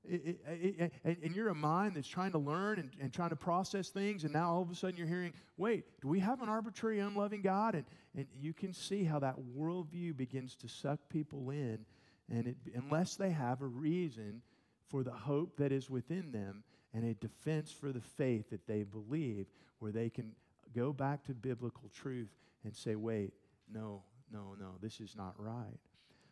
It, 0.03 0.39
it, 0.47 0.93
it, 1.03 1.19
and 1.23 1.35
you're 1.35 1.49
a 1.49 1.55
mind 1.55 1.95
that's 1.95 2.07
trying 2.07 2.31
to 2.31 2.39
learn 2.39 2.79
and, 2.79 2.89
and 2.99 3.13
trying 3.13 3.29
to 3.29 3.35
process 3.35 3.89
things, 3.89 4.23
and 4.23 4.33
now 4.33 4.51
all 4.51 4.61
of 4.61 4.71
a 4.71 4.75
sudden 4.75 4.97
you're 4.97 5.07
hearing, 5.07 5.33
wait, 5.57 5.85
do 6.01 6.07
we 6.07 6.19
have 6.19 6.41
an 6.41 6.49
arbitrary, 6.49 6.99
unloving 6.99 7.41
God? 7.41 7.75
And, 7.75 7.85
and 8.15 8.25
you 8.39 8.51
can 8.51 8.73
see 8.73 9.03
how 9.03 9.19
that 9.19 9.35
worldview 9.55 10.17
begins 10.17 10.55
to 10.55 10.67
suck 10.67 10.99
people 11.09 11.51
in, 11.51 11.85
and 12.29 12.55
unless 12.73 13.15
they 13.15 13.29
have 13.29 13.61
a 13.61 13.67
reason 13.67 14.41
for 14.89 15.03
the 15.03 15.11
hope 15.11 15.55
that 15.57 15.71
is 15.71 15.89
within 15.89 16.31
them 16.31 16.63
and 16.93 17.05
a 17.05 17.13
defense 17.13 17.71
for 17.71 17.91
the 17.91 18.01
faith 18.01 18.49
that 18.49 18.67
they 18.67 18.83
believe, 18.83 19.45
where 19.79 19.91
they 19.91 20.09
can 20.09 20.31
go 20.75 20.91
back 20.91 21.23
to 21.25 21.33
biblical 21.33 21.89
truth 21.93 22.29
and 22.63 22.75
say, 22.75 22.95
wait, 22.95 23.33
no, 23.73 24.03
no, 24.31 24.55
no, 24.59 24.71
this 24.81 24.99
is 24.99 25.15
not 25.15 25.33
right. 25.37 25.79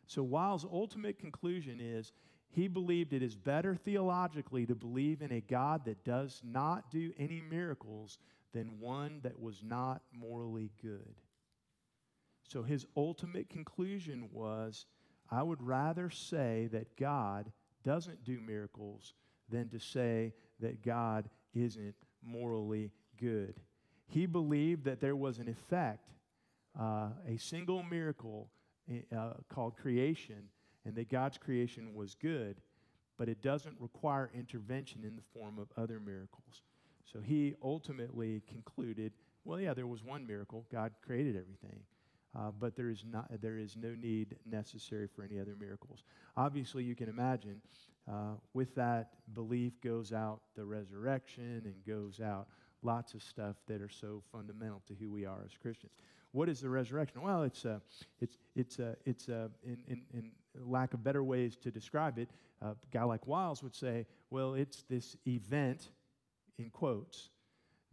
So, 0.08 0.24
Wiles' 0.24 0.66
ultimate 0.66 1.20
conclusion 1.20 1.80
is 1.80 2.14
he 2.52 2.68
believed 2.68 3.14
it 3.14 3.22
is 3.22 3.36
better 3.36 3.76
theologically 3.76 4.66
to 4.66 4.76
believe 4.76 5.22
in 5.22 5.32
a 5.32 5.42
God 5.42 5.86
that 5.86 6.04
does 6.04 6.42
not 6.44 6.90
do 6.90 7.14
any 7.18 7.42
miracles 7.42 8.18
than 8.54 8.80
one 8.80 9.20
that 9.24 9.40
was 9.40 9.62
not 9.64 10.02
morally 10.12 10.72
good. 10.82 11.16
So 12.44 12.64
his 12.64 12.88
ultimate 12.98 13.50
conclusion 13.50 14.30
was 14.32 14.88
I 15.30 15.44
would 15.44 15.62
rather 15.62 16.10
say 16.10 16.68
that 16.72 16.98
God 16.98 17.52
doesn't 17.84 18.24
do 18.24 18.40
miracles 18.40 19.14
than 19.48 19.70
to 19.70 19.80
say 19.80 20.34
that 20.60 20.84
God 20.84 21.30
isn't 21.54 21.96
morally 22.24 22.92
good. 23.20 23.60
He 24.08 24.26
believed 24.26 24.86
that 24.86 25.00
there 25.00 25.16
was 25.16 25.38
an 25.38 25.48
effect, 25.48 26.10
uh, 26.80 27.10
a 27.28 27.38
single 27.38 27.84
miracle 27.84 28.50
uh, 29.16 29.34
called 29.50 29.78
creation 29.78 30.50
and 30.90 30.98
that 30.98 31.08
God's 31.08 31.38
creation 31.38 31.94
was 31.94 32.16
good, 32.16 32.62
but 33.16 33.30
it 33.30 33.44
doesn't 33.44 33.76
require 33.80 34.32
intervention 34.34 35.04
in 35.04 35.16
the 35.16 35.22
form 35.40 35.60
of 35.60 35.68
other 35.78 36.00
miracles. 36.00 36.64
So 37.06 37.20
he 37.20 37.54
ultimately 37.64 38.42
concluded, 38.48 39.14
well, 39.46 39.60
yeah, 39.60 39.76
there 39.76 39.86
was 39.86 40.04
one 40.04 40.26
miracle. 40.26 40.66
God 40.72 40.92
created 41.06 41.36
everything. 41.36 41.82
Uh, 42.36 42.50
but 42.60 42.76
there 42.76 42.90
is, 42.90 43.06
not, 43.08 43.30
there 43.40 43.60
is 43.60 43.76
no 43.76 43.94
need 44.02 44.36
necessary 44.50 45.08
for 45.08 45.24
any 45.24 45.40
other 45.40 45.56
miracles. 45.60 46.04
Obviously, 46.36 46.84
you 46.84 46.96
can 46.96 47.08
imagine 47.08 47.62
uh, 48.12 48.34
with 48.56 48.74
that 48.74 49.12
belief 49.36 49.80
goes 49.82 50.12
out 50.12 50.42
the 50.56 50.66
resurrection 50.66 51.62
and 51.66 51.76
goes 51.86 52.20
out 52.20 52.48
lots 52.82 53.14
of 53.14 53.22
stuff 53.22 53.58
that 53.68 53.80
are 53.80 53.90
so 53.90 54.24
fundamental 54.32 54.82
to 54.88 54.96
who 55.00 55.12
we 55.12 55.24
are 55.24 55.44
as 55.46 55.52
Christians. 55.62 55.92
What 56.32 56.50
is 56.50 56.62
the 56.62 56.70
resurrection? 56.70 57.22
Well, 57.22 57.44
it's, 57.44 57.64
uh, 57.66 57.80
it's, 58.22 58.38
it's, 58.56 58.80
uh, 58.80 58.96
it's 59.06 59.30
uh, 59.30 59.50
in, 59.64 59.78
in, 59.88 60.02
in 60.14 60.32
lack 60.66 60.94
of 60.94 61.04
better 61.04 61.24
ways 61.24 61.56
to 61.58 61.72
describe 61.72 62.18
it, 62.18 62.30
a 62.62 62.76
guy 62.92 63.04
like 63.04 63.26
Wiles 63.28 63.64
would 63.64 63.76
say, 63.76 64.06
well, 64.30 64.54
it's 64.54 64.84
this 64.84 65.16
event, 65.28 65.90
in 66.58 66.70
quotes, 66.70 67.30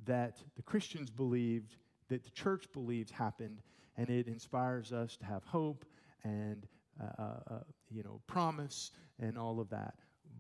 that 0.05 0.43
the 0.57 0.63
Christians 0.63 1.11
believed 1.11 1.77
that 2.09 2.25
the 2.25 2.31
church 2.31 2.67
believes 2.73 3.11
happened, 3.11 3.63
and 3.97 4.09
it 4.11 4.27
inspires 4.27 4.93
us 4.93 5.17
to 5.17 5.25
have 5.25 5.45
hope 5.45 5.85
and 6.25 6.67
uh, 7.01 7.23
uh, 7.23 7.23
uh, 7.51 7.59
you 7.91 8.03
know 8.03 8.21
promise 8.27 8.91
and 9.19 9.39
all 9.39 9.61
of 9.61 9.69
that. 9.71 9.95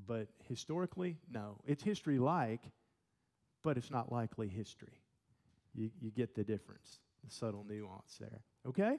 But 0.06 0.28
historically, 0.48 1.16
no, 1.30 1.58
it's 1.66 1.82
history 1.82 2.18
like, 2.18 2.62
but 3.62 3.76
it's 3.76 3.90
not 3.90 4.12
likely 4.12 4.48
history. 4.48 5.00
You, 5.74 5.90
you 6.00 6.10
get 6.10 6.34
the 6.34 6.44
difference, 6.44 7.00
the 7.24 7.30
subtle 7.30 7.66
nuance 7.68 8.16
there. 8.18 8.40
Okay? 8.66 8.98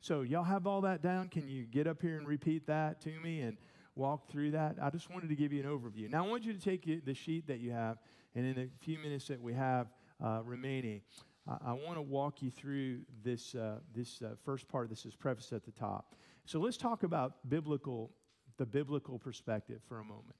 So, 0.00 0.20
y'all 0.22 0.44
have 0.44 0.66
all 0.66 0.82
that 0.82 1.02
down? 1.02 1.28
Can 1.28 1.48
you 1.48 1.64
get 1.64 1.86
up 1.86 2.02
here 2.02 2.18
and 2.18 2.26
repeat 2.26 2.66
that 2.66 3.00
to 3.02 3.10
me 3.20 3.40
and 3.40 3.56
walk 3.94 4.28
through 4.28 4.50
that? 4.50 4.76
I 4.80 4.90
just 4.90 5.10
wanted 5.10 5.28
to 5.30 5.34
give 5.34 5.52
you 5.52 5.62
an 5.62 5.68
overview. 5.68 6.10
Now, 6.10 6.24
I 6.24 6.28
want 6.28 6.44
you 6.44 6.52
to 6.52 6.60
take 6.60 7.04
the 7.04 7.14
sheet 7.14 7.46
that 7.46 7.60
you 7.60 7.70
have, 7.70 7.98
and 8.34 8.44
in 8.44 8.54
the 8.54 8.68
few 8.80 8.98
minutes 8.98 9.28
that 9.28 9.40
we 9.40 9.54
have 9.54 9.88
uh, 10.22 10.40
remaining, 10.44 11.00
I, 11.46 11.72
want 11.72 11.96
to 11.96 12.02
walk 12.02 12.42
you 12.42 12.50
through 12.50 13.00
this, 13.22 13.54
uh, 13.54 13.78
this 13.94 14.22
uh, 14.22 14.34
first 14.44 14.66
part. 14.68 14.88
This 14.88 15.04
is 15.04 15.14
preface 15.14 15.52
at 15.52 15.64
the 15.64 15.72
top. 15.72 16.14
So, 16.44 16.60
let's 16.60 16.76
talk 16.76 17.02
about 17.02 17.48
biblical, 17.48 18.10
the 18.58 18.66
biblical 18.66 19.18
perspective 19.18 19.80
for 19.88 20.00
a 20.00 20.04
moment. 20.04 20.36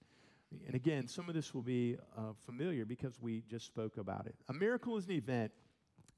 And 0.67 0.75
again, 0.75 1.09
some 1.09 1.29
of 1.29 1.35
this 1.35 1.55
will 1.55 1.63
be 1.63 1.97
uh, 2.17 2.33
familiar 2.47 2.85
because 2.85 3.21
we 3.21 3.43
just 3.49 3.67
spoke 3.67 3.97
about 3.97 4.27
it. 4.27 4.35
A 4.49 4.53
miracle 4.53 4.97
is 4.97 5.07
an 5.07 5.13
event 5.13 5.53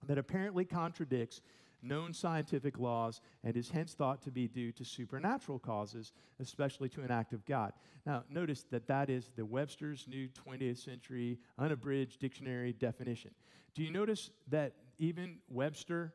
that 0.07 0.18
apparently 0.18 0.64
contradicts 0.64 1.41
known 1.87 2.12
scientific 2.12 2.78
laws 2.78 3.20
and 3.45 3.57
is 3.57 3.70
hence 3.70 3.95
thought 3.95 4.22
to 4.22 4.30
be 4.30 4.49
due 4.49 4.72
to 4.72 4.84
supernatural 4.84 5.59
causes, 5.59 6.12
especially 6.41 6.89
to 6.91 7.03
an 7.03 7.11
act 7.11 7.32
of 7.32 7.45
God. 7.45 7.72
Now, 8.05 8.24
notice 8.30 8.64
that 8.70 8.87
that 8.89 9.11
is 9.11 9.30
the 9.37 9.45
Webster's 9.45 10.07
New 10.09 10.28
20th 10.28 10.78
Century 10.78 11.39
Unabridged 11.59 12.20
Dictionary 12.20 12.72
definition. 12.72 13.30
Do 13.74 13.82
you 13.82 13.91
notice 13.91 14.30
that 14.49 14.74
even 14.99 15.39
Webster, 15.49 16.14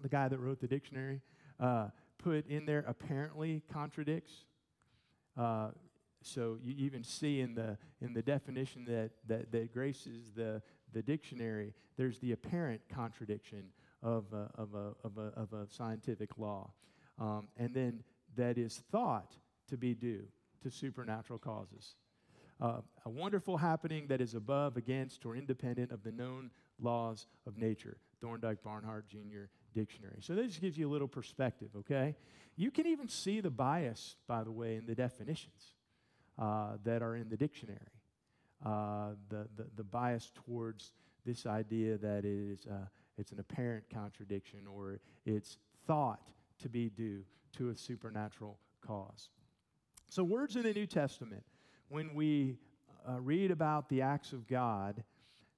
the 0.00 0.08
guy 0.08 0.28
that 0.28 0.38
wrote 0.38 0.60
the 0.60 0.68
dictionary, 0.68 1.20
uh, 1.60 1.88
put 2.18 2.46
in 2.46 2.66
there 2.66 2.84
apparently 2.86 3.62
contradicts? 3.72 4.44
Uh, 5.36 5.70
so 6.22 6.58
you 6.62 6.74
even 6.76 7.04
see 7.04 7.40
in 7.40 7.54
the 7.54 7.78
in 8.00 8.12
the 8.12 8.22
definition 8.22 8.84
that 8.86 9.10
that, 9.26 9.52
that 9.52 9.72
graces 9.72 10.32
the 10.34 10.62
the 10.92 11.02
dictionary, 11.02 11.74
there's 11.96 12.18
the 12.18 12.32
apparent 12.32 12.80
contradiction 12.88 13.64
of 14.02 14.24
a, 14.32 14.50
of 14.60 14.74
a, 14.74 14.92
of 15.04 15.18
a, 15.18 15.40
of 15.40 15.52
a 15.52 15.66
scientific 15.68 16.38
law. 16.38 16.70
Um, 17.18 17.48
and 17.56 17.74
then 17.74 18.02
that 18.36 18.58
is 18.58 18.82
thought 18.90 19.34
to 19.68 19.76
be 19.76 19.94
due 19.94 20.24
to 20.62 20.70
supernatural 20.70 21.38
causes. 21.38 21.94
Uh, 22.60 22.80
a 23.04 23.08
wonderful 23.08 23.56
happening 23.56 24.06
that 24.08 24.20
is 24.20 24.34
above, 24.34 24.76
against, 24.76 25.24
or 25.24 25.36
independent 25.36 25.92
of 25.92 26.02
the 26.02 26.10
known 26.10 26.50
laws 26.80 27.26
of 27.46 27.56
nature. 27.56 27.98
Thorndike 28.20 28.62
Barnhart 28.62 29.08
Jr. 29.08 29.44
Dictionary. 29.74 30.18
So 30.20 30.34
this 30.34 30.56
gives 30.56 30.76
you 30.76 30.88
a 30.88 30.92
little 30.92 31.08
perspective, 31.08 31.68
okay? 31.76 32.16
You 32.56 32.72
can 32.72 32.86
even 32.86 33.08
see 33.08 33.40
the 33.40 33.50
bias, 33.50 34.16
by 34.26 34.42
the 34.42 34.50
way, 34.50 34.76
in 34.76 34.86
the 34.86 34.94
definitions 34.94 35.74
uh, 36.38 36.78
that 36.84 37.02
are 37.02 37.14
in 37.14 37.28
the 37.28 37.36
dictionary. 37.36 37.78
Uh, 38.64 39.10
the, 39.28 39.46
the, 39.56 39.66
the, 39.76 39.84
bias 39.84 40.32
towards 40.34 40.92
this 41.24 41.46
idea 41.46 41.96
that 41.96 42.24
it 42.24 42.26
is, 42.26 42.66
uh, 42.66 42.86
it's 43.18 43.32
an 43.32 43.40
apparent 43.40 43.84
contradiction 43.92 44.60
or 44.66 45.00
it's 45.26 45.58
thought 45.86 46.20
to 46.60 46.68
be 46.68 46.88
due 46.88 47.24
to 47.56 47.70
a 47.70 47.76
supernatural 47.76 48.58
cause. 48.86 49.30
So, 50.08 50.24
words 50.24 50.56
in 50.56 50.62
the 50.62 50.72
New 50.72 50.86
Testament, 50.86 51.44
when 51.88 52.14
we 52.14 52.56
uh, 53.08 53.20
read 53.20 53.50
about 53.50 53.88
the 53.88 54.02
acts 54.02 54.32
of 54.32 54.46
God, 54.46 55.02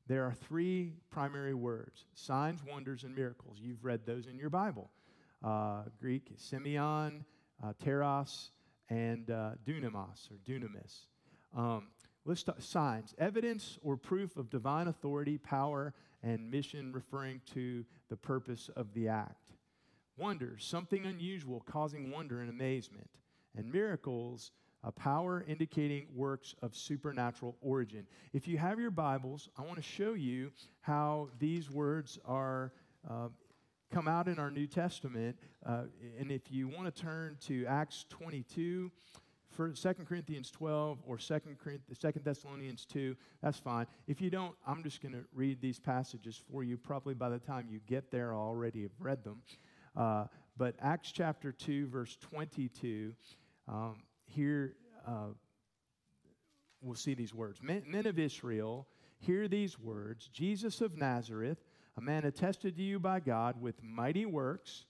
there 0.07 0.25
are 0.25 0.33
three 0.33 0.95
primary 1.11 1.55
words 1.55 2.05
signs, 2.15 2.61
wonders, 2.69 3.05
and 3.05 3.15
miracles. 3.15 3.59
You've 3.61 3.85
read 3.85 4.07
those 4.07 4.27
in 4.27 4.39
your 4.39 4.51
Bible 4.51 4.91
uh, 5.45 5.83
Greek, 6.01 6.37
semeion, 6.37 7.25
uh, 7.63 7.73
teros, 7.83 8.51
and 8.89 9.31
uh, 9.31 9.53
dunamos 9.65 10.31
or 10.31 10.39
dunamis. 10.45 11.07
Um, 11.57 11.89
let's 12.25 12.45
signs, 12.59 13.15
evidence 13.19 13.79
or 13.83 13.97
proof 13.97 14.37
of 14.37 14.51
divine 14.51 14.89
authority, 14.89 15.39
power, 15.39 15.95
and 16.23 16.51
mission 16.51 16.93
referring 16.93 17.41
to 17.55 17.85
the 18.09 18.17
purpose 18.17 18.71
of 18.77 18.93
the 18.95 19.09
act. 19.09 19.53
Wonder, 20.17 20.57
something 20.59 21.07
unusual 21.07 21.63
causing 21.65 22.11
wonder 22.11 22.41
and 22.41 22.51
amazement. 22.51 23.09
And 23.57 23.73
miracles, 23.73 24.53
a 24.85 24.93
power 24.93 25.45
indicating 25.47 26.07
works 26.15 26.55
of 26.63 26.77
supernatural 26.77 27.57
origin. 27.61 28.07
If 28.33 28.47
you 28.47 28.59
have 28.59 28.79
your 28.79 28.91
Bibles, 28.91 29.49
I 29.59 29.63
want 29.63 29.77
to 29.77 29.83
show 29.83 30.15
you 30.15 30.53
how 30.81 31.29
these 31.39 31.71
words 31.71 32.19
are. 32.25 32.73
Uh, 33.09 33.29
come 33.91 34.07
out 34.07 34.29
in 34.29 34.39
our 34.39 34.51
New 34.51 34.67
Testament. 34.67 35.37
Uh, 35.67 35.83
and 36.19 36.31
if 36.31 36.43
you 36.51 36.69
want 36.69 36.95
to 36.95 37.03
turn 37.03 37.37
to 37.47 37.67
Acts 37.67 38.07
22, 38.09 38.91
for 39.51 39.71
2 39.71 39.95
Corinthians 40.09 40.51
12 40.51 40.99
or 41.07 41.19
2 41.19 41.41
Thessalonians 42.23 42.85
2, 42.87 43.17
that's 43.43 43.59
fine. 43.59 43.87
If 44.07 44.21
you 44.21 44.31
don't, 44.31 44.55
I'm 44.67 44.83
just 44.83 45.03
going 45.03 45.13
to 45.13 45.25
read 45.35 45.61
these 45.61 45.79
passages 45.79 46.41
for 46.51 46.63
you. 46.63 46.77
Probably 46.77 47.15
by 47.15 47.29
the 47.29 47.39
time 47.39 47.67
you 47.71 47.81
get 47.87 48.11
there, 48.11 48.33
I 48.33 48.37
already 48.37 48.83
have 48.83 48.93
read 48.99 49.25
them. 49.25 49.43
Uh, 49.97 50.27
but 50.57 50.75
Acts 50.81 51.11
chapter 51.11 51.53
2, 51.53 51.89
verse 51.89 52.17
22, 52.21 53.13
um, 53.69 53.97
here 54.27 54.75
uh, 55.07 55.29
we'll 56.81 56.95
see 56.95 57.15
these 57.15 57.35
words. 57.35 57.63
Men, 57.63 57.83
men 57.87 58.07
of 58.07 58.19
Israel, 58.19 58.87
hear 59.19 59.49
these 59.49 59.79
words 59.79 60.29
Jesus 60.33 60.81
of 60.81 60.97
Nazareth, 60.97 61.59
a 61.97 62.01
man 62.01 62.25
attested 62.25 62.77
to 62.77 62.83
you 62.83 62.99
by 62.99 63.21
God 63.21 63.61
with 63.61 63.83
mighty 63.83 64.27
works 64.27 64.85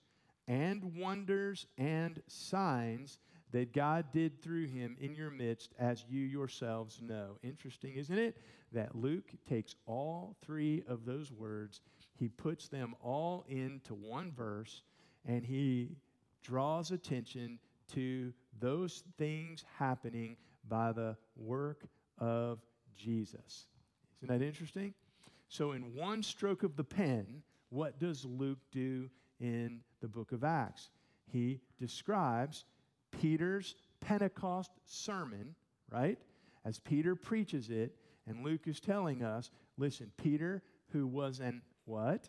and 0.46 0.96
wonders 0.96 1.66
and 1.78 2.20
signs 2.26 3.18
that 3.52 3.72
God 3.72 4.06
did 4.12 4.40
through 4.40 4.66
him 4.66 4.96
in 5.00 5.14
your 5.14 5.30
midst, 5.30 5.74
as 5.78 6.04
you 6.08 6.20
yourselves 6.20 7.00
know. 7.02 7.38
Interesting, 7.42 7.94
isn't 7.94 8.18
it? 8.18 8.36
That 8.72 8.94
Luke 8.94 9.30
takes 9.48 9.74
all 9.86 10.36
three 10.42 10.84
of 10.88 11.04
those 11.04 11.32
words, 11.32 11.80
he 12.14 12.28
puts 12.28 12.68
them 12.68 12.94
all 13.02 13.44
into 13.48 13.94
one 13.94 14.32
verse, 14.32 14.82
and 15.26 15.44
he 15.44 15.96
draws 16.42 16.90
attention 16.90 17.58
to 17.94 18.32
those 18.60 19.02
things 19.18 19.64
happening 19.78 20.36
by 20.68 20.92
the 20.92 21.16
work 21.36 21.84
of 22.18 22.60
Jesus. 22.96 23.66
Isn't 24.22 24.38
that 24.38 24.44
interesting? 24.44 24.94
So, 25.48 25.72
in 25.72 25.94
one 25.94 26.22
stroke 26.22 26.62
of 26.62 26.76
the 26.76 26.84
pen, 26.84 27.42
what 27.70 27.98
does 27.98 28.24
Luke 28.24 28.60
do 28.70 29.08
in 29.40 29.80
the 30.00 30.08
book 30.08 30.32
of 30.32 30.44
Acts? 30.44 30.90
He 31.26 31.60
describes 31.78 32.64
Peter's 33.10 33.74
Pentecost 34.00 34.72
sermon, 34.84 35.54
right? 35.90 36.18
As 36.64 36.78
Peter 36.78 37.14
preaches 37.14 37.70
it, 37.70 37.96
and 38.26 38.44
Luke 38.44 38.66
is 38.66 38.80
telling 38.80 39.22
us 39.22 39.50
listen, 39.76 40.12
Peter, 40.16 40.62
who 40.92 41.06
was 41.06 41.40
an 41.40 41.62
what? 41.84 42.28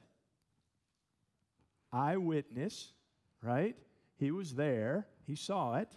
Eyewitness, 1.91 2.93
right? 3.41 3.75
He 4.15 4.31
was 4.31 4.55
there, 4.55 5.07
he 5.25 5.35
saw 5.35 5.75
it. 5.75 5.89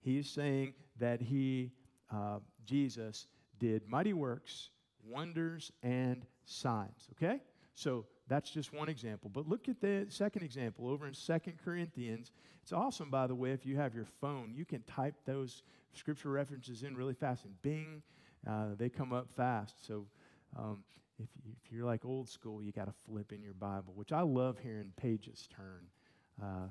He 0.00 0.18
is 0.18 0.28
saying 0.28 0.74
that 0.98 1.20
he, 1.20 1.72
uh, 2.12 2.40
Jesus, 2.64 3.26
did 3.58 3.86
mighty 3.88 4.12
works, 4.12 4.70
wonders, 5.04 5.70
and 5.82 6.26
signs, 6.44 7.08
okay? 7.12 7.40
So 7.74 8.04
that's 8.32 8.50
just 8.50 8.72
one 8.72 8.88
example. 8.88 9.30
But 9.32 9.46
look 9.46 9.68
at 9.68 9.80
the 9.80 10.06
second 10.08 10.42
example 10.42 10.88
over 10.88 11.06
in 11.06 11.12
Second 11.12 11.58
Corinthians. 11.62 12.32
It's 12.62 12.72
awesome, 12.72 13.10
by 13.10 13.26
the 13.26 13.34
way, 13.34 13.50
if 13.50 13.66
you 13.66 13.76
have 13.76 13.94
your 13.94 14.06
phone, 14.20 14.54
you 14.56 14.64
can 14.64 14.82
type 14.84 15.14
those 15.26 15.62
scripture 15.92 16.30
references 16.30 16.82
in 16.82 16.96
really 16.96 17.12
fast, 17.12 17.44
and 17.44 17.60
bing, 17.60 18.02
uh, 18.48 18.68
they 18.78 18.88
come 18.88 19.12
up 19.12 19.28
fast. 19.30 19.86
So 19.86 20.06
um, 20.56 20.82
if, 21.18 21.28
if, 21.44 21.70
you're 21.70 21.84
like 21.84 22.06
old 22.06 22.26
school, 22.28 22.62
you 22.62 22.72
got 22.72 22.86
to 22.86 22.94
flip 23.06 23.32
in 23.32 23.42
your 23.42 23.52
Bible, 23.52 23.92
which 23.94 24.12
I 24.12 24.22
love 24.22 24.58
hearing 24.58 24.92
pages 24.96 25.46
turn, 25.54 25.86
uh, 26.42 26.68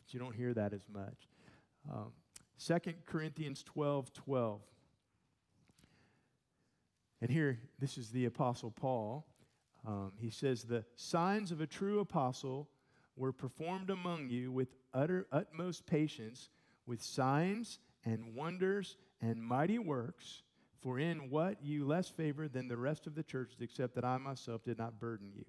but 0.00 0.14
you 0.14 0.18
don't 0.18 0.34
hear 0.34 0.54
that 0.54 0.72
as 0.72 0.86
much. 0.90 1.28
Um, 1.92 2.12
2 2.64 2.94
Corinthians 3.04 3.62
12 3.64 4.12
12. 4.14 4.60
And 7.20 7.30
here, 7.30 7.58
this 7.78 7.98
is 7.98 8.10
the 8.10 8.24
Apostle 8.24 8.70
Paul. 8.70 9.26
Um, 9.86 10.12
he 10.18 10.30
says, 10.30 10.62
The 10.62 10.84
signs 10.96 11.52
of 11.52 11.60
a 11.60 11.66
true 11.66 12.00
apostle 12.00 12.68
were 13.16 13.32
performed 13.32 13.90
among 13.90 14.30
you 14.30 14.50
with 14.52 14.68
utter, 14.94 15.26
utmost 15.32 15.86
patience, 15.86 16.50
with 16.86 17.02
signs 17.02 17.78
and 18.04 18.34
wonders 18.34 18.96
and 19.20 19.42
mighty 19.42 19.78
works. 19.78 20.42
For 20.80 20.98
in 20.98 21.30
what 21.30 21.62
you 21.62 21.86
less 21.86 22.08
favor 22.08 22.48
than 22.48 22.66
the 22.66 22.76
rest 22.76 23.06
of 23.06 23.14
the 23.14 23.22
churches, 23.22 23.60
except 23.60 23.94
that 23.94 24.04
I 24.04 24.18
myself 24.18 24.64
did 24.64 24.78
not 24.78 24.98
burden 24.98 25.30
you. 25.32 25.44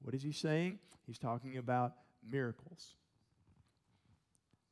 What 0.00 0.14
is 0.14 0.22
he 0.22 0.32
saying? 0.32 0.78
He's 1.06 1.18
talking 1.18 1.58
about 1.58 1.92
miracles 2.26 2.94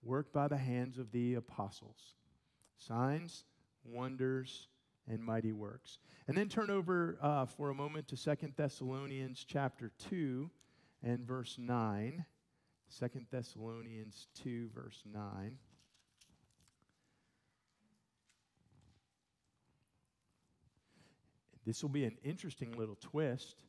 worked 0.02 0.32
by 0.32 0.48
the 0.48 0.56
hands 0.56 0.98
of 0.98 1.12
the 1.12 1.34
apostles, 1.34 2.14
signs, 2.76 3.44
wonders, 3.84 4.68
and 5.08 5.22
mighty 5.22 5.52
works. 5.52 5.98
And 6.28 6.36
then 6.36 6.48
turn 6.48 6.70
over 6.70 7.18
uh, 7.20 7.46
for 7.46 7.70
a 7.70 7.74
moment 7.74 8.08
to 8.08 8.16
Second 8.16 8.54
Thessalonians 8.56 9.44
chapter 9.46 9.90
2, 10.10 10.50
and 11.02 11.26
verse 11.26 11.56
9. 11.58 12.24
2 12.98 13.08
Thessalonians 13.30 14.28
2, 14.42 14.68
verse 14.74 15.02
9. 15.12 15.58
This 21.64 21.82
will 21.82 21.90
be 21.90 22.04
an 22.04 22.18
interesting 22.24 22.76
little 22.76 22.98
twist. 23.00 23.62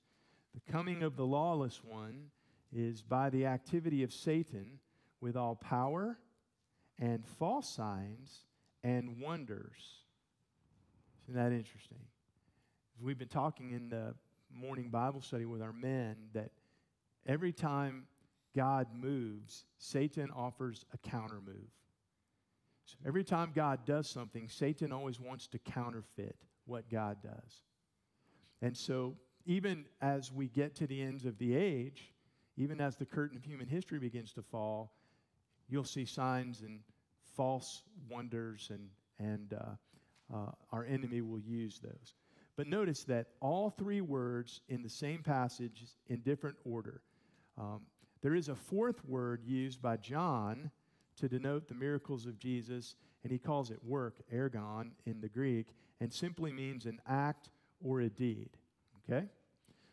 The 0.54 0.72
coming 0.72 1.04
of 1.04 1.16
the 1.16 1.26
lawless 1.26 1.82
one 1.84 2.32
is 2.72 3.02
by 3.02 3.30
the 3.30 3.46
activity 3.46 4.04
of 4.04 4.12
Satan 4.12 4.80
with 5.22 5.38
all 5.38 5.56
power 5.56 6.18
and 7.00 7.26
false 7.26 7.70
signs 7.70 8.46
and 8.84 9.22
wonders. 9.22 10.03
Isn't 11.28 11.36
that 11.36 11.52
interesting? 11.54 12.00
We've 13.02 13.18
been 13.18 13.28
talking 13.28 13.72
in 13.72 13.90
the 13.90 14.14
morning 14.54 14.90
Bible 14.90 15.22
study 15.22 15.46
with 15.46 15.62
our 15.62 15.74
men 15.74 16.16
that 16.34 16.52
every 17.26 17.54
time 17.54 18.08
God 18.56 18.88
moves, 18.94 19.66
Satan 19.78 20.30
offers 20.36 20.86
a 20.94 20.98
counter 20.98 21.40
move. 21.46 21.70
So 22.86 22.98
every 23.08 23.24
time 23.24 23.52
God 23.56 23.86
does 23.86 24.10
something, 24.10 24.50
Satan 24.50 24.92
always 24.92 25.20
wants 25.20 25.48
to 25.48 25.60
counterfeit 25.60 26.36
what 26.66 26.90
God 26.90 27.18
does. 27.24 27.62
And 28.62 28.76
so, 28.76 29.16
even 29.46 29.86
as 30.02 30.32
we 30.32 30.48
get 30.48 30.76
to 30.76 30.88
the 30.88 31.02
ends 31.02 31.26
of 31.26 31.38
the 31.38 31.56
age, 31.56 32.14
even 32.58 32.80
as 32.80 32.96
the 32.96 33.06
curtain 33.06 33.38
of 33.38 33.44
human 33.44 33.68
history 33.68 34.00
begins 34.00 34.34
to 34.34 34.42
fall, 34.42 34.94
you'll 35.70 35.84
see 35.84 36.06
signs 36.06 36.62
and 36.62 36.80
false 37.36 37.84
wonders, 38.10 38.70
and, 38.72 38.90
and 39.20 39.54
uh, 39.54 39.72
uh, 40.34 40.52
our 40.72 40.86
enemy 40.86 41.22
will 41.22 41.40
use 41.40 41.80
those. 41.80 42.14
But 42.56 42.68
notice 42.68 43.04
that 43.06 43.28
all 43.40 43.70
three 43.70 44.02
words 44.02 44.62
in 44.70 44.84
the 44.84 44.90
same 44.90 45.24
passage 45.24 45.86
in 46.08 46.20
different 46.22 46.58
order. 46.66 47.02
Um, 47.58 47.82
there 48.22 48.36
is 48.36 48.50
a 48.50 48.56
fourth 48.56 49.04
word 49.06 49.42
used 49.46 49.82
by 49.82 49.98
John 49.98 50.72
to 51.18 51.28
denote 51.28 51.68
the 51.68 51.76
miracles 51.76 52.26
of 52.26 52.40
Jesus, 52.40 52.96
and 53.24 53.32
he 53.32 53.38
calls 53.38 53.70
it 53.72 53.80
work, 53.84 54.16
ergon 54.34 54.92
in 55.06 55.22
the 55.22 55.30
Greek, 55.30 55.68
and 56.00 56.14
simply 56.14 56.52
means 56.52 56.86
an 56.86 57.00
act 57.08 57.50
or 57.84 58.02
a 58.02 58.10
deed. 58.10 58.50
Okay? 59.10 59.28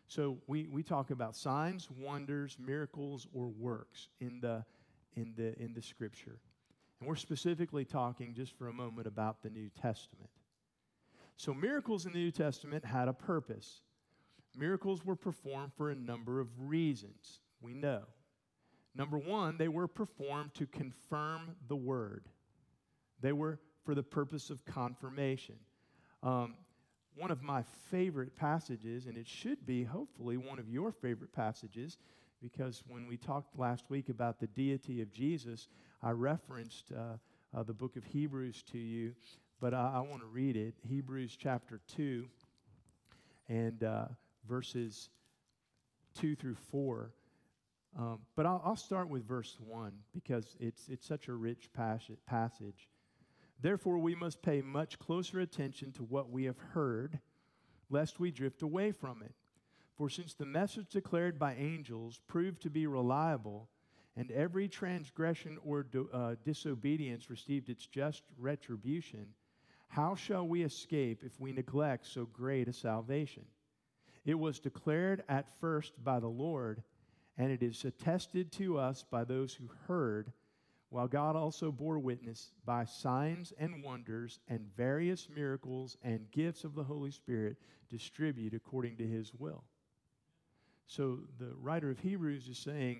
So 0.07 0.37
we, 0.47 0.67
we 0.67 0.83
talk 0.83 1.11
about 1.11 1.35
signs, 1.35 1.89
wonders, 1.89 2.57
miracles, 2.59 3.27
or 3.33 3.47
works 3.47 4.07
in 4.19 4.39
the, 4.41 4.63
in, 5.15 5.33
the, 5.35 5.57
in 5.61 5.73
the 5.73 5.81
scripture. 5.81 6.39
And 7.01 7.09
we're 7.09 7.15
specifically 7.15 7.83
talking 7.83 8.35
just 8.35 8.55
for 8.55 8.67
a 8.67 8.73
moment 8.73 9.07
about 9.07 9.41
the 9.41 9.49
New 9.49 9.69
Testament. 9.69 10.29
So, 11.35 11.51
miracles 11.51 12.05
in 12.05 12.13
the 12.13 12.19
New 12.19 12.29
Testament 12.29 12.85
had 12.85 13.07
a 13.07 13.13
purpose. 13.13 13.81
Miracles 14.55 15.03
were 15.03 15.15
performed 15.15 15.71
for 15.75 15.89
a 15.89 15.95
number 15.95 16.39
of 16.39 16.47
reasons, 16.59 17.39
we 17.59 17.73
know. 17.73 18.03
Number 18.93 19.17
one, 19.17 19.57
they 19.57 19.67
were 19.67 19.87
performed 19.87 20.53
to 20.55 20.67
confirm 20.67 21.55
the 21.67 21.75
word, 21.75 22.27
they 23.19 23.33
were 23.33 23.59
for 23.83 23.95
the 23.95 24.03
purpose 24.03 24.51
of 24.51 24.63
confirmation. 24.65 25.55
Um, 26.21 26.53
one 27.15 27.31
of 27.31 27.41
my 27.41 27.63
favorite 27.89 28.35
passages, 28.35 29.07
and 29.07 29.17
it 29.17 29.27
should 29.27 29.65
be 29.65 29.83
hopefully 29.83 30.37
one 30.37 30.59
of 30.59 30.69
your 30.69 30.91
favorite 30.91 31.33
passages, 31.33 31.97
because 32.41 32.83
when 32.87 33.07
we 33.07 33.17
talked 33.17 33.57
last 33.57 33.85
week 33.89 34.09
about 34.09 34.39
the 34.39 34.47
deity 34.47 35.01
of 35.01 35.11
Jesus, 35.11 35.67
I 36.01 36.11
referenced 36.11 36.91
uh, 36.91 37.17
uh, 37.55 37.63
the 37.63 37.73
book 37.73 37.95
of 37.95 38.03
Hebrews 38.03 38.63
to 38.71 38.77
you 38.77 39.13
but 39.61 39.75
I, 39.75 39.93
I 39.95 39.99
want 39.99 40.21
to 40.21 40.27
read 40.27 40.57
it 40.57 40.73
Hebrews 40.89 41.37
chapter 41.39 41.79
2 41.95 42.25
and 43.47 43.83
uh, 43.83 44.05
verses 44.49 45.09
2 46.19 46.35
through 46.35 46.55
4. 46.55 47.13
Um, 47.97 48.19
but 48.35 48.45
I'll, 48.45 48.61
I'll, 48.65 48.75
start 48.75 49.09
with 49.09 49.27
verse 49.27 49.57
1 49.65 49.91
because 50.13 50.55
it's, 50.59 50.87
it's 50.89 51.05
such 51.05 51.27
a 51.27 51.33
rich 51.33 51.69
passage. 51.73 52.89
Therefore, 53.61 53.99
we 53.99 54.15
must 54.15 54.41
pay 54.41 54.61
much 54.61 54.97
closer 54.97 55.41
attention 55.41 55.91
to 55.93 56.03
what 56.03 56.29
we 56.29 56.45
have 56.45 56.57
heard, 56.73 57.19
lest 57.89 58.19
we 58.19 58.31
drift 58.31 58.61
away 58.61 58.91
from 58.93 59.21
it. 59.21 59.33
For 60.01 60.09
since 60.09 60.33
the 60.33 60.47
message 60.47 60.89
declared 60.89 61.37
by 61.37 61.53
angels 61.53 62.21
proved 62.27 62.63
to 62.63 62.71
be 62.71 62.87
reliable, 62.87 63.69
and 64.15 64.31
every 64.31 64.67
transgression 64.67 65.59
or 65.63 65.83
do, 65.83 66.09
uh, 66.11 66.37
disobedience 66.43 67.29
received 67.29 67.69
its 67.69 67.85
just 67.85 68.23
retribution, 68.35 69.27
how 69.89 70.15
shall 70.15 70.47
we 70.47 70.63
escape 70.63 71.21
if 71.23 71.39
we 71.39 71.51
neglect 71.51 72.07
so 72.07 72.25
great 72.25 72.67
a 72.67 72.73
salvation? 72.73 73.45
It 74.25 74.33
was 74.33 74.59
declared 74.59 75.23
at 75.29 75.53
first 75.59 76.03
by 76.03 76.19
the 76.19 76.27
Lord, 76.27 76.81
and 77.37 77.51
it 77.51 77.61
is 77.61 77.85
attested 77.85 78.51
to 78.53 78.79
us 78.79 79.03
by 79.03 79.23
those 79.23 79.53
who 79.53 79.69
heard, 79.85 80.33
while 80.89 81.07
God 81.07 81.35
also 81.35 81.71
bore 81.71 81.99
witness 81.99 82.53
by 82.65 82.85
signs 82.85 83.53
and 83.59 83.83
wonders 83.83 84.39
and 84.47 84.75
various 84.75 85.29
miracles 85.29 85.95
and 86.01 86.31
gifts 86.31 86.63
of 86.63 86.73
the 86.73 86.85
Holy 86.85 87.11
Spirit 87.11 87.57
distributed 87.87 88.55
according 88.55 88.97
to 88.97 89.05
his 89.05 89.31
will. 89.35 89.63
So 90.91 91.19
the 91.39 91.53
writer 91.61 91.89
of 91.89 91.99
Hebrews 91.99 92.49
is 92.49 92.57
saying, 92.57 92.99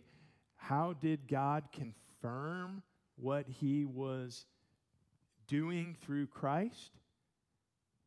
How 0.55 0.93
did 0.93 1.27
God 1.27 1.65
confirm 1.73 2.83
what 3.17 3.45
he 3.49 3.83
was 3.83 4.45
doing 5.45 5.97
through 6.01 6.27
Christ, 6.27 6.91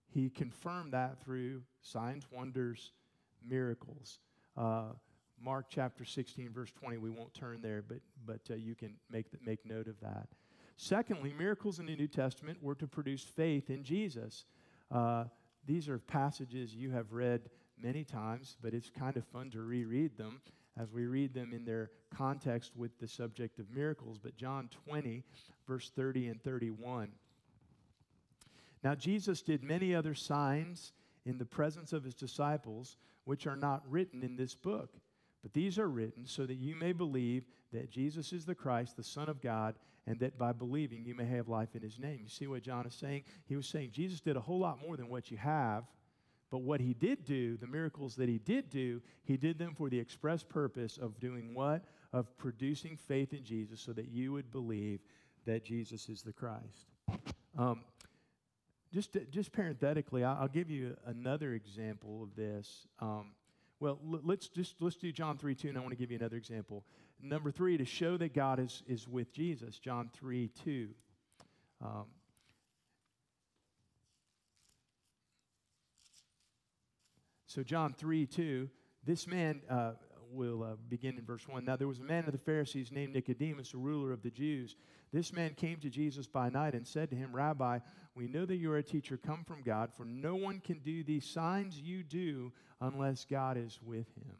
he 0.08 0.30
confirmed 0.30 0.94
that 0.94 1.22
through 1.22 1.60
signs, 1.82 2.24
wonders, 2.32 2.92
miracles. 3.46 4.20
Uh, 4.56 4.92
Mark 5.38 5.66
chapter 5.68 6.06
16, 6.06 6.50
verse 6.50 6.72
20, 6.72 6.96
we 6.96 7.10
won't 7.10 7.34
turn 7.34 7.60
there, 7.60 7.84
but, 7.86 7.98
but 8.24 8.40
uh, 8.50 8.54
you 8.54 8.74
can 8.74 8.94
make, 9.10 9.30
the, 9.30 9.36
make 9.44 9.66
note 9.66 9.86
of 9.86 10.00
that. 10.00 10.28
Secondly, 10.78 11.34
miracles 11.36 11.78
in 11.78 11.84
the 11.84 11.94
New 11.94 12.08
Testament 12.08 12.56
were 12.62 12.74
to 12.76 12.86
produce 12.86 13.22
faith 13.22 13.68
in 13.68 13.84
Jesus. 13.84 14.46
Uh, 14.90 15.24
these 15.66 15.90
are 15.90 15.98
passages 15.98 16.74
you 16.74 16.90
have 16.90 17.12
read 17.12 17.50
many 17.84 18.02
times, 18.02 18.56
but 18.62 18.74
it's 18.74 18.90
kind 18.90 19.16
of 19.16 19.24
fun 19.26 19.50
to 19.50 19.60
reread 19.60 20.16
them 20.16 20.40
as 20.76 20.90
we 20.90 21.06
read 21.06 21.34
them 21.34 21.52
in 21.52 21.64
their 21.64 21.90
context 22.16 22.72
with 22.74 22.98
the 22.98 23.06
subject 23.06 23.58
of 23.58 23.70
miracles. 23.70 24.18
But 24.20 24.36
John 24.36 24.68
20, 24.88 25.22
verse 25.68 25.92
30 25.94 26.28
and 26.28 26.42
31. 26.42 27.12
Now, 28.82 28.94
Jesus 28.94 29.42
did 29.42 29.62
many 29.62 29.94
other 29.94 30.14
signs 30.14 30.92
in 31.24 31.38
the 31.38 31.44
presence 31.44 31.92
of 31.92 32.04
his 32.04 32.14
disciples, 32.14 32.96
which 33.24 33.46
are 33.46 33.56
not 33.56 33.82
written 33.88 34.22
in 34.22 34.36
this 34.36 34.54
book. 34.54 34.90
But 35.42 35.52
these 35.52 35.78
are 35.78 35.88
written 35.88 36.26
so 36.26 36.46
that 36.46 36.54
you 36.54 36.74
may 36.74 36.92
believe 36.92 37.44
that 37.72 37.90
Jesus 37.90 38.32
is 38.32 38.46
the 38.46 38.54
Christ, 38.54 38.96
the 38.96 39.04
Son 39.04 39.28
of 39.28 39.42
God, 39.42 39.74
and 40.06 40.18
that 40.20 40.38
by 40.38 40.52
believing 40.52 41.04
you 41.04 41.14
may 41.14 41.26
have 41.26 41.48
life 41.48 41.74
in 41.74 41.82
his 41.82 41.98
name. 41.98 42.20
You 42.22 42.28
see 42.28 42.46
what 42.46 42.62
John 42.62 42.86
is 42.86 42.94
saying? 42.94 43.24
He 43.46 43.56
was 43.56 43.66
saying 43.66 43.90
Jesus 43.92 44.20
did 44.20 44.36
a 44.36 44.40
whole 44.40 44.58
lot 44.58 44.80
more 44.80 44.96
than 44.96 45.08
what 45.08 45.30
you 45.30 45.36
have. 45.36 45.84
But 46.54 46.62
what 46.62 46.80
he 46.80 46.94
did 46.94 47.24
do, 47.24 47.56
the 47.56 47.66
miracles 47.66 48.14
that 48.14 48.28
he 48.28 48.38
did 48.38 48.70
do, 48.70 49.02
he 49.24 49.36
did 49.36 49.58
them 49.58 49.74
for 49.74 49.90
the 49.90 49.98
express 49.98 50.44
purpose 50.44 50.98
of 50.98 51.18
doing 51.18 51.52
what? 51.52 51.82
Of 52.12 52.38
producing 52.38 52.96
faith 52.96 53.32
in 53.32 53.42
Jesus 53.42 53.80
so 53.80 53.92
that 53.92 54.12
you 54.12 54.30
would 54.30 54.52
believe 54.52 55.00
that 55.46 55.64
Jesus 55.64 56.08
is 56.08 56.22
the 56.22 56.32
Christ. 56.32 56.92
Um, 57.58 57.80
just, 58.92 59.16
just 59.32 59.50
parenthetically, 59.50 60.22
I'll 60.22 60.46
give 60.46 60.70
you 60.70 60.96
another 61.04 61.54
example 61.54 62.22
of 62.22 62.36
this. 62.36 62.86
Um, 63.00 63.32
well, 63.80 63.98
let's 64.04 64.46
just 64.46 64.76
let's 64.78 64.94
do 64.94 65.10
John 65.10 65.36
3 65.36 65.56
2, 65.56 65.70
and 65.70 65.76
I 65.76 65.80
want 65.80 65.90
to 65.90 65.96
give 65.96 66.12
you 66.12 66.18
another 66.18 66.36
example. 66.36 66.84
Number 67.20 67.50
three, 67.50 67.76
to 67.78 67.84
show 67.84 68.16
that 68.18 68.32
God 68.32 68.60
is, 68.60 68.84
is 68.86 69.08
with 69.08 69.32
Jesus, 69.32 69.80
John 69.80 70.08
3 70.14 70.52
2. 70.64 70.88
Um, 71.84 72.04
so, 77.54 77.62
John 77.62 77.94
3 77.96 78.26
2, 78.26 78.68
this 79.04 79.28
man 79.28 79.60
uh, 79.70 79.92
will 80.32 80.64
uh, 80.64 80.74
begin 80.88 81.16
in 81.16 81.24
verse 81.24 81.46
1. 81.46 81.64
Now, 81.64 81.76
there 81.76 81.86
was 81.86 82.00
a 82.00 82.02
man 82.02 82.24
of 82.24 82.32
the 82.32 82.38
Pharisees 82.38 82.90
named 82.90 83.14
Nicodemus, 83.14 83.74
a 83.74 83.76
ruler 83.76 84.12
of 84.12 84.24
the 84.24 84.30
Jews. 84.30 84.74
This 85.12 85.32
man 85.32 85.54
came 85.54 85.76
to 85.78 85.88
Jesus 85.88 86.26
by 86.26 86.48
night 86.48 86.74
and 86.74 86.84
said 86.84 87.10
to 87.10 87.16
him, 87.16 87.30
Rabbi, 87.32 87.78
we 88.16 88.26
know 88.26 88.44
that 88.44 88.56
you 88.56 88.72
are 88.72 88.78
a 88.78 88.82
teacher 88.82 89.16
come 89.16 89.44
from 89.44 89.62
God, 89.62 89.92
for 89.96 90.04
no 90.04 90.34
one 90.34 90.58
can 90.58 90.80
do 90.80 91.04
these 91.04 91.24
signs 91.24 91.78
you 91.78 92.02
do 92.02 92.50
unless 92.80 93.24
God 93.24 93.56
is 93.56 93.78
with 93.80 94.08
him. 94.16 94.34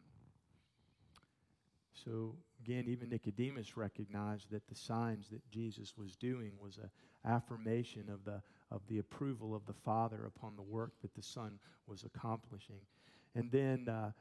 So, 2.04 2.34
again, 2.60 2.86
even 2.88 3.10
Nicodemus 3.10 3.76
recognized 3.76 4.50
that 4.50 4.66
the 4.66 4.74
signs 4.74 5.28
that 5.30 5.48
Jesus 5.52 5.94
was 5.96 6.16
doing 6.16 6.50
was 6.60 6.78
an 6.78 6.90
affirmation 7.24 8.10
of 8.12 8.24
the, 8.24 8.42
of 8.72 8.82
the 8.88 8.98
approval 8.98 9.54
of 9.54 9.64
the 9.66 9.72
Father 9.84 10.26
upon 10.26 10.56
the 10.56 10.62
work 10.62 10.94
that 11.02 11.14
the 11.14 11.22
Son 11.22 11.60
was 11.86 12.04
accomplishing. 12.04 12.80
And 13.35 13.51
then, 13.51 13.89
uh, 13.89 14.12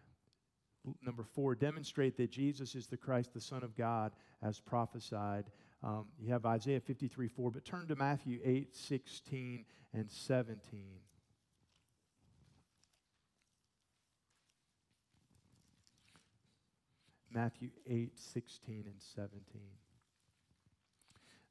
number 1.01 1.24
four, 1.24 1.55
demonstrate 1.55 2.18
that 2.18 2.32
Jesus 2.32 2.76
is 2.76 2.88
the 2.88 2.97
Christ, 2.97 3.34
the 3.34 3.41
Son 3.41 3.64
of 3.64 3.76
God, 3.76 4.11
as 4.41 4.59
prophesied 4.59 5.45
um, 5.84 6.05
you 6.18 6.32
have 6.32 6.45
Isaiah 6.45 6.80
53 6.80 7.28
4, 7.28 7.51
but 7.51 7.66
turn 7.66 7.88
to 7.88 7.95
Matthew 7.95 8.39
8 8.43 8.74
16 8.74 9.66
and 9.93 10.09
17. 10.09 10.86
Matthew 17.32 17.70
8, 17.89 18.11
16, 18.16 18.84
and 18.86 19.01
17. 19.16 19.41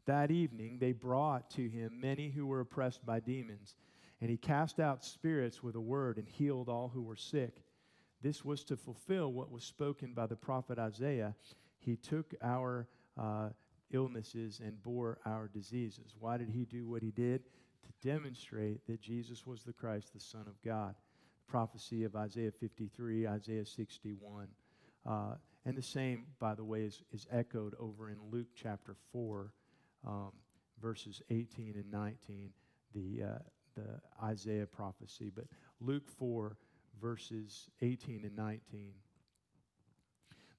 That 0.06 0.30
evening 0.30 0.78
they 0.78 0.92
brought 0.92 1.50
to 1.50 1.68
him 1.68 2.00
many 2.00 2.28
who 2.30 2.46
were 2.46 2.60
oppressed 2.60 3.04
by 3.04 3.18
demons, 3.18 3.74
and 4.22 4.30
he 4.30 4.36
cast 4.36 4.78
out 4.78 5.04
spirits 5.04 5.64
with 5.64 5.74
a 5.74 5.80
word 5.80 6.16
and 6.16 6.28
healed 6.28 6.68
all 6.68 6.88
who 6.94 7.02
were 7.02 7.16
sick. 7.16 7.64
This 8.22 8.44
was 8.44 8.62
to 8.64 8.76
fulfill 8.76 9.32
what 9.32 9.50
was 9.50 9.64
spoken 9.64 10.14
by 10.14 10.28
the 10.28 10.36
prophet 10.36 10.78
Isaiah. 10.78 11.34
He 11.80 11.96
took 11.96 12.32
our 12.40 12.86
uh, 13.18 13.48
illnesses 13.90 14.60
and 14.64 14.80
bore 14.80 15.18
our 15.26 15.48
diseases. 15.48 16.14
Why 16.20 16.36
did 16.36 16.50
he 16.50 16.64
do 16.64 16.86
what 16.86 17.02
he 17.02 17.10
did? 17.10 17.42
To 17.82 18.08
demonstrate 18.08 18.86
that 18.86 19.00
Jesus 19.00 19.44
was 19.44 19.64
the 19.64 19.72
Christ, 19.72 20.14
the 20.14 20.20
Son 20.20 20.44
of 20.46 20.54
God. 20.64 20.94
Prophecy 21.48 22.04
of 22.04 22.14
Isaiah 22.14 22.52
53, 22.52 23.26
Isaiah 23.26 23.66
61. 23.66 24.46
Uh, 25.04 25.34
and 25.66 25.76
the 25.76 25.82
same, 25.82 26.26
by 26.38 26.54
the 26.54 26.64
way, 26.64 26.82
is, 26.82 27.02
is 27.12 27.26
echoed 27.32 27.74
over 27.80 28.08
in 28.08 28.18
Luke 28.30 28.46
chapter 28.54 28.94
4, 29.10 29.52
um, 30.06 30.30
verses 30.80 31.20
18 31.28 31.74
and 31.74 31.90
19, 31.90 32.50
the, 32.94 33.24
uh, 33.24 33.38
the 33.74 34.00
Isaiah 34.22 34.66
prophecy. 34.66 35.30
But 35.34 35.44
Luke 35.80 36.08
4, 36.18 36.56
verses 37.00 37.68
18 37.80 38.24
and 38.24 38.36
19. 38.36 38.92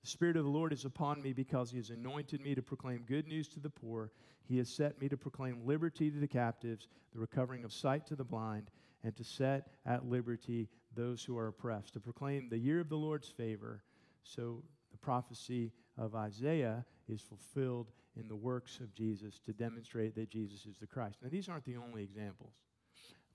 The 0.03 0.09
Spirit 0.09 0.35
of 0.35 0.43
the 0.43 0.49
Lord 0.51 0.73
is 0.73 0.83
upon 0.83 1.21
me 1.21 1.31
because 1.31 1.71
He 1.71 1.77
has 1.77 1.89
anointed 1.89 2.41
me 2.41 2.55
to 2.55 2.61
proclaim 2.61 3.05
good 3.07 3.27
news 3.27 3.47
to 3.49 3.59
the 3.59 3.69
poor. 3.69 4.11
He 4.43 4.57
has 4.57 4.67
set 4.67 4.99
me 4.99 5.07
to 5.07 5.17
proclaim 5.17 5.65
liberty 5.65 6.11
to 6.11 6.19
the 6.19 6.27
captives, 6.27 6.89
the 7.13 7.19
recovering 7.19 7.63
of 7.63 7.71
sight 7.71 8.05
to 8.07 8.15
the 8.15 8.25
blind, 8.25 8.69
and 9.03 9.15
to 9.15 9.23
set 9.23 9.67
at 9.85 10.05
liberty 10.05 10.67
those 10.95 11.23
who 11.23 11.37
are 11.37 11.47
oppressed, 11.47 11.93
to 11.93 11.99
proclaim 11.99 12.49
the 12.49 12.57
year 12.57 12.79
of 12.79 12.89
the 12.89 12.97
Lord's 12.97 13.29
favor. 13.29 13.81
So 14.23 14.61
the 14.91 14.97
prophecy 14.97 15.71
of 15.97 16.15
Isaiah 16.15 16.85
is 17.07 17.21
fulfilled 17.21 17.91
in 18.15 18.27
the 18.27 18.35
works 18.35 18.79
of 18.79 18.93
Jesus 18.93 19.39
to 19.45 19.53
demonstrate 19.53 20.15
that 20.15 20.29
Jesus 20.29 20.65
is 20.65 20.77
the 20.77 20.87
Christ. 20.87 21.17
Now, 21.21 21.29
these 21.29 21.49
aren't 21.49 21.65
the 21.65 21.77
only 21.77 22.03
examples. 22.03 22.53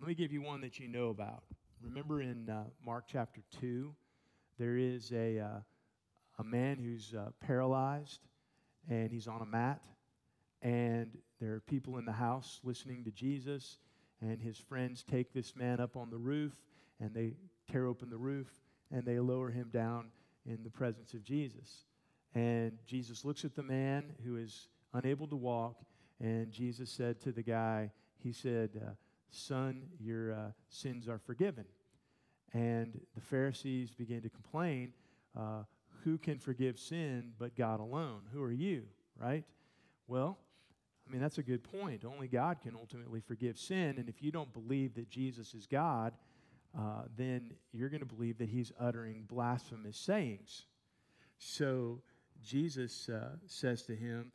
Let 0.01 0.07
me 0.07 0.15
give 0.15 0.31
you 0.31 0.43
one 0.43 0.61
that 0.61 0.79
you 0.79 0.87
know 0.87 1.09
about. 1.09 1.43
Remember 1.83 2.23
in 2.23 2.49
uh, 2.49 2.63
Mark 2.87 3.07
chapter 3.11 3.41
2, 3.61 3.93
there 4.57 4.77
is 4.77 5.11
a, 5.11 5.41
uh, 5.41 5.59
a 6.39 6.45
man 6.45 6.79
who's 6.79 7.15
uh, 7.19 7.31
paralyzed 7.41 8.21
and 8.89 9.11
he's 9.11 9.27
on 9.27 9.43
a 9.43 9.47
mat, 9.47 9.83
and 10.63 11.19
there 11.41 11.55
are 11.55 11.61
people 11.61 11.99
in 11.99 12.05
the 12.05 12.13
house 12.13 12.61
listening 12.63 13.03
to 13.05 13.11
Jesus, 13.11 13.79
and 14.21 14.41
his 14.41 14.57
friends 14.57 15.03
take 15.03 15.33
this 15.33 15.57
man 15.57 15.81
up 15.81 15.97
on 15.97 16.11
the 16.11 16.17
roof 16.17 16.53
and 17.01 17.13
they 17.13 17.35
tear 17.71 17.87
open 17.87 18.09
the 18.09 18.17
roof 18.17 18.63
and 18.93 19.05
they 19.05 19.19
lower 19.19 19.51
him 19.51 19.69
down 19.73 20.13
in 20.47 20.63
the 20.63 20.71
presence 20.71 21.13
of 21.13 21.25
Jesus. 21.25 21.87
And 22.37 22.79
Jesus 22.87 23.25
looks 23.25 23.45
at 23.45 23.57
the 23.57 23.65
man 23.65 24.13
who 24.25 24.37
is 24.37 24.69
unable 24.95 25.27
to 25.27 25.37
walk, 25.37 25.83
and 26.21 26.53
Jesus 26.53 26.89
said 26.89 27.21
to 27.23 27.33
the 27.33 27.43
guy, 27.43 27.91
He 28.23 28.31
said, 28.31 28.81
uh, 28.81 28.91
Son, 29.31 29.83
your 30.01 30.33
uh, 30.33 30.51
sins 30.69 31.09
are 31.09 31.19
forgiven. 31.19 31.65
And 32.53 33.01
the 33.15 33.21
Pharisees 33.21 33.91
began 33.91 34.23
to 34.23 34.31
complain, 34.31 34.93
uh, 35.39 35.65
Who 36.05 36.19
can 36.19 36.39
forgive 36.39 36.79
sin 36.79 37.33
but 37.39 37.55
God 37.57 37.81
alone? 37.81 38.23
Who 38.33 38.43
are 38.43 38.53
you, 38.53 38.85
right? 39.17 39.45
Well, 40.07 40.39
I 41.07 41.13
mean, 41.13 41.21
that's 41.21 41.39
a 41.39 41.43
good 41.43 41.63
point. 41.65 42.05
Only 42.05 42.29
God 42.29 42.61
can 42.61 42.75
ultimately 42.75 43.21
forgive 43.21 43.59
sin. 43.59 43.97
And 43.99 44.09
if 44.09 44.23
you 44.23 44.31
don't 44.31 44.53
believe 44.53 44.95
that 44.95 45.09
Jesus 45.09 45.55
is 45.55 45.67
God, 45.67 46.13
uh, 46.79 47.03
then 47.17 47.53
you're 47.73 47.89
going 47.89 48.01
to 48.01 48.07
believe 48.07 48.39
that 48.39 48.49
he's 48.49 48.73
uttering 48.79 49.25
blasphemous 49.27 49.97
sayings. 49.97 50.67
So 51.39 52.03
Jesus 52.43 53.09
uh, 53.09 53.37
says 53.47 53.83
to 53.83 53.97
him, 53.97 54.33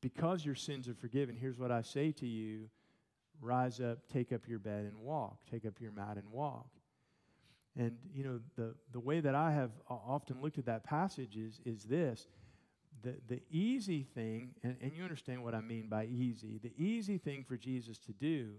Because 0.00 0.44
your 0.44 0.56
sins 0.56 0.88
are 0.88 0.94
forgiven, 0.94 1.36
here's 1.36 1.58
what 1.58 1.70
I 1.70 1.82
say 1.82 2.10
to 2.12 2.26
you 2.26 2.68
rise 3.40 3.80
up, 3.80 3.98
take 4.12 4.32
up 4.32 4.48
your 4.48 4.58
bed 4.58 4.84
and 4.84 4.98
walk. 4.98 5.38
Take 5.50 5.64
up 5.66 5.80
your 5.80 5.92
mat 5.92 6.16
and 6.16 6.30
walk. 6.30 6.68
And, 7.76 7.96
you 8.12 8.24
know, 8.24 8.40
the, 8.56 8.74
the 8.92 9.00
way 9.00 9.20
that 9.20 9.34
I 9.34 9.52
have 9.52 9.70
often 9.88 10.40
looked 10.40 10.58
at 10.58 10.66
that 10.66 10.84
passage 10.84 11.36
is, 11.36 11.60
is 11.64 11.84
this. 11.84 12.28
The, 13.02 13.16
the 13.28 13.42
easy 13.50 14.04
thing, 14.14 14.54
and, 14.62 14.76
and 14.80 14.92
you 14.96 15.02
understand 15.02 15.42
what 15.42 15.54
I 15.54 15.60
mean 15.60 15.88
by 15.88 16.06
easy, 16.06 16.58
the 16.62 16.72
easy 16.78 17.18
thing 17.18 17.44
for 17.46 17.56
Jesus 17.56 17.98
to 17.98 18.12
do 18.12 18.50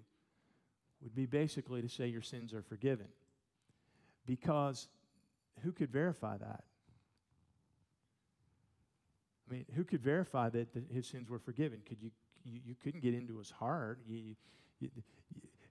would 1.01 1.15
be 1.15 1.25
basically 1.25 1.81
to 1.81 1.89
say 1.89 2.07
your 2.07 2.21
sins 2.21 2.53
are 2.53 2.61
forgiven. 2.61 3.07
Because 4.25 4.87
who 5.63 5.71
could 5.71 5.91
verify 5.91 6.37
that? 6.37 6.63
I 9.49 9.53
mean, 9.53 9.65
who 9.75 9.83
could 9.83 10.01
verify 10.01 10.49
that 10.49 10.73
the, 10.73 10.83
his 10.93 11.07
sins 11.07 11.29
were 11.29 11.39
forgiven? 11.39 11.79
Could 11.87 12.01
you, 12.01 12.11
you, 12.43 12.59
you 12.65 12.75
couldn't 12.83 13.01
get 13.01 13.13
into 13.13 13.37
his 13.37 13.49
heart. 13.49 13.99
You, 14.07 14.35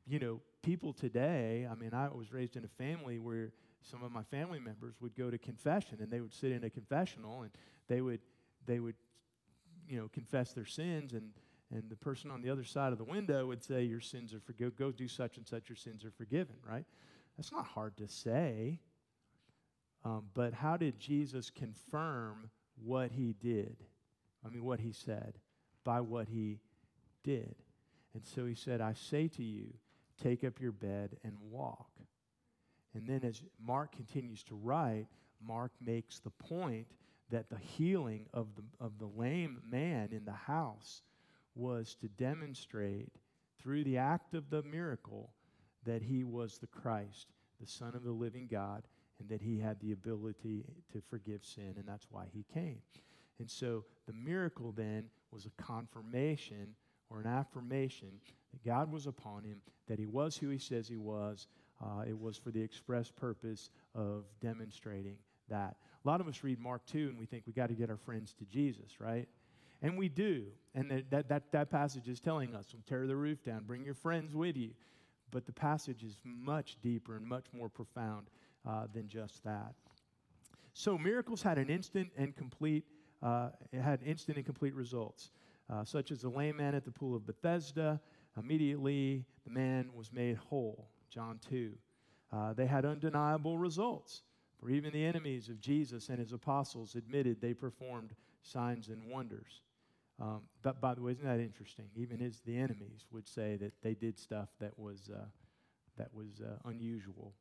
you, 0.07 0.19
know, 0.19 0.41
people 0.63 0.93
today, 0.93 1.67
I 1.71 1.75
mean, 1.75 1.93
I 1.93 2.09
was 2.09 2.33
raised 2.33 2.57
in 2.57 2.65
a 2.65 2.69
family 2.69 3.19
where 3.19 3.53
some 3.83 4.03
of 4.03 4.13
my 4.13 4.23
family 4.23 4.59
members 4.59 4.95
would 5.01 5.15
go 5.15 5.31
to 5.31 5.39
confession 5.39 5.99
and 6.01 6.11
they 6.11 6.21
would 6.21 6.33
sit 6.33 6.53
in 6.53 6.65
a 6.65 6.71
confessional 6.71 7.43
and 7.43 7.51
they 7.89 8.01
would, 8.01 8.21
they 8.67 8.81
would, 8.81 8.95
you 9.89 9.99
know, 9.99 10.09
confess 10.13 10.53
their 10.53 10.65
sins 10.65 11.13
and, 11.13 11.31
and 11.71 11.91
the 11.91 11.97
person 11.97 12.31
on 12.31 12.41
the 12.41 12.51
other 12.51 12.65
side 12.65 12.93
of 12.93 12.99
the 12.99 13.05
window 13.05 13.47
would 13.47 13.63
say, 13.63 13.83
Your 13.83 14.01
sins 14.01 14.33
are 14.33 14.41
forgiven. 14.41 14.73
Go 14.79 14.91
do 14.91 15.09
such 15.09 15.37
and 15.37 15.47
such, 15.47 15.69
your 15.69 15.77
sins 15.77 16.05
are 16.05 16.11
forgiven, 16.11 16.57
right? 16.67 16.85
That's 17.37 17.53
not 17.53 17.67
hard 17.67 17.97
to 17.99 18.09
say. 18.09 18.81
Um, 20.05 20.27
but 20.35 20.53
how 20.53 20.77
did 20.77 20.99
Jesus 20.99 21.51
confirm 21.51 22.51
what 22.83 23.11
he 23.11 23.35
did? 23.41 23.77
I 24.45 24.51
mean, 24.51 24.65
what 24.65 24.81
he 24.81 24.93
said 24.93 25.39
by 25.85 26.01
what 26.01 26.29
he 26.29 26.61
did. 27.23 27.57
And 28.15 28.25
so 28.25 28.47
he 28.47 28.55
said, 28.55 28.81
I 28.81 28.95
say 28.95 29.29
to 29.29 29.43
you, 29.43 29.67
take 30.23 30.45
up 30.45 30.61
your 30.61 30.73
bed 30.73 31.17
and 31.25 31.37
walk. 31.51 31.91
And 32.95 33.09
then 33.09 33.25
as 33.25 33.43
Mark 33.61 33.95
continues 33.95 34.45
to 34.45 34.55
write, 34.55 35.07
Mark 35.45 35.73
makes 35.81 36.21
the 36.21 36.31
point 36.31 36.87
that 37.31 37.51
the 37.51 37.59
healing 37.59 38.27
of 38.33 38.47
the, 38.55 38.63
of 38.81 38.99
the 38.99 39.11
lame 39.17 39.61
man 39.69 40.11
in 40.13 40.25
the 40.25 40.33
house 40.33 41.03
was 41.57 41.97
to 42.01 42.09
demonstrate 42.09 43.13
through 43.59 43.85
the 43.85 43.99
act 43.99 44.35
of 44.35 44.51
the 44.51 44.63
miracle 44.63 45.31
that 45.85 46.03
he 46.03 46.25
was 46.25 46.59
the 46.59 46.67
Christ, 46.67 47.27
the 47.61 47.67
Son 47.67 47.95
of 47.95 48.05
the 48.05 48.13
living 48.13 48.47
God, 48.51 48.85
and 49.19 49.29
that 49.29 49.43
he 49.43 49.59
had 49.59 49.81
the 49.81 49.93
ability 49.93 50.65
to 50.93 51.01
forgive 51.01 51.45
sin, 51.45 51.75
and 51.77 51.87
that's 51.87 52.07
why 52.11 52.27
he 52.33 52.45
came. 52.53 52.79
And 53.39 53.51
so 53.51 53.85
the 54.07 54.13
miracle 54.13 54.73
then 54.73 55.05
was 55.31 55.47
a 55.47 55.63
confirmation 55.63 56.75
or 57.11 57.21
an 57.21 57.27
affirmation 57.27 58.09
that 58.53 58.65
God 58.65 58.91
was 58.91 59.07
upon 59.07 59.45
him, 59.45 59.61
that 59.89 59.99
he 59.99 60.07
was 60.07 60.37
who 60.37 60.49
he 60.49 60.59
says 60.59 60.89
he 60.89 60.97
was. 60.97 61.49
Uh, 61.83 62.03
it 62.07 62.19
was 62.19 62.37
for 62.37 62.51
the 62.51 62.61
express 62.61 63.11
purpose 63.11 63.71
of 63.95 64.25
demonstrating 64.41 65.17
that. 65.49 65.77
A 66.05 66.09
lot 66.09 66.21
of 66.21 66.29
us 66.29 66.43
read 66.43 66.59
Mark 66.61 66.85
2 66.87 67.09
and 67.09 67.19
we 67.19 67.27
think 67.27 67.45
we 67.47 67.53
got 67.53 67.69
to 67.69 67.75
get 67.75 67.91
our 67.91 67.97
friends 67.97 68.35
to 68.39 68.45
Jesus, 68.45 69.01
right? 69.01 69.29
And 69.83 69.99
we 69.99 70.09
do. 70.09 70.45
And 70.75 70.91
that, 70.91 71.11
that, 71.11 71.29
that, 71.29 71.53
that 71.53 71.71
passage 71.71 72.09
is 72.09 72.21
telling 72.21 72.55
us 72.55 72.75
tear 72.87 73.07
the 73.07 73.17
roof 73.17 73.43
down, 73.45 73.65
bring 73.67 73.85
your 73.85 73.95
friends 73.95 74.35
with 74.35 74.57
you. 74.57 74.71
But 75.31 75.47
the 75.47 75.53
passage 75.53 76.05
is 76.05 76.19
much 76.25 76.77
deeper 76.81 77.17
and 77.17 77.27
much 77.27 77.47
more 77.53 77.69
profound 77.69 78.29
uh, 78.67 78.87
than 78.93 79.09
just 79.09 79.43
that. 79.45 79.75
So 80.73 80.99
miracles 80.99 81.43
had 81.43 81.59
an 81.59 81.71
instant 81.71 82.11
and 82.17 82.35
complete, 82.37 82.85
uh, 83.23 83.51
had 83.73 84.01
instant 84.05 84.37
and 84.37 84.47
complete 84.47 84.75
results, 84.75 85.31
uh, 85.71 85.85
such 85.85 86.11
as 86.11 86.21
the 86.21 86.29
lame 86.29 86.57
man 86.57 86.75
at 86.75 86.85
the 86.85 86.91
pool 86.91 87.15
of 87.15 87.27
Bethesda. 87.27 88.01
Immediately, 88.39 89.25
the 89.45 89.51
man 89.51 89.91
was 89.95 90.13
made 90.13 90.37
whole. 90.37 90.89
John 91.11 91.39
2. 91.49 91.73
Uh, 92.33 92.53
they 92.53 92.67
had 92.67 92.85
undeniable 92.85 93.57
results, 93.57 94.23
for 94.59 94.69
even 94.71 94.93
the 94.93 95.05
enemies 95.05 95.49
of 95.49 95.61
Jesus 95.61 96.09
and 96.09 96.19
his 96.19 96.33
apostles 96.33 96.97
admitted 96.97 97.41
they 97.41 97.55
performed 97.55 98.15
signs 98.43 98.89
and 98.89 99.09
wonders. 99.09 99.63
Um, 100.21 100.43
but 100.63 100.81
by 100.81 100.95
the 100.95 101.03
way, 101.03 101.13
isn't 101.13 101.25
that 101.25 101.41
interesting? 101.41 101.87
Even 101.97 102.19
his 102.19 102.41
the 102.41 102.57
enemies 102.57 103.07
would 103.11 103.27
say 103.27 103.57
that 103.57 103.73
they 103.83 103.95
did 103.95 104.19
stuff 104.19 104.49
that 104.61 104.79
was 104.79 105.11
uh, 105.13 105.25
that 105.97 106.13
was 106.13 106.41
uh, 106.41 106.69
unusual. 106.69 107.33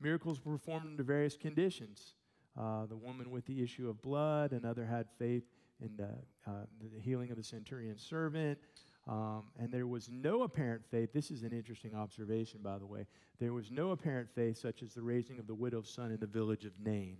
Miracles 0.00 0.44
were 0.44 0.52
performed 0.52 0.86
under 0.86 1.02
various 1.02 1.36
conditions. 1.36 2.14
Uh, 2.58 2.86
the 2.86 2.96
woman 2.96 3.30
with 3.30 3.46
the 3.46 3.62
issue 3.62 3.88
of 3.88 4.00
blood, 4.02 4.52
another 4.52 4.84
had 4.84 5.06
faith 5.18 5.44
the, 5.80 6.08
uh, 6.46 6.64
the 6.80 7.00
healing 7.00 7.30
of 7.30 7.36
the 7.36 7.44
centurion's 7.44 8.02
servant. 8.02 8.58
Um, 9.06 9.44
and 9.58 9.72
there 9.72 9.86
was 9.86 10.10
no 10.10 10.42
apparent 10.42 10.82
faith. 10.90 11.12
This 11.14 11.30
is 11.30 11.42
an 11.42 11.52
interesting 11.52 11.94
observation, 11.94 12.60
by 12.62 12.78
the 12.78 12.86
way. 12.86 13.06
There 13.40 13.54
was 13.54 13.70
no 13.70 13.92
apparent 13.92 14.28
faith, 14.34 14.58
such 14.58 14.82
as 14.82 14.92
the 14.92 15.02
raising 15.02 15.38
of 15.38 15.46
the 15.46 15.54
widow's 15.54 15.88
son 15.88 16.10
in 16.10 16.20
the 16.20 16.26
village 16.26 16.66
of 16.66 16.72
Nain. 16.78 17.16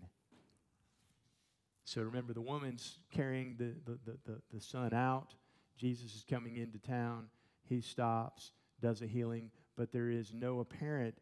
So 1.85 2.03
remember, 2.03 2.35
the 2.35 2.43
woman's 2.43 2.99
carrying 3.11 3.57
the, 3.57 3.73
the, 3.87 3.99
the, 4.05 4.19
the, 4.27 4.41
the 4.53 4.61
son 4.61 4.93
out. 4.93 5.35
Jesus 5.79 6.15
is 6.15 6.25
coming 6.29 6.57
into 6.57 6.79
town. 6.79 7.29
He 7.65 7.81
stops, 7.81 8.53
does 8.83 9.01
a 9.01 9.07
healing, 9.07 9.51
but 9.75 9.91
there 9.91 10.11
is 10.11 10.35
no 10.35 10.61
apparent 10.61 11.15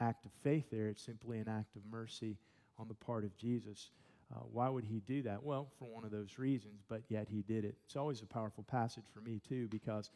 act 0.00 0.26
of 0.26 0.32
faith 0.42 0.66
there. 0.70 0.88
It's 0.88 1.02
simply 1.02 1.38
an 1.38 1.48
act 1.48 1.76
of 1.76 1.82
mercy 1.90 2.36
on 2.78 2.88
the 2.88 2.94
part 2.94 3.24
of 3.24 3.34
Jesus. 3.38 3.90
Uh, 4.34 4.40
why 4.52 4.68
would 4.68 4.84
he 4.84 5.00
do 5.00 5.22
that? 5.22 5.42
Well, 5.42 5.68
for 5.78 5.86
one 5.86 6.04
of 6.04 6.10
those 6.10 6.38
reasons, 6.38 6.82
but 6.88 7.02
yet 7.08 7.28
he 7.28 7.42
did 7.42 7.64
it. 7.64 7.74
It's 7.84 7.96
always 7.96 8.22
a 8.22 8.26
powerful 8.26 8.64
passage 8.64 9.04
for 9.12 9.20
me, 9.20 9.40
too, 9.46 9.66
because 9.68 10.10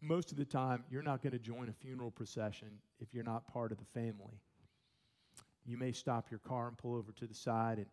most 0.00 0.30
of 0.30 0.38
the 0.38 0.44
time 0.44 0.84
you're 0.90 1.02
not 1.02 1.22
going 1.22 1.32
to 1.32 1.38
join 1.38 1.68
a 1.68 1.72
funeral 1.72 2.10
procession 2.10 2.68
if 3.00 3.12
you're 3.12 3.24
not 3.24 3.46
part 3.52 3.72
of 3.72 3.78
the 3.78 3.84
family. 3.84 4.40
You 5.66 5.76
may 5.76 5.92
stop 5.92 6.30
your 6.30 6.40
car 6.40 6.68
and 6.68 6.78
pull 6.78 6.94
over 6.94 7.12
to 7.12 7.26
the 7.26 7.34
side 7.34 7.78
and 7.78 7.86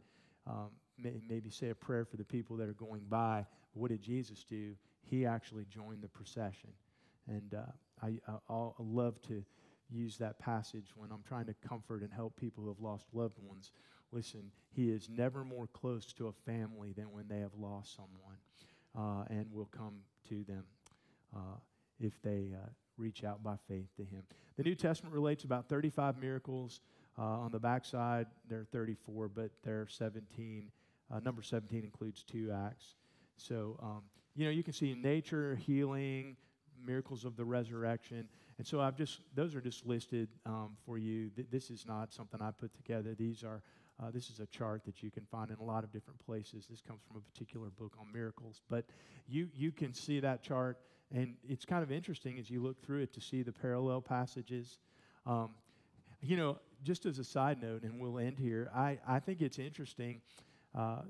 um, 0.46 0.70
may, 0.98 1.20
maybe 1.28 1.50
say 1.50 1.70
a 1.70 1.76
prayer 1.76 2.06
for 2.06 2.18
the 2.18 2.24
people 2.24 2.56
that 2.58 2.70
are 2.70 2.74
going 2.74 3.04
by. 3.10 3.46
What 3.74 3.90
did 3.90 4.02
Jesus 4.02 4.44
do? 4.44 4.74
He 5.04 5.26
actually 5.26 5.66
joined 5.70 6.02
the 6.02 6.08
procession. 6.08 6.70
And 7.28 7.54
uh, 7.54 7.72
I, 8.02 8.20
I, 8.28 8.54
I 8.54 8.70
love 8.80 9.22
to 9.24 9.44
use 9.90 10.18
that 10.18 10.40
passage 10.40 10.92
when 10.96 11.12
I'm 11.12 11.24
trying 11.28 11.46
to 11.46 11.56
comfort 11.68 12.02
and 12.02 12.12
help 12.12 12.36
people 12.40 12.64
who 12.64 12.70
have 12.70 12.80
lost 12.80 13.08
loved 13.14 13.38
ones. 13.42 13.72
Listen, 14.12 14.52
he 14.70 14.90
is 14.90 15.10
never 15.10 15.44
more 15.44 15.68
close 15.68 16.14
to 16.14 16.28
a 16.28 16.32
family 16.32 16.94
than 16.94 17.12
when 17.12 17.28
they 17.28 17.40
have 17.40 17.54
lost 17.58 17.96
someone 17.96 18.38
uh, 18.98 19.26
and 19.30 19.52
will 19.52 19.70
come 19.72 19.96
to 20.30 20.44
them 20.44 20.64
uh, 21.36 21.58
if 22.00 22.22
they 22.22 22.52
uh, 22.54 22.68
reach 22.98 23.24
out 23.24 23.44
by 23.44 23.56
faith 23.68 23.88
to 23.96 24.04
him. 24.04 24.24
The 24.58 24.64
New 24.64 24.76
Testament 24.76 25.14
relates 25.14 25.44
about 25.44 25.68
35 25.68 26.20
miracles. 26.20 26.82
Uh, 27.18 27.24
on 27.24 27.52
the 27.52 27.60
backside, 27.60 28.28
there 28.50 28.60
are 28.60 28.68
34, 28.72 29.28
but 29.30 29.52
there 29.64 29.82
are 29.82 29.88
17. 29.88 30.72
Uh, 31.12 31.20
number 31.20 31.42
17 31.42 31.84
includes 31.84 32.24
two 32.24 32.52
acts. 32.52 32.96
So, 33.36 33.80
um, 33.82 34.02
you 34.36 34.46
know, 34.46 34.52
you 34.52 34.64
can 34.64 34.74
see 34.74 34.94
nature, 34.94 35.56
healing, 35.56 36.38
miracles 36.86 37.26
of 37.26 37.36
the 37.36 37.46
resurrection. 37.46 38.28
And 38.58 38.66
so 38.66 38.80
I've 38.80 38.96
just, 38.96 39.22
those 39.36 39.56
are 39.56 39.62
just 39.62 39.86
listed 39.86 40.30
um, 40.46 40.78
for 40.86 40.98
you. 40.98 41.30
Th- 41.30 41.48
this 41.52 41.70
is 41.70 41.86
not 41.86 42.14
something 42.14 42.42
I 42.42 42.52
put 42.52 42.74
together. 42.74 43.16
These 43.16 43.44
are, 43.44 43.62
uh, 44.02 44.12
this 44.12 44.30
is 44.30 44.40
a 44.40 44.46
chart 44.48 44.84
that 44.86 45.02
you 45.02 45.10
can 45.10 45.26
find 45.26 45.50
in 45.50 45.58
a 45.58 45.64
lot 45.64 45.84
of 45.84 45.92
different 45.92 46.24
places. 46.24 46.68
This 46.70 46.82
comes 46.82 47.02
from 47.08 47.18
a 47.18 47.22
particular 47.22 47.70
book 47.70 47.94
on 48.00 48.08
miracles. 48.14 48.62
But 48.70 48.86
you, 49.28 49.50
you 49.56 49.72
can 49.72 49.94
see 49.94 50.20
that 50.20 50.44
chart, 50.44 50.78
and 51.14 51.36
it's 51.48 51.66
kind 51.66 51.82
of 51.82 51.92
interesting 51.92 52.38
as 52.38 52.50
you 52.50 52.62
look 52.62 52.80
through 52.86 53.02
it 53.02 53.14
to 53.14 53.22
see 53.22 53.42
the 53.42 53.52
parallel 53.52 54.02
passages. 54.02 54.78
Um, 55.26 55.50
you 56.22 56.38
know, 56.38 56.60
just 56.84 57.06
as 57.06 57.18
a 57.18 57.24
side 57.24 57.62
note, 57.62 57.84
and 57.84 58.00
we'll 58.00 58.20
end 58.20 58.38
here, 58.38 58.70
I, 58.76 59.00
I 59.08 59.20
think 59.20 59.42
it's 59.42 59.58
interesting. 59.58 60.22
Uh, 60.76 61.02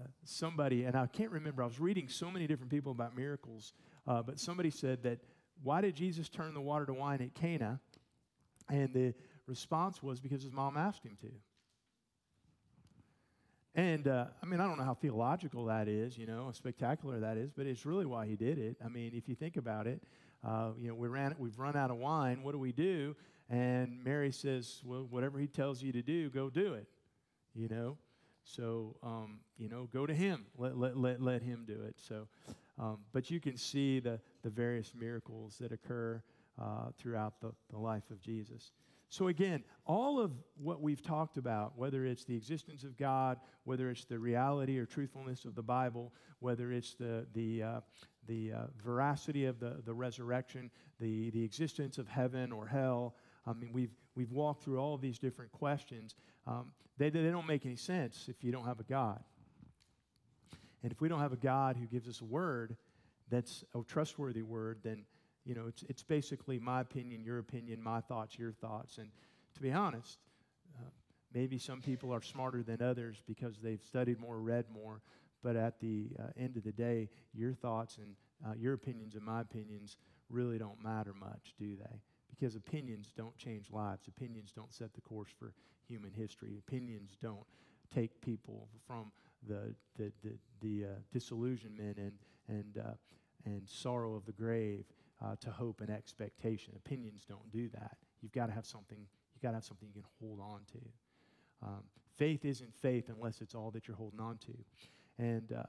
uh, 0.00 0.06
somebody, 0.24 0.84
and 0.84 0.96
I 0.96 1.06
can't 1.06 1.30
remember, 1.30 1.62
I 1.62 1.66
was 1.66 1.80
reading 1.80 2.08
so 2.08 2.30
many 2.30 2.46
different 2.46 2.70
people 2.70 2.92
about 2.92 3.16
miracles, 3.16 3.74
uh, 4.06 4.22
but 4.22 4.38
somebody 4.38 4.70
said 4.70 5.02
that 5.02 5.18
why 5.62 5.80
did 5.80 5.94
Jesus 5.94 6.28
turn 6.28 6.54
the 6.54 6.60
water 6.60 6.86
to 6.86 6.94
wine 6.94 7.20
at 7.20 7.34
Cana? 7.34 7.80
And 8.70 8.94
the 8.94 9.14
response 9.46 10.02
was 10.02 10.20
because 10.20 10.42
his 10.42 10.52
mom 10.52 10.76
asked 10.76 11.04
him 11.04 11.16
to. 11.20 11.28
And 13.74 14.06
uh, 14.06 14.26
I 14.42 14.46
mean, 14.46 14.60
I 14.60 14.66
don't 14.66 14.76
know 14.76 14.84
how 14.84 14.94
theological 14.94 15.64
that 15.66 15.88
is, 15.88 16.18
you 16.18 16.26
know, 16.26 16.44
how 16.44 16.52
spectacular 16.52 17.20
that 17.20 17.38
is, 17.38 17.50
but 17.50 17.66
it's 17.66 17.86
really 17.86 18.04
why 18.04 18.26
he 18.26 18.36
did 18.36 18.58
it. 18.58 18.76
I 18.84 18.88
mean, 18.88 19.12
if 19.14 19.28
you 19.28 19.34
think 19.34 19.56
about 19.56 19.86
it, 19.86 20.02
uh, 20.44 20.70
you 20.78 20.88
know, 20.88 20.94
we 20.94 21.08
ran, 21.08 21.34
we've 21.38 21.58
run 21.58 21.74
out 21.76 21.90
of 21.90 21.96
wine. 21.96 22.42
What 22.42 22.52
do 22.52 22.58
we 22.58 22.72
do? 22.72 23.16
And 23.48 24.02
Mary 24.04 24.30
says, 24.30 24.82
well, 24.84 25.06
whatever 25.08 25.38
he 25.38 25.46
tells 25.46 25.82
you 25.82 25.92
to 25.92 26.02
do, 26.02 26.28
go 26.30 26.50
do 26.50 26.74
it, 26.74 26.86
you 27.54 27.68
know. 27.68 27.96
So, 28.44 28.96
um, 29.02 29.40
you 29.56 29.68
know, 29.68 29.88
go 29.92 30.04
to 30.04 30.14
him. 30.14 30.46
Let, 30.58 30.76
let, 30.76 30.96
let, 30.96 31.22
let 31.22 31.42
him 31.42 31.64
do 31.66 31.80
it. 31.86 31.94
So, 31.96 32.26
um, 32.78 32.98
but 33.12 33.30
you 33.30 33.40
can 33.40 33.56
see 33.56 34.00
the, 34.00 34.20
the 34.42 34.50
various 34.50 34.92
miracles 34.98 35.56
that 35.60 35.72
occur 35.72 36.22
uh, 36.60 36.90
throughout 36.98 37.40
the, 37.40 37.52
the 37.70 37.78
life 37.78 38.10
of 38.10 38.20
Jesus. 38.20 38.72
So, 39.12 39.28
again, 39.28 39.62
all 39.84 40.18
of 40.18 40.32
what 40.56 40.80
we've 40.80 41.02
talked 41.02 41.36
about, 41.36 41.76
whether 41.76 42.06
it's 42.06 42.24
the 42.24 42.34
existence 42.34 42.82
of 42.82 42.96
God, 42.96 43.36
whether 43.64 43.90
it's 43.90 44.06
the 44.06 44.18
reality 44.18 44.78
or 44.78 44.86
truthfulness 44.86 45.44
of 45.44 45.54
the 45.54 45.62
Bible, 45.62 46.14
whether 46.38 46.72
it's 46.72 46.94
the, 46.94 47.26
the, 47.34 47.62
uh, 47.62 47.80
the 48.26 48.52
uh, 48.52 48.58
veracity 48.82 49.44
of 49.44 49.60
the, 49.60 49.82
the 49.84 49.92
resurrection, 49.92 50.70
the, 50.98 51.28
the 51.28 51.44
existence 51.44 51.98
of 51.98 52.08
heaven 52.08 52.52
or 52.52 52.66
hell, 52.66 53.14
I 53.46 53.52
mean, 53.52 53.68
we've, 53.74 53.94
we've 54.14 54.32
walked 54.32 54.64
through 54.64 54.78
all 54.78 54.94
of 54.94 55.02
these 55.02 55.18
different 55.18 55.52
questions. 55.52 56.14
Um, 56.46 56.72
they, 56.96 57.10
they 57.10 57.28
don't 57.28 57.46
make 57.46 57.66
any 57.66 57.76
sense 57.76 58.30
if 58.30 58.42
you 58.42 58.50
don't 58.50 58.64
have 58.64 58.80
a 58.80 58.84
God. 58.84 59.22
And 60.82 60.90
if 60.90 61.02
we 61.02 61.10
don't 61.10 61.20
have 61.20 61.34
a 61.34 61.36
God 61.36 61.76
who 61.76 61.84
gives 61.84 62.08
us 62.08 62.22
a 62.22 62.24
word 62.24 62.78
that's 63.30 63.62
a 63.74 63.82
trustworthy 63.82 64.42
word, 64.42 64.78
then 64.82 65.04
you 65.44 65.54
know 65.54 65.66
it's 65.68 65.82
it's 65.88 66.02
basically 66.02 66.58
my 66.58 66.80
opinion, 66.80 67.24
your 67.24 67.38
opinion, 67.38 67.82
my 67.82 68.00
thoughts, 68.00 68.38
your 68.38 68.52
thoughts. 68.52 68.98
And 68.98 69.08
to 69.54 69.62
be 69.62 69.72
honest, 69.72 70.18
uh, 70.78 70.90
maybe 71.34 71.58
some 71.58 71.80
people 71.80 72.12
are 72.12 72.22
smarter 72.22 72.62
than 72.62 72.82
others 72.82 73.22
because 73.26 73.58
they've 73.62 73.82
studied 73.82 74.20
more, 74.20 74.38
read 74.38 74.66
more. 74.72 75.00
But 75.42 75.56
at 75.56 75.80
the 75.80 76.10
uh, 76.18 76.28
end 76.36 76.56
of 76.56 76.62
the 76.62 76.72
day, 76.72 77.08
your 77.34 77.52
thoughts 77.52 77.98
and 77.98 78.14
uh, 78.46 78.54
your 78.56 78.74
opinions 78.74 79.14
and 79.14 79.24
my 79.24 79.40
opinions 79.40 79.96
really 80.30 80.58
don't 80.58 80.82
matter 80.82 81.12
much, 81.18 81.54
do 81.58 81.76
they? 81.76 82.00
Because 82.30 82.54
opinions 82.54 83.12
don't 83.16 83.36
change 83.36 83.70
lives. 83.70 84.06
Opinions 84.06 84.52
don't 84.54 84.72
set 84.72 84.94
the 84.94 85.00
course 85.00 85.30
for 85.36 85.52
human 85.88 86.12
history. 86.12 86.56
Opinions 86.66 87.16
don't 87.20 87.44
take 87.92 88.20
people 88.20 88.68
from 88.86 89.10
the, 89.46 89.74
the, 89.96 90.12
the, 90.22 90.38
the 90.60 90.86
uh, 90.86 90.94
disillusionment 91.12 91.98
and, 91.98 92.12
and, 92.48 92.78
uh, 92.78 92.92
and 93.44 93.68
sorrow 93.68 94.14
of 94.14 94.24
the 94.24 94.32
grave 94.32 94.84
uh, 95.22 95.36
to 95.40 95.50
hope 95.50 95.80
and 95.80 95.90
expectation. 95.90 96.74
Opinions 96.76 97.24
don't 97.28 97.50
do 97.52 97.68
that. 97.70 97.96
You've 98.20 98.32
got 98.32 98.46
to 98.46 98.52
have 98.52 98.66
something. 98.66 98.98
You've 98.98 99.42
got 99.42 99.50
to 99.50 99.56
have 99.56 99.64
something 99.64 99.88
you 99.88 100.02
can 100.02 100.10
hold 100.20 100.40
on 100.40 100.60
to. 100.72 101.66
Um, 101.66 101.82
faith 102.16 102.44
isn't 102.44 102.74
faith 102.74 103.08
unless 103.08 103.40
it's 103.40 103.54
all 103.54 103.70
that 103.72 103.86
you're 103.86 103.96
holding 103.96 104.20
on 104.20 104.38
to. 104.38 104.52
And 105.18 105.52
uh, 105.52 105.62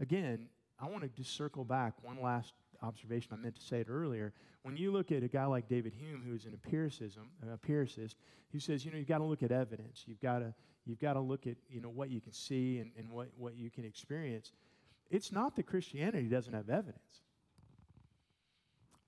again, 0.00 0.46
I 0.80 0.86
want 0.86 1.02
to 1.02 1.08
just 1.08 1.34
circle 1.36 1.64
back 1.64 1.94
one 2.02 2.20
last 2.20 2.54
observation. 2.82 3.30
I 3.32 3.36
meant 3.36 3.56
to 3.56 3.62
say 3.62 3.80
it 3.80 3.88
earlier. 3.88 4.32
When 4.62 4.76
you 4.76 4.92
look 4.92 5.10
at 5.10 5.22
a 5.22 5.28
guy 5.28 5.44
like 5.46 5.68
David 5.68 5.92
Hume, 5.94 6.22
who's 6.24 6.44
an 6.44 6.52
empiricism, 6.52 7.30
an 7.42 7.50
empiricist, 7.50 8.16
who 8.52 8.60
says, 8.60 8.84
you 8.84 8.92
know, 8.92 8.98
you've 8.98 9.08
got 9.08 9.18
to 9.18 9.24
look 9.24 9.42
at 9.42 9.50
evidence. 9.50 10.04
You've 10.06 10.20
got 10.20 10.40
to 10.40 10.54
You've 10.84 10.98
got 10.98 11.12
to 11.14 11.20
look 11.20 11.46
at 11.46 11.56
you 11.70 11.80
know 11.80 11.88
what 11.88 12.10
you 12.10 12.20
can 12.20 12.32
see 12.32 12.78
and, 12.78 12.90
and 12.98 13.10
what, 13.10 13.28
what 13.36 13.56
you 13.56 13.70
can 13.70 13.84
experience. 13.84 14.52
It's 15.10 15.30
not 15.30 15.56
that 15.56 15.66
Christianity 15.66 16.26
doesn't 16.26 16.52
have 16.52 16.68
evidence. 16.68 17.22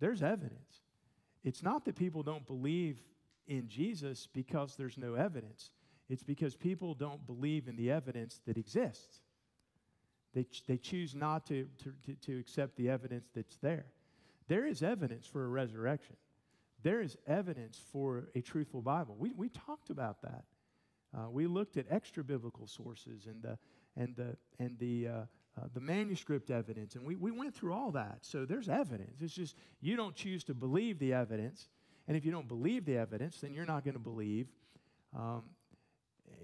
There's 0.05 0.23
evidence. 0.23 0.83
It's 1.45 1.63
not 1.63 1.87
that 1.87 1.97
people 1.97 2.23
don't 2.23 2.47
believe 2.47 3.01
in 3.49 3.69
Jesus 3.69 4.29
because 4.31 4.77
there's 4.77 4.99
no 4.99 5.15
evidence. 5.15 5.71
It's 6.11 6.23
because 6.23 6.55
people 6.55 6.93
don't 6.93 7.27
believe 7.27 7.69
in 7.69 7.77
the 7.77 7.91
evidence 7.91 8.39
that 8.45 8.59
exists. 8.59 9.23
They, 10.35 10.45
they 10.69 10.77
choose 10.77 11.15
not 11.15 11.47
to, 11.47 11.67
to, 11.83 11.95
to, 12.05 12.15
to 12.17 12.39
accept 12.39 12.77
the 12.77 12.91
evidence 12.91 13.31
that's 13.35 13.57
there. 13.63 13.87
There 14.47 14.67
is 14.67 14.83
evidence 14.83 15.27
for 15.27 15.47
a 15.47 15.49
resurrection. 15.49 16.17
There 16.83 17.01
is 17.01 17.17
evidence 17.27 17.81
for 17.91 18.29
a 18.35 18.43
truthful 18.43 18.83
Bible. 18.83 19.17
We, 19.19 19.33
we 19.33 19.49
talked 19.49 19.89
about 19.89 20.21
that. 20.21 20.45
Uh, 21.17 21.31
we 21.31 21.47
looked 21.47 21.79
at 21.79 21.87
extra 21.89 22.23
biblical 22.23 22.67
sources 22.67 23.27
and 23.27 23.43
the, 23.43 23.57
and 23.97 24.15
the, 24.17 24.37
and 24.59 24.79
the, 24.79 25.09
uh, 25.09 25.23
uh, 25.57 25.67
the 25.73 25.81
manuscript 25.81 26.51
evidence, 26.51 26.97
and 26.97 27.07
we, 27.07 27.15
we 27.15 27.31
went 27.31 27.55
through 27.55 27.73
all 27.73 27.93
that. 27.93 28.19
So 28.23 28.45
there's 28.45 28.69
evidence. 28.69 29.21
It's 29.21 29.35
just 29.35 29.57
you 29.81 29.97
don't 29.97 30.15
choose 30.15 30.43
to 30.45 30.55
believe 30.55 30.99
the 30.99 31.13
evidence. 31.13 31.69
And 32.09 32.17
if 32.17 32.25
you 32.25 32.33
don't 32.33 32.49
believe 32.49 32.85
the 32.85 32.97
evidence, 32.97 33.39
then 33.39 33.55
you're 33.55 33.65
not 33.65 33.85
going 33.85 33.95
to 33.95 34.01
believe 34.01 34.49
um, 35.17 35.45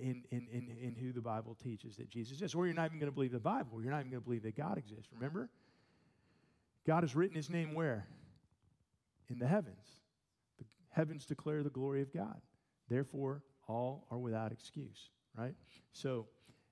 in, 0.00 0.22
in, 0.30 0.46
in, 0.52 0.76
in 0.80 0.96
who 0.98 1.12
the 1.12 1.20
Bible 1.20 1.56
teaches 1.62 1.96
that 1.96 2.08
Jesus 2.08 2.40
is. 2.40 2.54
Or 2.54 2.66
you're 2.66 2.74
not 2.74 2.86
even 2.86 2.98
going 2.98 3.10
to 3.10 3.14
believe 3.14 3.32
the 3.32 3.40
Bible. 3.40 3.82
You're 3.82 3.90
not 3.90 4.00
even 4.00 4.12
going 4.12 4.22
to 4.22 4.24
believe 4.24 4.44
that 4.44 4.56
God 4.56 4.78
exists. 4.78 5.08
Remember? 5.12 5.50
God 6.86 7.02
has 7.02 7.14
written 7.14 7.36
his 7.36 7.50
name 7.50 7.74
where? 7.74 8.06
In 9.28 9.38
the 9.38 9.46
heavens. 9.46 9.86
The 10.58 10.64
heavens 10.90 11.26
declare 11.26 11.62
the 11.62 11.70
glory 11.70 12.00
of 12.00 12.12
God. 12.12 12.40
Therefore, 12.88 13.42
all 13.68 14.06
are 14.10 14.18
without 14.18 14.50
excuse, 14.50 15.10
right? 15.36 15.54
So, 15.92 16.26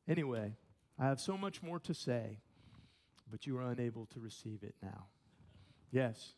anyway, 0.09 0.55
I 0.99 1.07
have 1.07 1.21
so 1.21 1.39
much 1.39 1.63
more 1.63 1.79
to 1.81 1.95
say, 1.95 2.41
but 3.31 3.47
you 3.47 3.57
are 3.59 3.71
unable 3.71 4.07
to 4.07 4.21
receive 4.21 4.63
it 4.63 4.75
now. 4.83 5.07
Yes. 5.93 6.33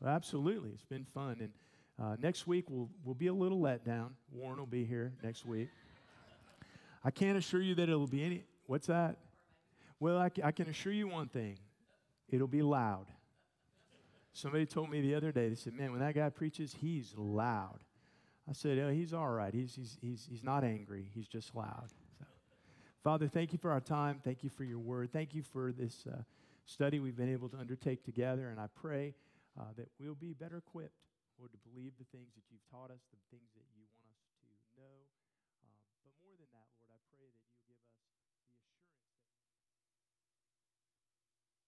Well, 0.00 0.14
absolutely. 0.14 0.70
It's 0.70 0.84
been 0.84 1.04
fun. 1.04 1.36
And 1.40 1.50
uh, 2.00 2.16
next 2.20 2.46
week 2.46 2.66
we'll, 2.70 2.88
we'll 3.04 3.14
be 3.14 3.26
a 3.26 3.32
little 3.32 3.60
letdown. 3.60 4.10
Warren 4.32 4.58
will 4.58 4.66
be 4.66 4.84
here 4.84 5.12
next 5.22 5.44
week. 5.44 5.68
I 7.04 7.10
can't 7.10 7.36
assure 7.36 7.60
you 7.60 7.74
that 7.76 7.88
it'll 7.88 8.06
be 8.06 8.24
any. 8.24 8.44
What's 8.66 8.86
that? 8.86 9.16
Well, 10.00 10.18
I, 10.18 10.30
I 10.42 10.52
can 10.52 10.68
assure 10.68 10.92
you 10.92 11.08
one 11.08 11.28
thing 11.28 11.58
it'll 12.30 12.46
be 12.46 12.62
loud. 12.62 13.06
Somebody 14.32 14.66
told 14.66 14.90
me 14.90 15.00
the 15.00 15.14
other 15.14 15.32
day, 15.32 15.48
they 15.48 15.54
said, 15.54 15.72
Man, 15.72 15.90
when 15.90 16.00
that 16.00 16.14
guy 16.14 16.28
preaches, 16.28 16.76
he's 16.78 17.14
loud. 17.16 17.78
I 18.48 18.52
said, 18.52 18.78
oh, 18.78 18.90
He's 18.90 19.12
all 19.12 19.28
right. 19.28 19.52
He's, 19.52 19.74
he's, 19.74 19.98
he's, 20.00 20.26
he's 20.30 20.44
not 20.44 20.64
angry, 20.64 21.10
he's 21.14 21.28
just 21.28 21.54
loud. 21.54 21.88
So, 22.18 22.26
Father, 23.04 23.28
thank 23.28 23.52
you 23.52 23.58
for 23.58 23.70
our 23.70 23.80
time. 23.80 24.20
Thank 24.24 24.42
you 24.42 24.50
for 24.50 24.64
your 24.64 24.78
word. 24.78 25.12
Thank 25.12 25.34
you 25.34 25.42
for 25.42 25.72
this 25.72 26.06
uh, 26.10 26.16
study 26.66 26.98
we've 26.98 27.16
been 27.16 27.32
able 27.32 27.48
to 27.50 27.58
undertake 27.58 28.04
together. 28.04 28.48
And 28.48 28.58
I 28.58 28.66
pray 28.74 29.14
uh, 29.58 29.64
that 29.76 29.88
we'll 30.00 30.14
be 30.14 30.32
better 30.32 30.58
equipped, 30.58 30.98
Lord, 31.38 31.52
to 31.52 31.58
believe 31.70 31.92
the 31.98 32.06
things 32.16 32.28
that 32.34 32.42
you've 32.50 32.64
taught 32.70 32.90
us, 32.90 33.00
the 33.12 33.36
things 33.36 33.48
that 33.54 33.64
you 33.76 33.77